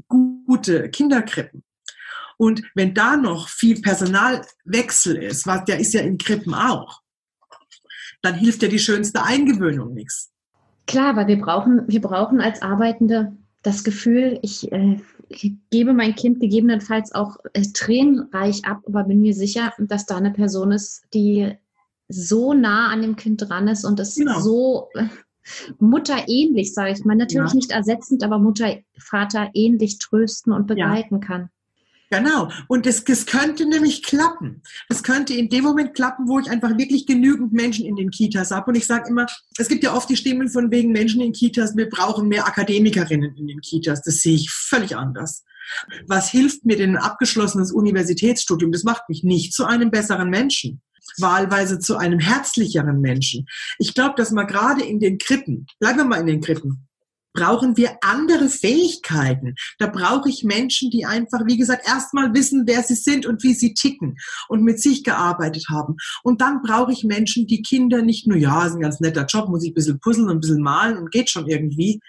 gute 0.09 0.91
Kinderkrippen. 0.91 1.65
Und 2.39 2.63
wenn 2.75 2.93
da 2.93 3.17
noch 3.17 3.49
viel 3.49 3.81
Personalwechsel 3.81 5.17
ist, 5.17 5.47
was 5.47 5.65
der 5.65 5.79
ist 5.79 5.95
ja 5.95 6.03
in 6.03 6.19
Krippen 6.19 6.55
auch, 6.55 7.01
dann 8.23 8.35
hilft 8.35 8.63
ja 8.63 8.69
die 8.69 8.79
schönste 8.79 9.23
Eingewöhnung 9.23 9.95
nichts. 9.95 10.33
Klar, 10.87 11.17
weil 11.17 11.27
wir 11.27 11.41
brauchen, 11.41 11.83
wir 11.87 12.01
brauchen 12.01 12.41
als 12.41 12.63
Arbeitende 12.63 13.37
das 13.63 13.83
Gefühl, 13.83 14.39
ich, 14.43 14.71
äh, 14.71 15.01
gebe 15.71 15.93
mein 15.93 16.15
Kind 16.15 16.41
gegebenenfalls 16.41 17.13
auch 17.13 17.39
äh, 17.53 17.63
tränenreich 17.63 18.65
ab, 18.65 18.83
aber 18.87 19.05
bin 19.05 19.21
mir 19.21 19.35
sicher, 19.35 19.73
dass 19.79 20.07
da 20.07 20.17
eine 20.17 20.31
Person 20.31 20.73
ist, 20.73 21.03
die 21.15 21.53
so 22.09 22.55
nah 22.55 22.91
an 22.91 23.03
dem 23.03 23.17
Kind 23.17 23.49
dran 23.49 23.67
ist 23.69 23.85
und 23.85 23.99
es 23.99 24.15
genau. 24.15 24.39
so 24.41 24.89
äh, 24.95 25.07
mutterähnlich, 25.79 26.75
sage 26.75 26.93
ich 26.93 27.05
mal, 27.05 27.17
natürlich 27.17 27.51
ja. 27.51 27.57
nicht 27.57 27.71
ersetzend, 27.73 28.23
aber 28.23 28.39
Mutter, 28.39 28.77
Vater 28.99 29.51
ähnlich 29.55 29.99
trösten 29.99 30.53
und 30.53 30.67
begleiten 30.67 31.17
ja. 31.17 31.27
kann. 31.27 31.51
Genau. 32.11 32.51
Und 32.69 32.87
es, 32.87 33.03
es 33.03 33.27
könnte 33.27 33.67
nämlich 33.67 34.03
klappen. 34.03 34.63
Es 34.89 35.03
könnte 35.03 35.35
in 35.35 35.49
dem 35.49 35.65
Moment 35.65 35.95
klappen, 35.95 36.29
wo 36.29 36.39
ich 36.39 36.49
einfach 36.49 36.77
wirklich 36.79 37.07
genügend 37.07 37.53
Menschen 37.53 37.85
in 37.85 37.97
den 37.97 38.11
Kitas 38.11 38.53
habe. 38.53 38.71
Und 38.71 38.77
ich 38.77 38.87
sage 38.87 39.09
immer, 39.09 39.27
es 39.59 39.69
gibt 39.69 39.83
ja 39.83 39.95
oft 39.95 40.09
die 40.09 40.17
Stimmen 40.17 40.49
von 40.49 40.71
wegen 40.71 40.93
Menschen 40.93 41.21
in 41.21 41.33
Kitas, 41.33 41.77
wir 41.77 41.89
brauchen 41.89 42.29
mehr 42.29 42.47
Akademikerinnen 42.47 43.37
in 43.37 43.49
den 43.49 43.61
Kitas. 43.61 44.03
Das 44.03 44.21
sehe 44.21 44.37
ich 44.37 44.51
völlig 44.51 44.97
anders. 44.97 45.45
Was 46.07 46.31
hilft 46.31 46.65
mir 46.65 46.77
denn 46.77 46.97
ein 46.97 47.03
abgeschlossenes 47.03 47.73
Universitätsstudium? 47.73 48.71
Das 48.71 48.85
macht 48.85 49.09
mich 49.09 49.25
nicht 49.25 49.53
zu 49.53 49.65
einem 49.65 49.91
besseren 49.91 50.31
Menschen 50.31 50.81
wahlweise 51.19 51.79
zu 51.79 51.97
einem 51.97 52.19
herzlicheren 52.19 53.01
Menschen. 53.01 53.47
Ich 53.79 53.95
glaube, 53.95 54.15
dass 54.17 54.31
man 54.33 54.47
gerade 54.47 54.85
in 54.85 55.01
den 55.01 55.19
Krippen, 55.19 55.67
bleiben 55.79 55.99
wir 55.99 56.05
mal 56.05 56.21
in 56.21 56.27
den 56.27 56.41
Krippen, 56.41 56.86
brauchen 57.37 57.77
wir 57.77 57.99
andere 58.01 58.49
Fähigkeiten. 58.49 59.55
Da 59.79 59.87
brauche 59.87 60.29
ich 60.29 60.43
Menschen, 60.43 60.91
die 60.91 61.05
einfach, 61.05 61.41
wie 61.47 61.59
gesagt, 61.59 61.87
erstmal 61.87 62.35
wissen, 62.35 62.65
wer 62.67 62.83
sie 62.83 62.95
sind 62.95 63.27
und 63.27 63.43
wie 63.43 63.55
sie 63.55 63.75
ticken 63.75 64.17
und 64.49 64.63
mit 64.63 64.81
sich 64.81 65.05
gearbeitet 65.05 65.67
haben. 65.71 65.97
Und 66.23 66.41
dann 66.41 66.63
brauche 66.63 66.93
ich 66.93 67.05
Menschen, 67.05 67.47
die 67.47 67.63
Kinder 67.63 68.03
nicht 68.03 68.27
nur, 68.27 68.39
ja, 68.39 68.67
ist 68.67 68.75
ein 68.75 68.81
ganz 68.81 69.01
netter 69.01 69.27
Job, 69.27 69.49
muss 69.49 69.63
ich 69.63 69.71
ein 69.71 69.75
bisschen 69.75 70.01
puzzeln 70.01 70.29
und 70.29 70.39
ein 70.39 70.41
bisschen 70.41 70.63
malen 70.63 70.97
und 70.97 71.11
geht 71.11 71.31
schon 71.31 71.47
irgendwie, 71.47 72.01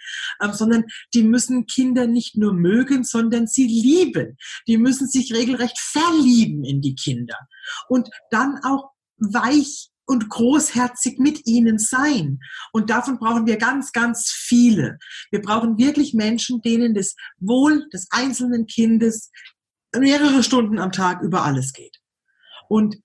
ähm, 0.42 0.54
sondern 0.54 0.86
die 1.14 1.24
müssen 1.24 1.66
Kinder 1.68 2.08
nicht 2.08 2.38
nur 2.38 2.54
mögen, 2.54 3.04
sondern 3.04 3.48
sie 3.48 3.68
lieben. 3.68 4.38
Die 4.68 4.78
müssen 4.78 5.08
sich 5.08 5.34
regelrecht 5.34 5.78
verlieben 5.78 6.64
in 6.64 6.82
die 6.82 6.96
Kinder. 6.96 7.38
Und 7.90 8.10
dann 8.32 8.60
auch 8.64 8.92
weich 9.18 9.90
und 10.08 10.30
großherzig 10.30 11.20
mit 11.20 11.46
ihnen 11.46 11.78
sein. 11.78 12.40
Und 12.72 12.90
davon 12.90 13.20
brauchen 13.20 13.46
wir 13.46 13.58
ganz, 13.58 13.92
ganz 13.92 14.32
viele. 14.32 14.98
Wir 15.32 15.42
brauchen 15.42 15.78
wirklich 15.78 16.14
Menschen, 16.14 16.62
denen 16.62 16.96
das 16.96 17.16
Wohl 17.40 17.88
des 17.94 18.08
einzelnen 18.10 18.66
Kindes 18.66 19.30
mehrere 19.96 20.44
Stunden 20.44 20.80
am 20.80 20.92
Tag 20.92 21.22
über 21.22 21.44
alles 21.44 21.74
geht. 21.74 21.98
Und 22.70 22.98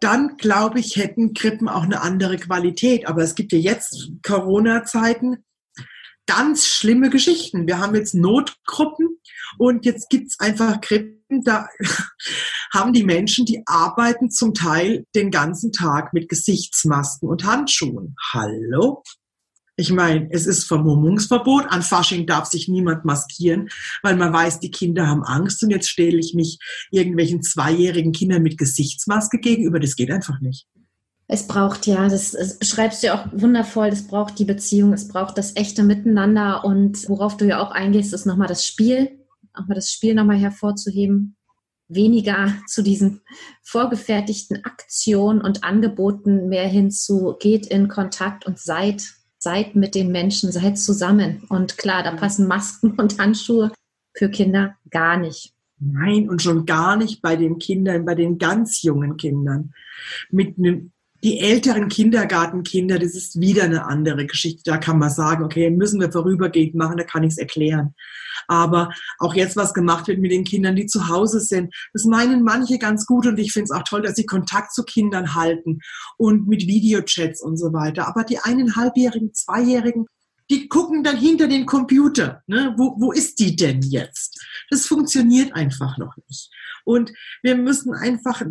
dann, 0.00 0.36
glaube 0.36 0.80
ich, 0.80 0.96
hätten 0.96 1.32
Krippen 1.32 1.68
auch 1.68 1.84
eine 1.84 2.02
andere 2.02 2.36
Qualität. 2.36 3.06
Aber 3.06 3.22
es 3.22 3.34
gibt 3.34 3.52
ja 3.52 3.58
jetzt 3.58 4.10
Corona-Zeiten 4.22 5.44
ganz 6.26 6.66
schlimme 6.66 7.10
Geschichten. 7.10 7.66
Wir 7.66 7.78
haben 7.78 7.94
jetzt 7.94 8.14
Notgruppen 8.14 9.18
und 9.58 9.84
jetzt 9.84 10.10
gibt's 10.10 10.38
einfach 10.40 10.80
Krippen, 10.80 11.42
da 11.42 11.68
haben 12.72 12.92
die 12.92 13.04
Menschen, 13.04 13.46
die 13.46 13.62
arbeiten 13.66 14.30
zum 14.30 14.54
Teil 14.54 15.06
den 15.14 15.30
ganzen 15.30 15.72
Tag 15.72 16.12
mit 16.12 16.28
Gesichtsmasken 16.28 17.28
und 17.28 17.44
Handschuhen. 17.44 18.14
Hallo? 18.32 19.02
Ich 19.78 19.92
meine, 19.92 20.28
es 20.30 20.46
ist 20.46 20.64
Vermummungsverbot. 20.64 21.66
An 21.68 21.82
Fasching 21.82 22.26
darf 22.26 22.46
sich 22.46 22.66
niemand 22.66 23.04
maskieren, 23.04 23.68
weil 24.02 24.16
man 24.16 24.32
weiß, 24.32 24.60
die 24.60 24.70
Kinder 24.70 25.06
haben 25.06 25.22
Angst 25.22 25.62
und 25.62 25.70
jetzt 25.70 25.90
stelle 25.90 26.18
ich 26.18 26.32
mich 26.32 26.58
irgendwelchen 26.90 27.42
zweijährigen 27.42 28.12
Kindern 28.12 28.42
mit 28.42 28.56
Gesichtsmaske 28.56 29.38
gegenüber. 29.38 29.78
Das 29.78 29.94
geht 29.94 30.10
einfach 30.10 30.40
nicht. 30.40 30.66
Es 31.28 31.48
braucht 31.48 31.86
ja, 31.86 32.08
das, 32.08 32.32
das 32.32 32.58
beschreibst 32.58 33.02
du 33.02 33.08
ja 33.08 33.14
auch 33.14 33.26
wundervoll, 33.32 33.88
es 33.88 34.06
braucht 34.06 34.38
die 34.38 34.44
Beziehung, 34.44 34.92
es 34.92 35.08
braucht 35.08 35.36
das 35.38 35.56
echte 35.56 35.82
Miteinander 35.82 36.64
und 36.64 37.08
worauf 37.08 37.36
du 37.36 37.46
ja 37.46 37.60
auch 37.60 37.72
eingehst, 37.72 38.12
ist 38.12 38.26
nochmal 38.26 38.46
das 38.46 38.64
Spiel, 38.64 39.18
auch 39.52 39.66
mal 39.66 39.74
das 39.74 39.90
Spiel 39.90 40.14
nochmal 40.14 40.36
hervorzuheben, 40.36 41.36
weniger 41.88 42.52
zu 42.66 42.82
diesen 42.82 43.22
vorgefertigten 43.62 44.64
Aktionen 44.64 45.40
und 45.40 45.64
Angeboten, 45.64 46.48
mehr 46.48 46.68
hinzu, 46.68 47.36
geht 47.40 47.66
in 47.66 47.88
Kontakt 47.88 48.46
und 48.46 48.58
seid, 48.58 49.02
seid 49.38 49.74
mit 49.74 49.94
den 49.94 50.12
Menschen, 50.12 50.52
seid 50.52 50.78
zusammen. 50.78 51.44
Und 51.48 51.78
klar, 51.78 52.02
da 52.02 52.12
passen 52.12 52.46
Masken 52.46 52.92
und 52.92 53.18
Handschuhe 53.18 53.72
für 54.14 54.30
Kinder 54.30 54.76
gar 54.90 55.16
nicht. 55.16 55.52
Nein, 55.78 56.28
und 56.30 56.40
schon 56.40 56.64
gar 56.64 56.96
nicht 56.96 57.20
bei 57.20 57.36
den 57.36 57.58
Kindern, 57.58 58.04
bei 58.04 58.14
den 58.14 58.38
ganz 58.38 58.82
jungen 58.82 59.16
Kindern. 59.16 59.72
Mit 60.30 60.58
einem 60.58 60.92
die 61.26 61.40
älteren 61.40 61.88
Kindergartenkinder, 61.88 63.00
das 63.00 63.16
ist 63.16 63.40
wieder 63.40 63.64
eine 63.64 63.84
andere 63.84 64.26
Geschichte. 64.26 64.62
Da 64.64 64.76
kann 64.76 65.00
man 65.00 65.10
sagen, 65.10 65.42
okay, 65.42 65.70
müssen 65.70 66.00
wir 66.00 66.12
vorübergehend 66.12 66.76
machen, 66.76 66.98
da 66.98 67.02
kann 67.02 67.24
ich 67.24 67.32
es 67.32 67.38
erklären. 67.38 67.96
Aber 68.46 68.90
auch 69.18 69.34
jetzt, 69.34 69.56
was 69.56 69.74
gemacht 69.74 70.06
wird 70.06 70.20
mit 70.20 70.30
den 70.30 70.44
Kindern, 70.44 70.76
die 70.76 70.86
zu 70.86 71.08
Hause 71.08 71.40
sind, 71.40 71.74
das 71.92 72.04
meinen 72.04 72.44
manche 72.44 72.78
ganz 72.78 73.06
gut 73.06 73.26
und 73.26 73.40
ich 73.40 73.52
finde 73.52 73.64
es 73.64 73.70
auch 73.72 73.82
toll, 73.82 74.02
dass 74.02 74.14
sie 74.14 74.24
Kontakt 74.24 74.72
zu 74.72 74.84
Kindern 74.84 75.34
halten 75.34 75.80
und 76.16 76.46
mit 76.46 76.68
Videochats 76.68 77.42
und 77.42 77.56
so 77.56 77.72
weiter. 77.72 78.06
Aber 78.06 78.22
die 78.22 78.38
eineinhalbjährigen, 78.38 79.34
zweijährigen, 79.34 80.06
die 80.48 80.68
gucken 80.68 81.02
dann 81.02 81.16
hinter 81.16 81.48
den 81.48 81.66
Computer. 81.66 82.44
Ne? 82.46 82.72
Wo, 82.76 82.94
wo 83.00 83.10
ist 83.10 83.40
die 83.40 83.56
denn 83.56 83.82
jetzt? 83.82 84.40
Das 84.70 84.86
funktioniert 84.86 85.56
einfach 85.56 85.98
noch 85.98 86.14
nicht. 86.28 86.52
Und 86.84 87.10
wir 87.42 87.56
müssen 87.56 87.94
einfach 87.94 88.42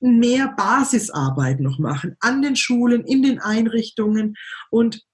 mehr 0.00 0.54
Basisarbeit 0.56 1.60
noch 1.60 1.78
machen 1.78 2.16
an 2.20 2.42
den 2.42 2.56
Schulen, 2.56 3.04
in 3.04 3.22
den 3.22 3.38
Einrichtungen 3.38 4.36
und 4.70 5.04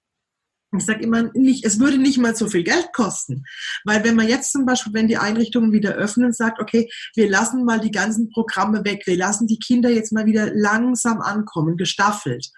ich 0.78 0.84
sage 0.84 1.04
immer 1.04 1.30
nicht, 1.34 1.64
es 1.64 1.78
würde 1.78 1.96
nicht 1.98 2.18
mal 2.18 2.34
so 2.34 2.48
viel 2.48 2.64
Geld 2.64 2.90
kosten. 2.92 3.44
Weil 3.84 4.04
wenn 4.04 4.16
man 4.16 4.28
jetzt 4.28 4.52
zum 4.52 4.66
Beispiel, 4.66 4.92
wenn 4.94 5.08
die 5.08 5.16
Einrichtungen 5.16 5.72
wieder 5.72 5.94
öffnen, 5.94 6.32
sagt, 6.32 6.60
okay, 6.60 6.90
wir 7.14 7.30
lassen 7.30 7.64
mal 7.64 7.80
die 7.80 7.90
ganzen 7.90 8.30
Programme 8.30 8.84
weg, 8.84 9.02
wir 9.06 9.16
lassen 9.16 9.46
die 9.46 9.58
Kinder 9.58 9.90
jetzt 9.90 10.12
mal 10.12 10.26
wieder 10.26 10.50
langsam 10.54 11.20
ankommen, 11.20 11.76
gestaffelt. 11.76 12.50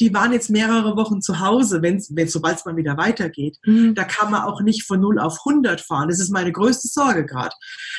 Die 0.00 0.12
waren 0.12 0.32
jetzt 0.32 0.50
mehrere 0.50 0.96
Wochen 0.96 1.20
zu 1.20 1.40
Hause, 1.40 1.82
wenn, 1.82 2.04
wenn 2.10 2.28
sobald 2.28 2.58
es 2.58 2.64
mal 2.64 2.76
wieder 2.76 2.96
weitergeht. 2.96 3.58
Mhm. 3.64 3.94
Da 3.94 4.04
kann 4.04 4.30
man 4.30 4.42
auch 4.42 4.60
nicht 4.60 4.84
von 4.84 5.00
0 5.00 5.18
auf 5.18 5.38
100 5.44 5.80
fahren. 5.80 6.08
Das 6.08 6.20
ist 6.20 6.30
meine 6.30 6.52
größte 6.52 6.88
Sorge 6.88 7.24
gerade. 7.24 7.54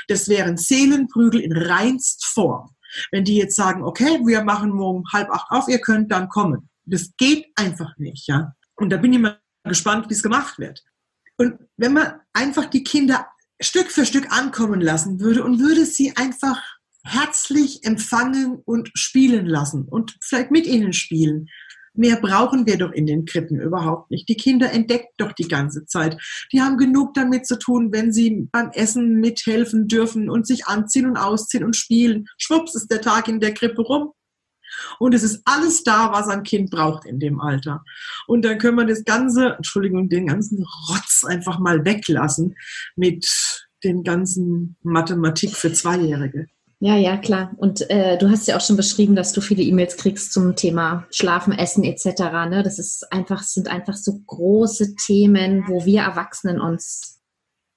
Das 0.08 0.30
wären 0.30 0.58
Seelenprügel 0.58 1.42
in 1.42 1.54
reinst 1.54 2.26
Form. 2.26 2.70
Wenn 3.12 3.24
die 3.24 3.38
jetzt 3.38 3.56
sagen, 3.56 3.84
okay, 3.84 4.20
wir 4.26 4.44
machen 4.44 4.72
morgen 4.72 5.04
halb 5.12 5.30
acht 5.30 5.50
auf, 5.52 5.68
ihr 5.68 5.80
könnt 5.80 6.12
dann 6.12 6.30
kommen. 6.30 6.70
Das 6.86 7.12
geht 7.18 7.48
einfach 7.56 7.98
nicht, 7.98 8.28
ja. 8.28 8.54
Und 8.76 8.90
da 8.90 8.98
bin 8.98 9.14
ich 9.14 9.20
mal 9.20 9.40
gespannt, 9.64 10.10
wie 10.10 10.14
es 10.14 10.24
gemacht 10.24 10.60
wird. 10.60 10.84
Und 11.38 11.60
wenn 11.78 11.94
man 11.94 12.20
einfach 12.34 12.66
die 12.66 12.84
Kinder 12.84 13.28
Stück 13.60 13.92
für 13.92 14.06
Stück 14.06 14.32
ankommen 14.32 14.82
lassen 14.82 15.20
würde 15.20 15.44
und 15.44 15.60
würde 15.60 15.86
sie 15.86 16.16
einfach 16.16 16.62
herzlich 17.04 17.84
empfangen 17.84 18.62
und 18.66 18.92
spielen 18.94 19.46
lassen 19.46 19.88
und 19.88 20.18
vielleicht 20.22 20.52
mit 20.52 20.66
ihnen 20.66 20.94
spielen. 20.94 21.48
Mehr 21.98 22.18
brauchen 22.18 22.66
wir 22.68 22.78
doch 22.78 22.92
in 22.92 23.06
den 23.06 23.26
Krippen 23.26 23.60
überhaupt 23.60 24.12
nicht. 24.12 24.30
Die 24.30 24.36
Kinder 24.36 24.72
entdecken 24.72 25.10
doch 25.18 25.34
die 25.34 25.48
ganze 25.48 25.86
Zeit. 25.86 26.18
Die 26.52 26.62
haben 26.62 26.78
genug 26.78 27.14
damit 27.14 27.48
zu 27.48 27.58
tun, 27.58 27.92
wenn 27.92 28.14
sie 28.14 28.48
beim 28.52 28.70
Essen 28.72 29.20
mithelfen 29.20 29.88
dürfen 29.88 30.30
und 30.30 30.46
sich 30.46 30.68
anziehen 30.68 31.08
und 31.08 31.18
ausziehen 31.18 31.64
und 31.64 31.76
spielen. 31.76 32.28
Schwupps 32.38 32.76
ist 32.76 32.92
der 32.92 33.02
Tag 33.02 33.28
in 33.28 33.40
der 33.40 33.54
Krippe 33.54 33.82
rum. 33.82 34.12
Und 35.00 35.14
es 35.14 35.24
ist 35.24 35.42
alles 35.46 35.84
da, 35.84 36.12
was 36.12 36.28
ein 36.28 36.44
Kind 36.44 36.70
braucht 36.70 37.06
in 37.06 37.20
dem 37.20 37.40
Alter. 37.40 37.84
Und 38.28 38.44
dann 38.46 38.58
können 38.58 38.78
wir 38.78 38.86
das 38.86 39.04
ganze, 39.06 39.56
Entschuldigung, 39.56 40.10
den 40.10 40.28
ganzen 40.28 40.64
Rotz 40.90 41.24
einfach 41.26 41.58
mal 41.60 41.86
weglassen 41.86 42.56
mit 42.96 43.26
den 43.84 44.04
ganzen 44.04 44.76
Mathematik 44.84 45.56
für 45.56 45.72
Zweijährige. 45.72 46.48
Ja, 46.80 46.96
ja, 46.96 47.18
klar. 47.18 47.54
Und 47.58 47.90
äh, 47.90 48.18
du 48.20 48.30
hast 48.30 48.48
ja 48.48 48.56
auch 48.56 48.62
schon 48.62 48.78
beschrieben, 48.78 49.16
dass 49.16 49.34
du 49.34 49.42
viele 49.42 49.64
E-Mails 49.64 49.98
kriegst 49.98 50.32
zum 50.32 50.56
Thema 50.56 51.08
Schlafen, 51.10 51.54
Essen 51.54 51.84
etc. 51.84 52.06
Ne? 52.50 52.62
Das 52.64 52.78
ist 52.78 53.12
einfach, 53.12 53.42
sind 53.42 53.68
einfach 53.68 53.96
so 53.96 54.20
große 54.28 54.96
Themen, 54.96 55.64
wo 55.68 55.86
wir 55.86 56.02
Erwachsenen 56.02 56.62
uns 56.62 57.20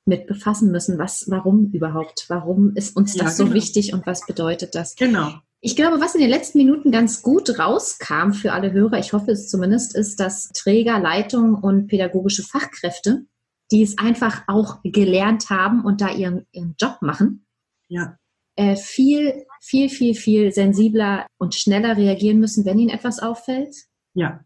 mit 0.05 0.27
befassen 0.27 0.71
müssen. 0.71 0.99
Was, 0.99 1.25
warum 1.29 1.71
überhaupt? 1.73 2.27
Warum 2.29 2.75
ist 2.75 2.95
uns 2.95 3.15
das 3.15 3.39
ja, 3.39 3.45
genau. 3.45 3.51
so 3.51 3.55
wichtig 3.55 3.95
und 3.95 4.07
was 4.07 4.27
bedeutet 4.27 4.75
das? 4.75 4.97
Genau. 4.97 5.33
Ich 5.63 5.77
glaube, 5.77 6.01
was 6.01 6.15
in 6.15 6.21
den 6.21 6.31
letzten 6.31 6.59
Minuten 6.59 6.91
ganz 6.91 7.23
gut 7.23 7.59
rauskam 7.59 8.33
für 8.33 8.53
alle 8.53 8.73
Hörer, 8.73 8.99
ich 8.99 9.13
hoffe 9.13 9.31
es 9.31 9.49
zumindest, 9.49 9.95
ist, 9.95 10.21
dass 10.21 10.49
Träger, 10.51 10.99
Leitung 10.99 11.55
und 11.55 11.87
pädagogische 11.87 12.43
Fachkräfte, 12.43 13.25
die 13.71 13.83
es 13.83 13.97
einfach 13.99 14.43
auch 14.47 14.81
gelernt 14.83 15.49
haben 15.49 15.85
und 15.85 16.01
da 16.01 16.11
ihren, 16.11 16.47
ihren 16.53 16.75
Job 16.79 16.99
machen, 17.01 17.47
ja. 17.89 18.17
Äh, 18.61 18.77
viel, 18.77 19.47
viel, 19.61 19.89
viel, 19.89 20.15
viel 20.15 20.53
sensibler 20.53 21.27
und 21.39 21.55
schneller 21.55 21.97
reagieren 21.97 22.41
müssen, 22.41 22.67
wenn 22.67 22.79
ihnen 22.79 22.91
etwas 22.91 23.19
auffällt. 23.19 23.75
Ja. 24.13 24.41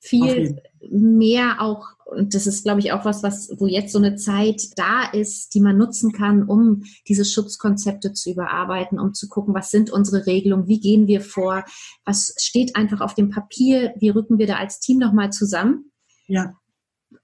Viel 0.00 0.62
mehr 0.80 1.60
auch 1.60 1.84
und 2.06 2.34
das 2.34 2.46
ist, 2.46 2.62
glaube 2.62 2.80
ich, 2.80 2.92
auch 2.92 3.04
was, 3.04 3.22
was, 3.22 3.50
wo 3.58 3.66
jetzt 3.66 3.92
so 3.92 3.98
eine 3.98 4.16
Zeit 4.16 4.62
da 4.76 5.10
ist, 5.12 5.52
die 5.54 5.60
man 5.60 5.76
nutzen 5.76 6.12
kann, 6.12 6.44
um 6.44 6.84
diese 7.06 7.26
Schutzkonzepte 7.26 8.14
zu 8.14 8.30
überarbeiten, 8.30 8.98
um 8.98 9.12
zu 9.12 9.28
gucken, 9.28 9.52
was 9.52 9.70
sind 9.70 9.90
unsere 9.90 10.24
Regelungen, 10.24 10.68
wie 10.68 10.80
gehen 10.80 11.06
wir 11.06 11.20
vor, 11.20 11.64
was 12.06 12.34
steht 12.38 12.76
einfach 12.76 13.02
auf 13.02 13.12
dem 13.12 13.28
Papier, 13.28 13.92
wie 13.98 14.08
rücken 14.08 14.38
wir 14.38 14.46
da 14.46 14.56
als 14.56 14.80
Team 14.80 14.96
nochmal 14.96 15.30
zusammen. 15.30 15.92
Ja. 16.28 16.54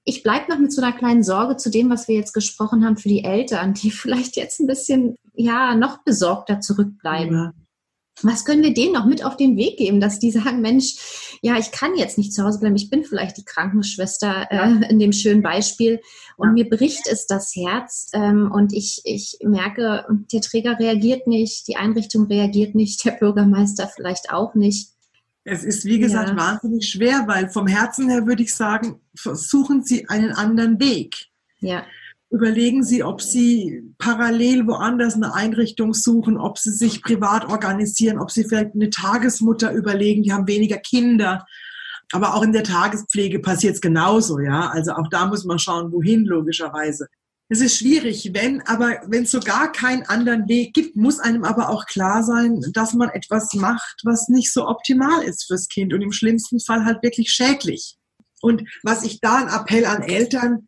Ich 0.05 0.23
bleibe 0.23 0.51
noch 0.51 0.59
mit 0.59 0.73
so 0.73 0.83
einer 0.83 0.97
kleinen 0.97 1.23
Sorge 1.23 1.57
zu 1.57 1.71
dem, 1.71 1.91
was 1.91 2.09
wir 2.09 2.17
jetzt 2.17 2.33
gesprochen 2.33 2.85
haben 2.85 2.97
für 2.97 3.09
die 3.09 3.25
Eltern, 3.25 3.75
die 3.83 3.91
vielleicht 3.91 4.37
jetzt 4.37 4.61
ein 4.61 4.67
bisschen, 4.67 5.17
ja, 5.35 5.75
noch 5.75 6.05
besorgter 6.05 6.61
zurückbleiben. 6.61 7.37
Ja 7.37 7.53
was 8.23 8.45
können 8.45 8.63
wir 8.63 8.73
denen 8.73 8.93
noch 8.93 9.07
mit 9.07 9.25
auf 9.25 9.37
den 9.37 9.57
Weg 9.57 9.77
geben, 9.77 10.01
dass 10.01 10.19
die 10.19 10.31
sagen, 10.31 10.61
Mensch, 10.61 11.39
ja, 11.43 11.59
ich 11.59 11.73
kann 11.73 11.97
jetzt 11.97 12.17
nicht 12.17 12.33
zu 12.33 12.45
Hause 12.45 12.61
bleiben, 12.61 12.77
ich 12.77 12.91
bin 12.91 13.05
vielleicht 13.05 13.37
die 13.37 13.45
Krankenschwester 13.45 14.47
äh, 14.51 14.89
in 14.89 14.99
dem 14.99 15.13
schönen 15.13 15.43
Beispiel 15.43 16.01
und 16.37 16.49
ja. 16.49 16.53
mir 16.65 16.71
bricht 16.71 17.07
es 17.09 17.27
das 17.27 17.55
Herz 17.55 18.11
ähm, 18.13 18.51
und 18.53 18.73
ich, 18.73 19.01
ich 19.05 19.39
merke, 19.43 20.07
der 20.33 20.41
Träger 20.41 20.79
reagiert 20.79 21.27
nicht, 21.27 21.67
die 21.67 21.77
Einrichtung 21.77 22.27
reagiert 22.27 22.75
nicht, 22.75 23.05
der 23.05 23.13
Bürgermeister 23.13 23.91
vielleicht 23.95 24.31
auch 24.31 24.55
nicht. 24.55 24.94
Es 25.45 25.63
ist, 25.63 25.85
wie 25.85 25.99
gesagt, 25.99 26.31
ja. 26.31 26.37
wahnsinnig 26.37 26.89
schwer, 26.89 27.25
weil 27.27 27.51
vom 27.51 27.67
Herzen 27.67 28.09
her 28.09 28.27
würde 28.27 28.43
ich 28.43 28.55
sagen, 28.55 29.01
versuchen 29.15 29.83
Sie 29.83 30.09
einen 30.09 30.33
anderen 30.33 30.81
Weg. 30.81 31.27
Ja 31.61 31.85
überlegen 32.35 32.83
Sie, 32.83 33.05
ob 33.05 33.23
Sie 33.23 33.95
parallel 33.99 34.67
woanders 34.67 35.15
eine 35.15 35.33
Einrichtung 35.35 35.95
suchen, 35.95 36.37
ob 36.37 36.59
Sie 36.59 36.73
sich 36.73 37.01
privat 37.01 37.49
organisieren, 37.49 38.19
ob 38.19 38.33
Sie 38.33 38.43
vielleicht 38.43 38.75
eine 38.75 38.91
Tagesmutter 38.91 39.73
überlegen, 39.73 40.25
die 40.25 40.33
haben 40.33 40.49
weniger 40.49 40.79
Kinder. 40.79 41.47
Aber 42.13 42.35
auch 42.35 42.43
in 42.43 42.53
der 42.53 42.65
Tagespflege 42.65 43.39
passiert 43.39 43.77
es 43.77 43.81
genauso, 43.81 44.41
ja. 44.41 44.69
Also 44.71 44.93
auch 44.93 45.09
da 45.11 45.27
muss 45.27 45.45
man 45.45 45.61
schauen, 45.61 45.93
wohin 45.93 46.25
logischerweise. 46.25 47.07
Es 47.51 47.61
ist 47.61 47.77
schwierig, 47.77 48.31
wenn, 48.33 48.63
aber 48.63 49.03
wenn 49.07 49.25
es 49.25 49.31
so 49.31 49.39
gar 49.39 49.71
keinen 49.71 50.05
anderen 50.05 50.49
Weg 50.49 50.73
gibt, 50.73 50.97
muss 50.97 51.19
einem 51.19 51.45
aber 51.45 51.69
auch 51.69 51.85
klar 51.85 52.23
sein, 52.23 52.65
dass 52.73 52.95
man 52.95 53.11
etwas 53.11 53.53
macht, 53.53 54.01
was 54.03 54.29
nicht 54.29 54.53
so 54.53 54.67
optimal 54.67 55.23
ist 55.23 55.45
fürs 55.47 55.69
Kind 55.69 55.93
und 55.93 56.01
im 56.01 56.13
schlimmsten 56.13 56.59
Fall 56.59 56.87
halt 56.87 57.03
wirklich 57.03 57.31
schädlich. 57.31 57.97
Und 58.41 58.63
was 58.83 59.05
ich 59.05 59.21
da 59.21 59.37
ein 59.37 59.49
Appell 59.49 59.85
an 59.85 60.03
Eltern, 60.03 60.67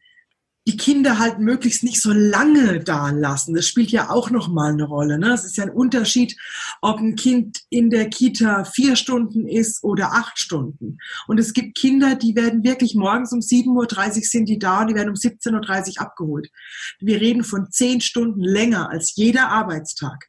die 0.66 0.76
Kinder 0.76 1.20
halt 1.20 1.38
möglichst 1.38 1.85
nicht 1.85 2.02
so 2.02 2.12
lange 2.12 2.81
da 2.81 3.11
lassen. 3.11 3.55
Das 3.55 3.68
spielt 3.68 3.92
ja 3.92 4.11
auch 4.11 4.31
nochmal 4.31 4.72
eine 4.72 4.83
Rolle. 4.83 5.16
Ne? 5.16 5.33
Es 5.33 5.44
ist 5.44 5.57
ja 5.57 5.64
ein 5.64 5.70
Unterschied, 5.70 6.37
ob 6.83 6.98
ein 6.98 7.14
Kind 7.14 7.61
in 7.70 7.88
der 7.88 8.11
Kita 8.11 8.64
vier 8.64 8.96
Stunden 8.96 9.46
ist 9.46 9.85
oder 9.85 10.12
acht 10.12 10.40
Stunden. 10.40 10.98
Und 11.29 11.38
es 11.38 11.52
gibt 11.52 11.79
Kinder, 11.79 12.16
die 12.16 12.35
werden 12.35 12.64
wirklich 12.64 12.96
morgens 12.96 13.33
um 13.33 13.38
7.30 13.38 14.16
Uhr 14.16 14.22
sind 14.22 14.48
die 14.48 14.59
da 14.59 14.81
und 14.81 14.88
die 14.88 14.96
werden 14.96 15.11
um 15.11 15.14
17.30 15.14 15.98
Uhr 15.98 16.02
abgeholt. 16.02 16.50
Wir 16.98 17.20
reden 17.20 17.44
von 17.44 17.70
zehn 17.70 18.00
Stunden 18.00 18.42
länger 18.42 18.90
als 18.90 19.14
jeder 19.14 19.50
Arbeitstag. 19.50 20.26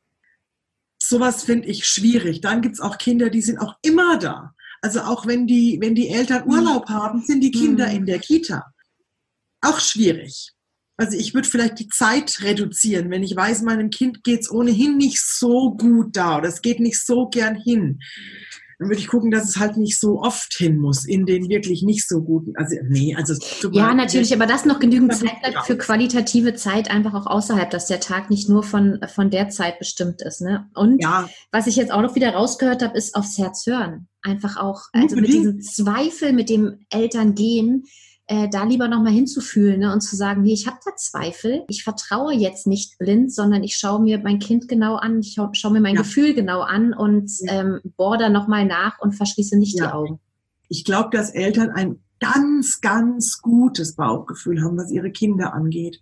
Sowas 1.01 1.43
finde 1.43 1.67
ich 1.67 1.87
schwierig. 1.87 2.41
Dann 2.41 2.61
gibt's 2.61 2.79
auch 2.79 2.99
Kinder, 2.99 3.31
die 3.31 3.41
sind 3.41 3.57
auch 3.57 3.75
immer 3.81 4.19
da. 4.19 4.53
Also 4.81 5.01
auch 5.01 5.25
wenn 5.25 5.47
die, 5.47 5.79
wenn 5.81 5.95
die 5.95 6.09
Eltern 6.09 6.47
Urlaub 6.47 6.89
haben, 6.89 7.23
sind 7.23 7.41
die 7.41 7.51
Kinder 7.51 7.87
mhm. 7.87 7.95
in 7.95 8.05
der 8.05 8.19
Kita 8.19 8.65
auch 9.61 9.79
schwierig. 9.79 10.53
Also 10.97 11.15
ich 11.15 11.35
würde 11.35 11.47
vielleicht 11.47 11.79
die 11.79 11.89
Zeit 11.89 12.39
reduzieren, 12.41 13.11
wenn 13.11 13.21
ich 13.21 13.35
weiß, 13.35 13.61
meinem 13.61 13.91
Kind 13.91 14.23
geht 14.23 14.41
es 14.41 14.51
ohnehin 14.51 14.97
nicht 14.97 15.21
so 15.21 15.75
gut 15.75 16.17
da 16.17 16.39
oder 16.39 16.47
es 16.49 16.63
geht 16.63 16.79
nicht 16.79 17.05
so 17.05 17.27
gern 17.27 17.55
hin. 17.55 17.99
Dann 18.79 18.89
würde 18.89 18.99
ich 18.99 19.07
gucken, 19.07 19.31
dass 19.31 19.49
es 19.49 19.57
halt 19.57 19.77
nicht 19.77 19.99
so 19.99 20.21
oft 20.21 20.53
hin 20.55 20.77
muss 20.77 21.05
in 21.05 21.25
den 21.25 21.49
wirklich 21.49 21.81
nicht 21.81 22.07
so 22.07 22.21
guten. 22.21 22.55
Also 22.57 22.75
nee, 22.87 23.15
also 23.15 23.33
ja 23.71 23.93
natürlich, 23.93 24.33
aber 24.33 24.45
das 24.45 24.65
noch 24.65 24.79
genügend 24.79 25.15
Zeit 25.15 25.39
bleibt 25.41 25.65
für 25.65 25.77
qualitative 25.77 26.53
Zeit 26.55 26.89
einfach 26.89 27.13
auch 27.13 27.25
außerhalb, 27.27 27.69
dass 27.69 27.87
der 27.87 27.99
Tag 27.99 28.29
nicht 28.29 28.49
nur 28.49 28.63
von 28.63 28.99
von 29.13 29.31
der 29.31 29.49
Zeit 29.49 29.79
bestimmt 29.79 30.21
ist. 30.21 30.41
Ne? 30.41 30.67
Und 30.75 31.01
ja. 31.01 31.27
was 31.51 31.65
ich 31.65 31.75
jetzt 31.75 31.91
auch 31.91 32.01
noch 32.01 32.15
wieder 32.15 32.31
rausgehört 32.31 32.83
habe, 32.83 32.97
ist 32.97 33.15
aufs 33.15 33.37
Herz 33.37 33.65
hören. 33.65 34.07
Einfach 34.21 34.57
auch 34.57 34.81
also 34.93 35.15
mit 35.15 35.27
diesem 35.27 35.61
Zweifel, 35.61 36.33
mit 36.33 36.49
dem 36.49 36.85
Eltern 36.89 37.33
gehen 37.33 37.85
äh, 38.27 38.49
da 38.49 38.63
lieber 38.63 38.87
nochmal 38.87 39.13
hinzufühlen 39.13 39.79
ne, 39.79 39.93
und 39.93 40.01
zu 40.01 40.15
sagen, 40.15 40.43
nee, 40.43 40.53
ich 40.53 40.67
habe 40.67 40.77
da 40.85 40.95
Zweifel, 40.95 41.63
ich 41.69 41.83
vertraue 41.83 42.33
jetzt 42.33 42.67
nicht 42.67 42.97
blind, 42.97 43.33
sondern 43.33 43.63
ich 43.63 43.77
schaue 43.77 44.01
mir 44.01 44.19
mein 44.19 44.39
Kind 44.39 44.67
genau 44.67 44.95
an, 44.95 45.19
ich 45.21 45.33
schaue 45.33 45.49
schau 45.53 45.69
mir 45.69 45.79
mein 45.79 45.95
ja. 45.95 46.01
Gefühl 46.01 46.33
genau 46.33 46.61
an 46.61 46.93
und 46.93 47.31
ähm, 47.47 47.79
bohr 47.95 48.17
da 48.17 48.29
nochmal 48.29 48.65
nach 48.65 48.99
und 48.99 49.13
verschließe 49.13 49.57
nicht 49.57 49.79
ja. 49.79 49.87
die 49.87 49.93
Augen. 49.93 50.19
Ich 50.69 50.83
glaube, 50.83 51.09
dass 51.11 51.29
Eltern 51.29 51.69
ein 51.69 51.99
ganz, 52.19 52.81
ganz 52.81 53.41
gutes 53.41 53.95
Bauchgefühl 53.95 54.61
haben, 54.63 54.77
was 54.77 54.91
ihre 54.91 55.11
Kinder 55.11 55.53
angeht. 55.53 56.01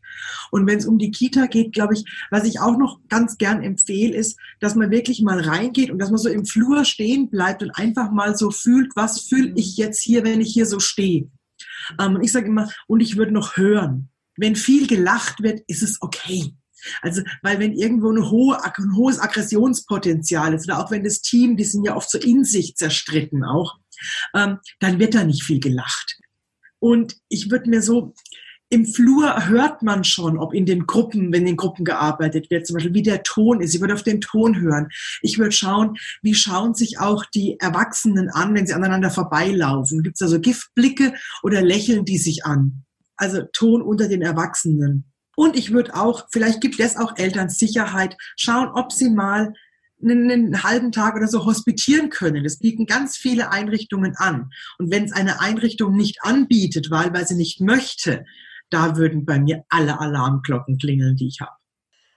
Und 0.50 0.66
wenn 0.66 0.78
es 0.78 0.86
um 0.86 0.98
die 0.98 1.12
Kita 1.12 1.46
geht, 1.48 1.74
glaube 1.74 1.94
ich, 1.94 2.06
was 2.32 2.46
ich 2.46 2.60
auch 2.60 2.78
noch 2.78 3.00
ganz 3.10 3.38
gern 3.38 3.62
empfehle, 3.62 4.16
ist, 4.16 4.40
dass 4.60 4.76
man 4.76 4.92
wirklich 4.92 5.22
mal 5.22 5.40
reingeht 5.40 5.92
und 5.92 6.00
dass 6.00 6.10
man 6.10 6.18
so 6.18 6.30
im 6.30 6.46
Flur 6.46 6.86
stehen 6.86 7.30
bleibt 7.30 7.62
und 7.62 7.72
einfach 7.72 8.12
mal 8.12 8.36
so 8.36 8.50
fühlt, 8.50 8.96
was 8.96 9.22
fühle 9.22 9.54
ich 9.56 9.78
jetzt 9.78 10.02
hier, 10.02 10.24
wenn 10.24 10.42
ich 10.42 10.54
hier 10.54 10.66
so 10.66 10.80
stehe. 10.80 11.30
Ähm, 12.00 12.16
und 12.16 12.24
ich 12.24 12.32
sage 12.32 12.48
immer, 12.48 12.70
und 12.88 13.00
ich 13.00 13.18
würde 13.18 13.32
noch 13.32 13.58
hören. 13.58 14.10
Wenn 14.38 14.56
viel 14.56 14.88
gelacht 14.88 15.42
wird, 15.42 15.62
ist 15.68 15.82
es 15.82 16.02
okay. 16.02 16.54
Also, 17.02 17.22
weil 17.42 17.60
wenn 17.60 17.74
irgendwo 17.74 18.10
eine 18.10 18.30
hohe, 18.30 18.64
ein 18.64 18.96
hohes 18.96 19.20
Aggressionspotenzial 19.20 20.54
ist, 20.54 20.66
oder 20.68 20.84
auch 20.84 20.92
wenn 20.92 21.04
das 21.04 21.22
Team, 21.22 21.58
die 21.58 21.64
sind 21.64 21.86
ja 21.86 21.96
oft 21.96 22.10
so 22.10 22.20
in 22.20 22.44
sich 22.44 22.76
zerstritten 22.76 23.44
auch, 23.44 23.78
ähm, 24.34 24.60
dann 24.80 25.00
wird 25.00 25.16
da 25.16 25.24
nicht 25.24 25.44
viel 25.44 25.60
gelacht. 25.60 26.20
Und 26.80 27.16
ich 27.30 27.50
würde 27.50 27.70
mir 27.70 27.82
so, 27.82 28.14
im 28.70 28.86
Flur 28.86 29.48
hört 29.48 29.84
man 29.84 30.04
schon, 30.04 30.38
ob 30.38 30.54
in 30.54 30.66
den 30.66 30.88
Gruppen, 30.88 31.32
wenn 31.32 31.46
in 31.46 31.56
Gruppen 31.56 31.86
gearbeitet 31.86 32.50
wird, 32.50 32.66
zum 32.66 32.76
Beispiel, 32.76 32.94
wie 32.94 33.04
der 33.04 33.24
Ton 33.24 33.62
ist. 33.62 33.76
Ich 33.76 33.82
würde 33.82 33.94
auf 33.94 34.04
den 34.04 34.22
Ton 34.22 34.60
hören. 34.60 34.90
Ich 35.22 35.38
würde 35.38 35.52
schauen, 35.52 35.98
wie 36.22 36.34
schauen 36.34 36.74
sich 36.74 37.00
auch 37.00 37.26
die 37.26 37.60
Erwachsenen 37.60 38.30
an, 38.30 38.56
wenn 38.56 38.66
sie 38.66 38.74
aneinander 38.74 39.12
vorbeilaufen. 39.12 40.02
Gibt 40.02 40.16
es 40.16 40.20
da 40.20 40.28
so 40.28 40.40
Giftblicke 40.40 41.14
oder 41.44 41.62
lächeln 41.62 42.06
die 42.06 42.18
sich 42.18 42.46
an? 42.46 42.84
Also 43.18 43.44
Ton 43.54 43.82
unter 43.82 44.08
den 44.08 44.22
Erwachsenen. 44.22 45.06
Und 45.36 45.56
ich 45.56 45.72
würde 45.72 45.96
auch, 45.96 46.28
vielleicht 46.32 46.62
gibt 46.62 46.80
es 46.80 46.98
auch 46.98 47.18
Eltern 47.18 47.50
Sicherheit, 47.50 48.18
schauen, 48.36 48.70
ob 48.74 48.92
sie 48.92 49.10
mal 49.10 49.54
einen, 50.02 50.32
einen, 50.32 50.64
halben 50.64 50.92
Tag 50.92 51.16
oder 51.16 51.28
so 51.28 51.46
hospitieren 51.46 52.10
können. 52.10 52.44
Das 52.44 52.58
bieten 52.58 52.86
ganz 52.86 53.18
viele 53.18 53.52
Einrichtungen 53.52 54.16
an. 54.18 54.50
Und 54.78 54.92
wenn 54.92 55.06
es 55.06 55.12
eine 55.12 55.40
Einrichtung 55.40 55.96
nicht 55.96 56.24
anbietet, 56.24 56.90
weil, 56.90 57.14
weil 57.14 57.28
sie 57.28 57.36
nicht 57.36 57.62
möchte, 57.62 58.26
da 58.76 58.98
würden 58.98 59.26
bei 59.26 59.40
mir 59.40 59.64
alle 59.70 60.00
Alarmglocken 60.00 60.78
klingeln, 60.78 61.16
die 61.16 61.28
ich 61.28 61.40
habe. 61.40 61.52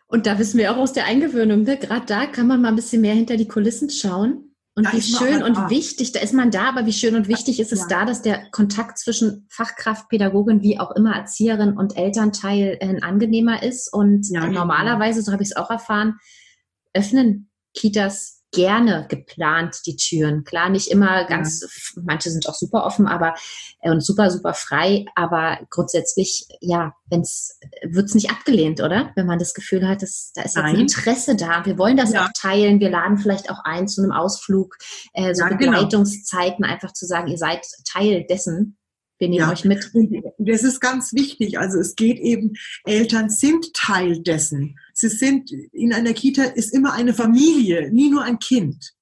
Und 0.09 0.27
da 0.27 0.39
wissen 0.39 0.59
wir 0.59 0.73
auch 0.73 0.79
aus 0.79 0.93
der 0.93 1.05
Eingewöhnung, 1.05 1.63
ne? 1.63 1.77
gerade 1.77 2.07
da 2.07 2.27
kann 2.27 2.49
man 2.49 2.61
mal 2.61 2.69
ein 2.69 2.77
bisschen 2.77 3.01
mehr 3.03 3.15
hinter 3.15 3.37
die 3.37 3.47
Kulissen 3.47 3.91
schauen. 3.91 4.45
Und 4.75 4.87
da 4.87 4.93
wie 4.93 5.03
schön 5.03 5.43
und 5.43 5.57
da. 5.57 5.71
wichtig, 5.71 6.13
da 6.13 6.21
ist 6.21 6.35
man 6.35 6.51
da, 6.51 6.69
aber 6.69 6.87
wie 6.87 6.93
schön 6.93 7.17
und 7.17 7.29
wichtig 7.29 7.59
ist 7.61 7.73
es 7.73 7.81
ja. 7.81 7.87
da, 7.89 8.05
dass 8.05 8.23
der 8.23 8.51
Kontakt 8.51 8.99
zwischen 8.99 9.47
Fachkraft, 9.49 10.09
Pädagogin, 10.09 10.63
wie 10.63 10.79
auch 10.79 10.93
immer 10.93 11.15
Erzieherin 11.15 11.77
und 11.77 11.97
Elternteil 11.97 12.79
ein 12.81 13.03
angenehmer 13.03 13.63
ist. 13.63 13.93
Und 13.93 14.29
ja, 14.31 14.47
normalerweise, 14.47 15.23
so 15.23 15.33
habe 15.33 15.43
ich 15.43 15.51
es 15.51 15.57
auch 15.57 15.71
erfahren, 15.71 16.15
öffnen 16.95 17.51
Kitas 17.75 18.38
gerne 18.53 19.07
geplant, 19.09 19.81
die 19.87 19.97
Türen. 19.97 20.45
Klar, 20.45 20.71
nicht 20.71 20.91
immer 20.91 21.25
ganz, 21.25 21.61
ja. 21.95 22.03
manche 22.05 22.31
sind 22.31 22.49
auch 22.49 22.55
super 22.55 22.85
offen, 22.85 23.07
aber 23.07 23.35
äh, 23.81 23.91
und 23.91 24.03
super, 24.03 24.31
super 24.31 24.55
frei, 24.55 25.05
aber 25.15 25.59
grundsätzlich, 25.71 26.47
ja, 26.61 26.95
wenn 27.11 27.21
es, 27.21 27.59
wird 27.83 28.07
es 28.07 28.15
nicht 28.15 28.31
abgelehnt, 28.31 28.81
oder? 28.81 29.13
Wenn 29.17 29.27
man 29.27 29.39
das 29.39 29.55
Gefühl 29.55 29.87
hat, 29.87 30.03
dass, 30.03 30.33
da 30.35 30.43
ist 30.43 30.57
jetzt 30.57 30.65
ein 30.65 30.77
Interesse 30.77 31.37
da. 31.37 31.65
Wir 31.67 31.79
wollen 31.79 31.97
das 31.97 32.13
ja. 32.13 32.25
auch 32.25 32.31
teilen. 32.35 32.81
Wir 32.81 32.91
laden 32.91 33.19
vielleicht 33.19 33.51
auch 33.51 33.61
ein 33.65 33.87
zu 33.87 34.03
einem 34.03 34.13
Ausflug, 34.13 34.77
äh, 35.13 35.35
so 35.35 35.43
ja, 35.43 35.49
genau. 35.49 35.73
Begleitungszeiten, 35.73 36.63
genau. 36.63 36.73
einfach 36.73 36.93
zu 36.93 37.07
sagen, 37.07 37.29
ihr 37.29 37.39
seid 37.39 37.67
Teil 37.85 38.25
dessen. 38.29 38.79
Wir 39.19 39.29
nehmen 39.29 39.41
ja. 39.41 39.53
euch 39.53 39.65
mit. 39.65 39.91
Das 40.39 40.63
ist 40.63 40.81
ganz 40.81 41.13
wichtig. 41.13 41.59
Also 41.59 41.81
es 41.81 41.97
geht 41.97 42.19
eben, 42.21 42.53
Eltern 42.85 43.29
sind 43.29 43.75
Teil 43.75 44.23
dessen. 44.23 44.79
Sie 44.99 45.09
sind, 45.09 45.51
in 45.51 45.93
einer 45.93 46.13
Kita 46.13 46.43
ist 46.43 46.75
immer 46.75 46.93
eine 46.93 47.15
Familie, 47.15 47.91
nie 47.93 48.11
nur 48.11 48.23
ein 48.23 48.39
Kind. 48.39 48.95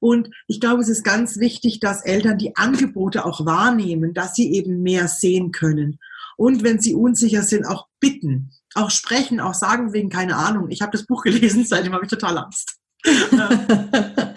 Und 0.00 0.28
ich 0.48 0.60
glaube, 0.60 0.82
es 0.82 0.88
ist 0.88 1.02
ganz 1.02 1.38
wichtig, 1.38 1.80
dass 1.80 2.04
Eltern 2.04 2.36
die 2.36 2.56
Angebote 2.56 3.24
auch 3.24 3.46
wahrnehmen, 3.46 4.12
dass 4.12 4.34
sie 4.34 4.52
eben 4.52 4.82
mehr 4.82 5.08
sehen 5.08 5.50
können. 5.50 5.98
Und 6.36 6.62
wenn 6.62 6.80
sie 6.80 6.94
unsicher 6.94 7.42
sind, 7.42 7.64
auch 7.64 7.86
bitten, 8.00 8.50
auch 8.74 8.90
sprechen, 8.90 9.40
auch 9.40 9.54
sagen 9.54 9.92
wegen 9.92 10.10
keine 10.10 10.36
Ahnung. 10.36 10.68
Ich 10.70 10.82
habe 10.82 10.92
das 10.92 11.06
Buch 11.06 11.22
gelesen, 11.22 11.64
seitdem 11.66 11.94
habe 11.94 12.04
ich 12.04 12.10
total 12.10 12.36
Angst. 12.38 12.76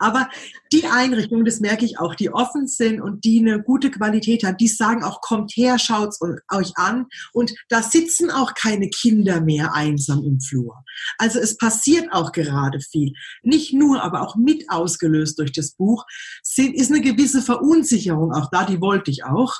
Aber 0.00 0.28
die 0.72 0.86
Einrichtungen, 0.86 1.44
das 1.44 1.60
merke 1.60 1.84
ich 1.84 1.98
auch, 1.98 2.14
die 2.14 2.30
offen 2.30 2.66
sind 2.66 3.00
und 3.00 3.24
die 3.24 3.40
eine 3.40 3.62
gute 3.62 3.90
Qualität 3.90 4.44
haben, 4.44 4.56
die 4.56 4.68
sagen 4.68 5.02
auch, 5.02 5.20
kommt 5.20 5.52
her, 5.52 5.78
schaut 5.78 6.10
es 6.10 6.20
euch 6.52 6.72
an. 6.76 7.06
Und 7.32 7.54
da 7.68 7.82
sitzen 7.82 8.30
auch 8.30 8.54
keine 8.54 8.88
Kinder 8.90 9.40
mehr 9.40 9.74
einsam 9.74 10.24
im 10.24 10.40
Flur. 10.40 10.84
Also 11.16 11.38
es 11.38 11.56
passiert 11.56 12.12
auch 12.12 12.32
gerade 12.32 12.80
viel. 12.80 13.12
Nicht 13.42 13.72
nur, 13.72 14.02
aber 14.02 14.22
auch 14.22 14.36
mit 14.36 14.64
ausgelöst 14.68 15.38
durch 15.38 15.52
das 15.52 15.72
Buch, 15.72 16.04
ist 16.56 16.90
eine 16.90 17.00
gewisse 17.00 17.42
Verunsicherung 17.42 18.32
auch 18.32 18.50
da, 18.50 18.64
die 18.64 18.80
wollte 18.80 19.10
ich 19.10 19.24
auch. 19.24 19.54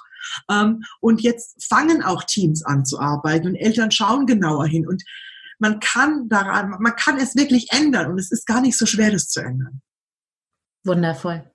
Ähm, 0.50 0.82
und 1.00 1.22
jetzt 1.22 1.64
fangen 1.64 2.02
auch 2.02 2.24
Teams 2.24 2.64
an 2.64 2.84
zu 2.84 2.98
arbeiten 2.98 3.48
und 3.48 3.56
Eltern 3.56 3.90
schauen 3.90 4.26
genauer 4.26 4.66
hin. 4.66 4.86
Und 4.86 5.02
man 5.59 5.80
kann 5.80 6.28
daran, 6.28 6.70
man 6.78 6.94
kann 6.96 7.18
es 7.18 7.36
wirklich 7.36 7.68
ändern 7.72 8.11
und 8.12 8.18
es 8.18 8.30
ist 8.30 8.46
gar 8.46 8.61
nicht 8.61 8.78
so 8.78 8.86
schwer, 8.86 9.11
das 9.11 9.28
zu 9.28 9.40
ändern. 9.40 9.80
Wundervoll. 10.84 11.50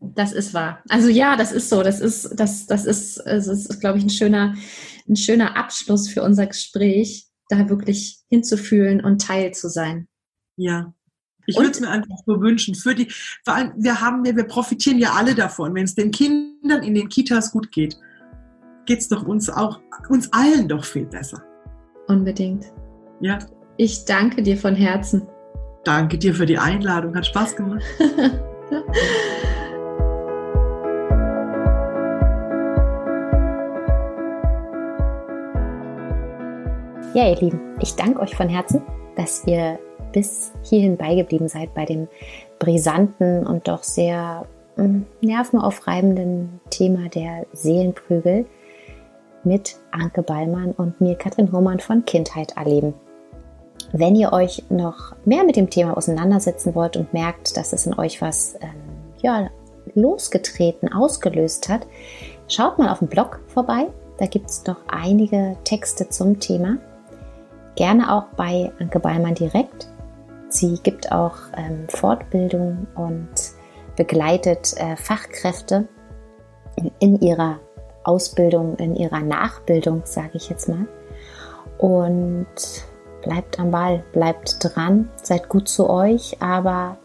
Das 0.00 0.32
ist 0.32 0.52
wahr. 0.52 0.82
Also 0.88 1.08
ja, 1.08 1.36
das 1.36 1.52
ist 1.52 1.68
so. 1.68 1.82
Das 1.82 2.00
ist, 2.00 2.30
das, 2.34 2.66
das 2.66 2.84
ist, 2.86 3.18
es 3.18 3.46
ist, 3.46 3.80
glaube 3.80 3.98
ich, 3.98 4.04
ein 4.04 4.10
schöner, 4.10 4.56
ein 5.08 5.16
schöner 5.16 5.56
Abschluss 5.56 6.08
für 6.08 6.22
unser 6.22 6.46
Gespräch, 6.46 7.28
da 7.48 7.68
wirklich 7.68 8.20
hinzufühlen 8.28 9.04
und 9.04 9.22
Teil 9.22 9.52
zu 9.52 9.68
sein. 9.68 10.08
Ja. 10.56 10.92
Ich 11.46 11.56
würde 11.56 11.70
es 11.70 11.80
mir 11.80 11.88
einfach 11.88 12.16
so 12.26 12.40
wünschen. 12.40 12.74
Für 12.74 12.94
die, 12.94 13.08
vor 13.44 13.54
allem, 13.54 13.72
wir 13.76 14.00
haben, 14.00 14.24
wir, 14.24 14.34
wir 14.34 14.44
profitieren 14.44 14.98
ja 14.98 15.12
alle 15.12 15.34
davon. 15.34 15.74
Wenn 15.74 15.84
es 15.84 15.94
den 15.94 16.10
Kindern 16.10 16.82
in 16.82 16.94
den 16.94 17.08
Kitas 17.08 17.52
gut 17.52 17.70
geht, 17.70 17.96
geht 18.86 19.00
es 19.00 19.08
doch 19.08 19.22
uns 19.24 19.48
auch, 19.50 19.80
uns 20.08 20.32
allen 20.32 20.68
doch 20.68 20.84
viel 20.84 21.06
besser. 21.06 21.42
Unbedingt. 22.08 22.72
Ja. 23.22 23.38
Ich 23.76 24.04
danke 24.04 24.42
dir 24.42 24.56
von 24.56 24.74
Herzen. 24.74 25.28
Danke 25.84 26.18
dir 26.18 26.34
für 26.34 26.44
die 26.44 26.58
Einladung. 26.58 27.14
Hat 27.14 27.24
Spaß 27.26 27.56
gemacht. 27.56 27.82
Ja, 37.14 37.28
ihr 37.28 37.36
Lieben, 37.36 37.60
ich 37.82 37.94
danke 37.94 38.20
euch 38.20 38.34
von 38.34 38.48
Herzen, 38.48 38.80
dass 39.16 39.46
ihr 39.46 39.78
bis 40.12 40.50
hierhin 40.62 40.96
beigeblieben 40.96 41.46
seid 41.46 41.74
bei 41.74 41.84
dem 41.84 42.08
brisanten 42.58 43.46
und 43.46 43.68
doch 43.68 43.82
sehr 43.82 44.46
hm, 44.76 45.04
nervenaufreibenden 45.20 46.58
Thema 46.70 47.10
der 47.10 47.44
Seelenprügel 47.52 48.46
mit 49.44 49.76
Anke 49.90 50.22
Ballmann 50.22 50.72
und 50.72 51.02
mir, 51.02 51.14
Katrin 51.16 51.52
Hohmann 51.52 51.80
von 51.80 52.06
Kindheit 52.06 52.56
erleben. 52.56 52.94
Wenn 53.92 54.16
ihr 54.16 54.32
euch 54.32 54.64
noch 54.70 55.14
mehr 55.26 55.44
mit 55.44 55.56
dem 55.56 55.68
Thema 55.68 55.96
auseinandersetzen 55.96 56.74
wollt 56.74 56.96
und 56.96 57.12
merkt, 57.12 57.56
dass 57.58 57.74
es 57.74 57.86
in 57.86 57.98
euch 57.98 58.22
was 58.22 58.54
ähm, 58.62 58.70
ja, 59.18 59.50
losgetreten, 59.94 60.90
ausgelöst 60.90 61.68
hat, 61.68 61.86
schaut 62.48 62.78
mal 62.78 62.88
auf 62.88 63.00
dem 63.00 63.08
Blog 63.08 63.40
vorbei. 63.48 63.88
Da 64.18 64.26
gibt 64.26 64.48
es 64.48 64.64
noch 64.66 64.78
einige 64.88 65.56
Texte 65.64 66.08
zum 66.08 66.40
Thema. 66.40 66.78
Gerne 67.76 68.12
auch 68.14 68.28
bei 68.36 68.72
Anke 68.78 68.98
Ballmann 68.98 69.34
direkt. 69.34 69.88
Sie 70.48 70.78
gibt 70.82 71.12
auch 71.12 71.36
ähm, 71.56 71.86
Fortbildung 71.88 72.86
und 72.94 73.28
begleitet 73.96 74.74
äh, 74.78 74.96
Fachkräfte 74.96 75.86
in, 76.76 76.90
in 76.98 77.20
ihrer 77.20 77.60
Ausbildung, 78.04 78.76
in 78.76 78.96
ihrer 78.96 79.20
Nachbildung, 79.20 80.02
sage 80.04 80.32
ich 80.34 80.48
jetzt 80.48 80.68
mal. 80.68 80.86
Und 81.78 82.46
bleibt 83.22 83.58
am 83.58 83.70
Ball, 83.70 84.04
bleibt 84.12 84.56
dran, 84.60 85.08
seid 85.22 85.48
gut 85.48 85.68
zu 85.68 85.88
euch, 85.88 86.36
aber 86.40 86.98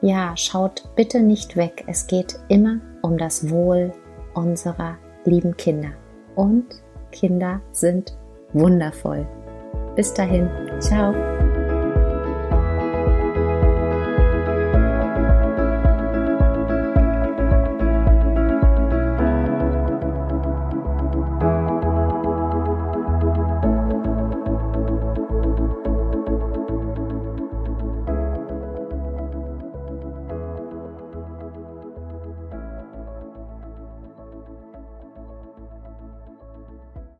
ja, 0.00 0.36
schaut 0.36 0.88
bitte 0.96 1.20
nicht 1.20 1.56
weg. 1.56 1.84
Es 1.86 2.06
geht 2.06 2.38
immer 2.48 2.80
um 3.02 3.18
das 3.18 3.50
Wohl 3.50 3.92
unserer 4.34 4.96
lieben 5.24 5.56
Kinder. 5.56 5.92
Und 6.34 6.66
Kinder 7.10 7.60
sind 7.72 8.16
wundervoll. 8.52 9.26
Bis 9.96 10.12
dahin, 10.12 10.50
ciao. 10.80 11.14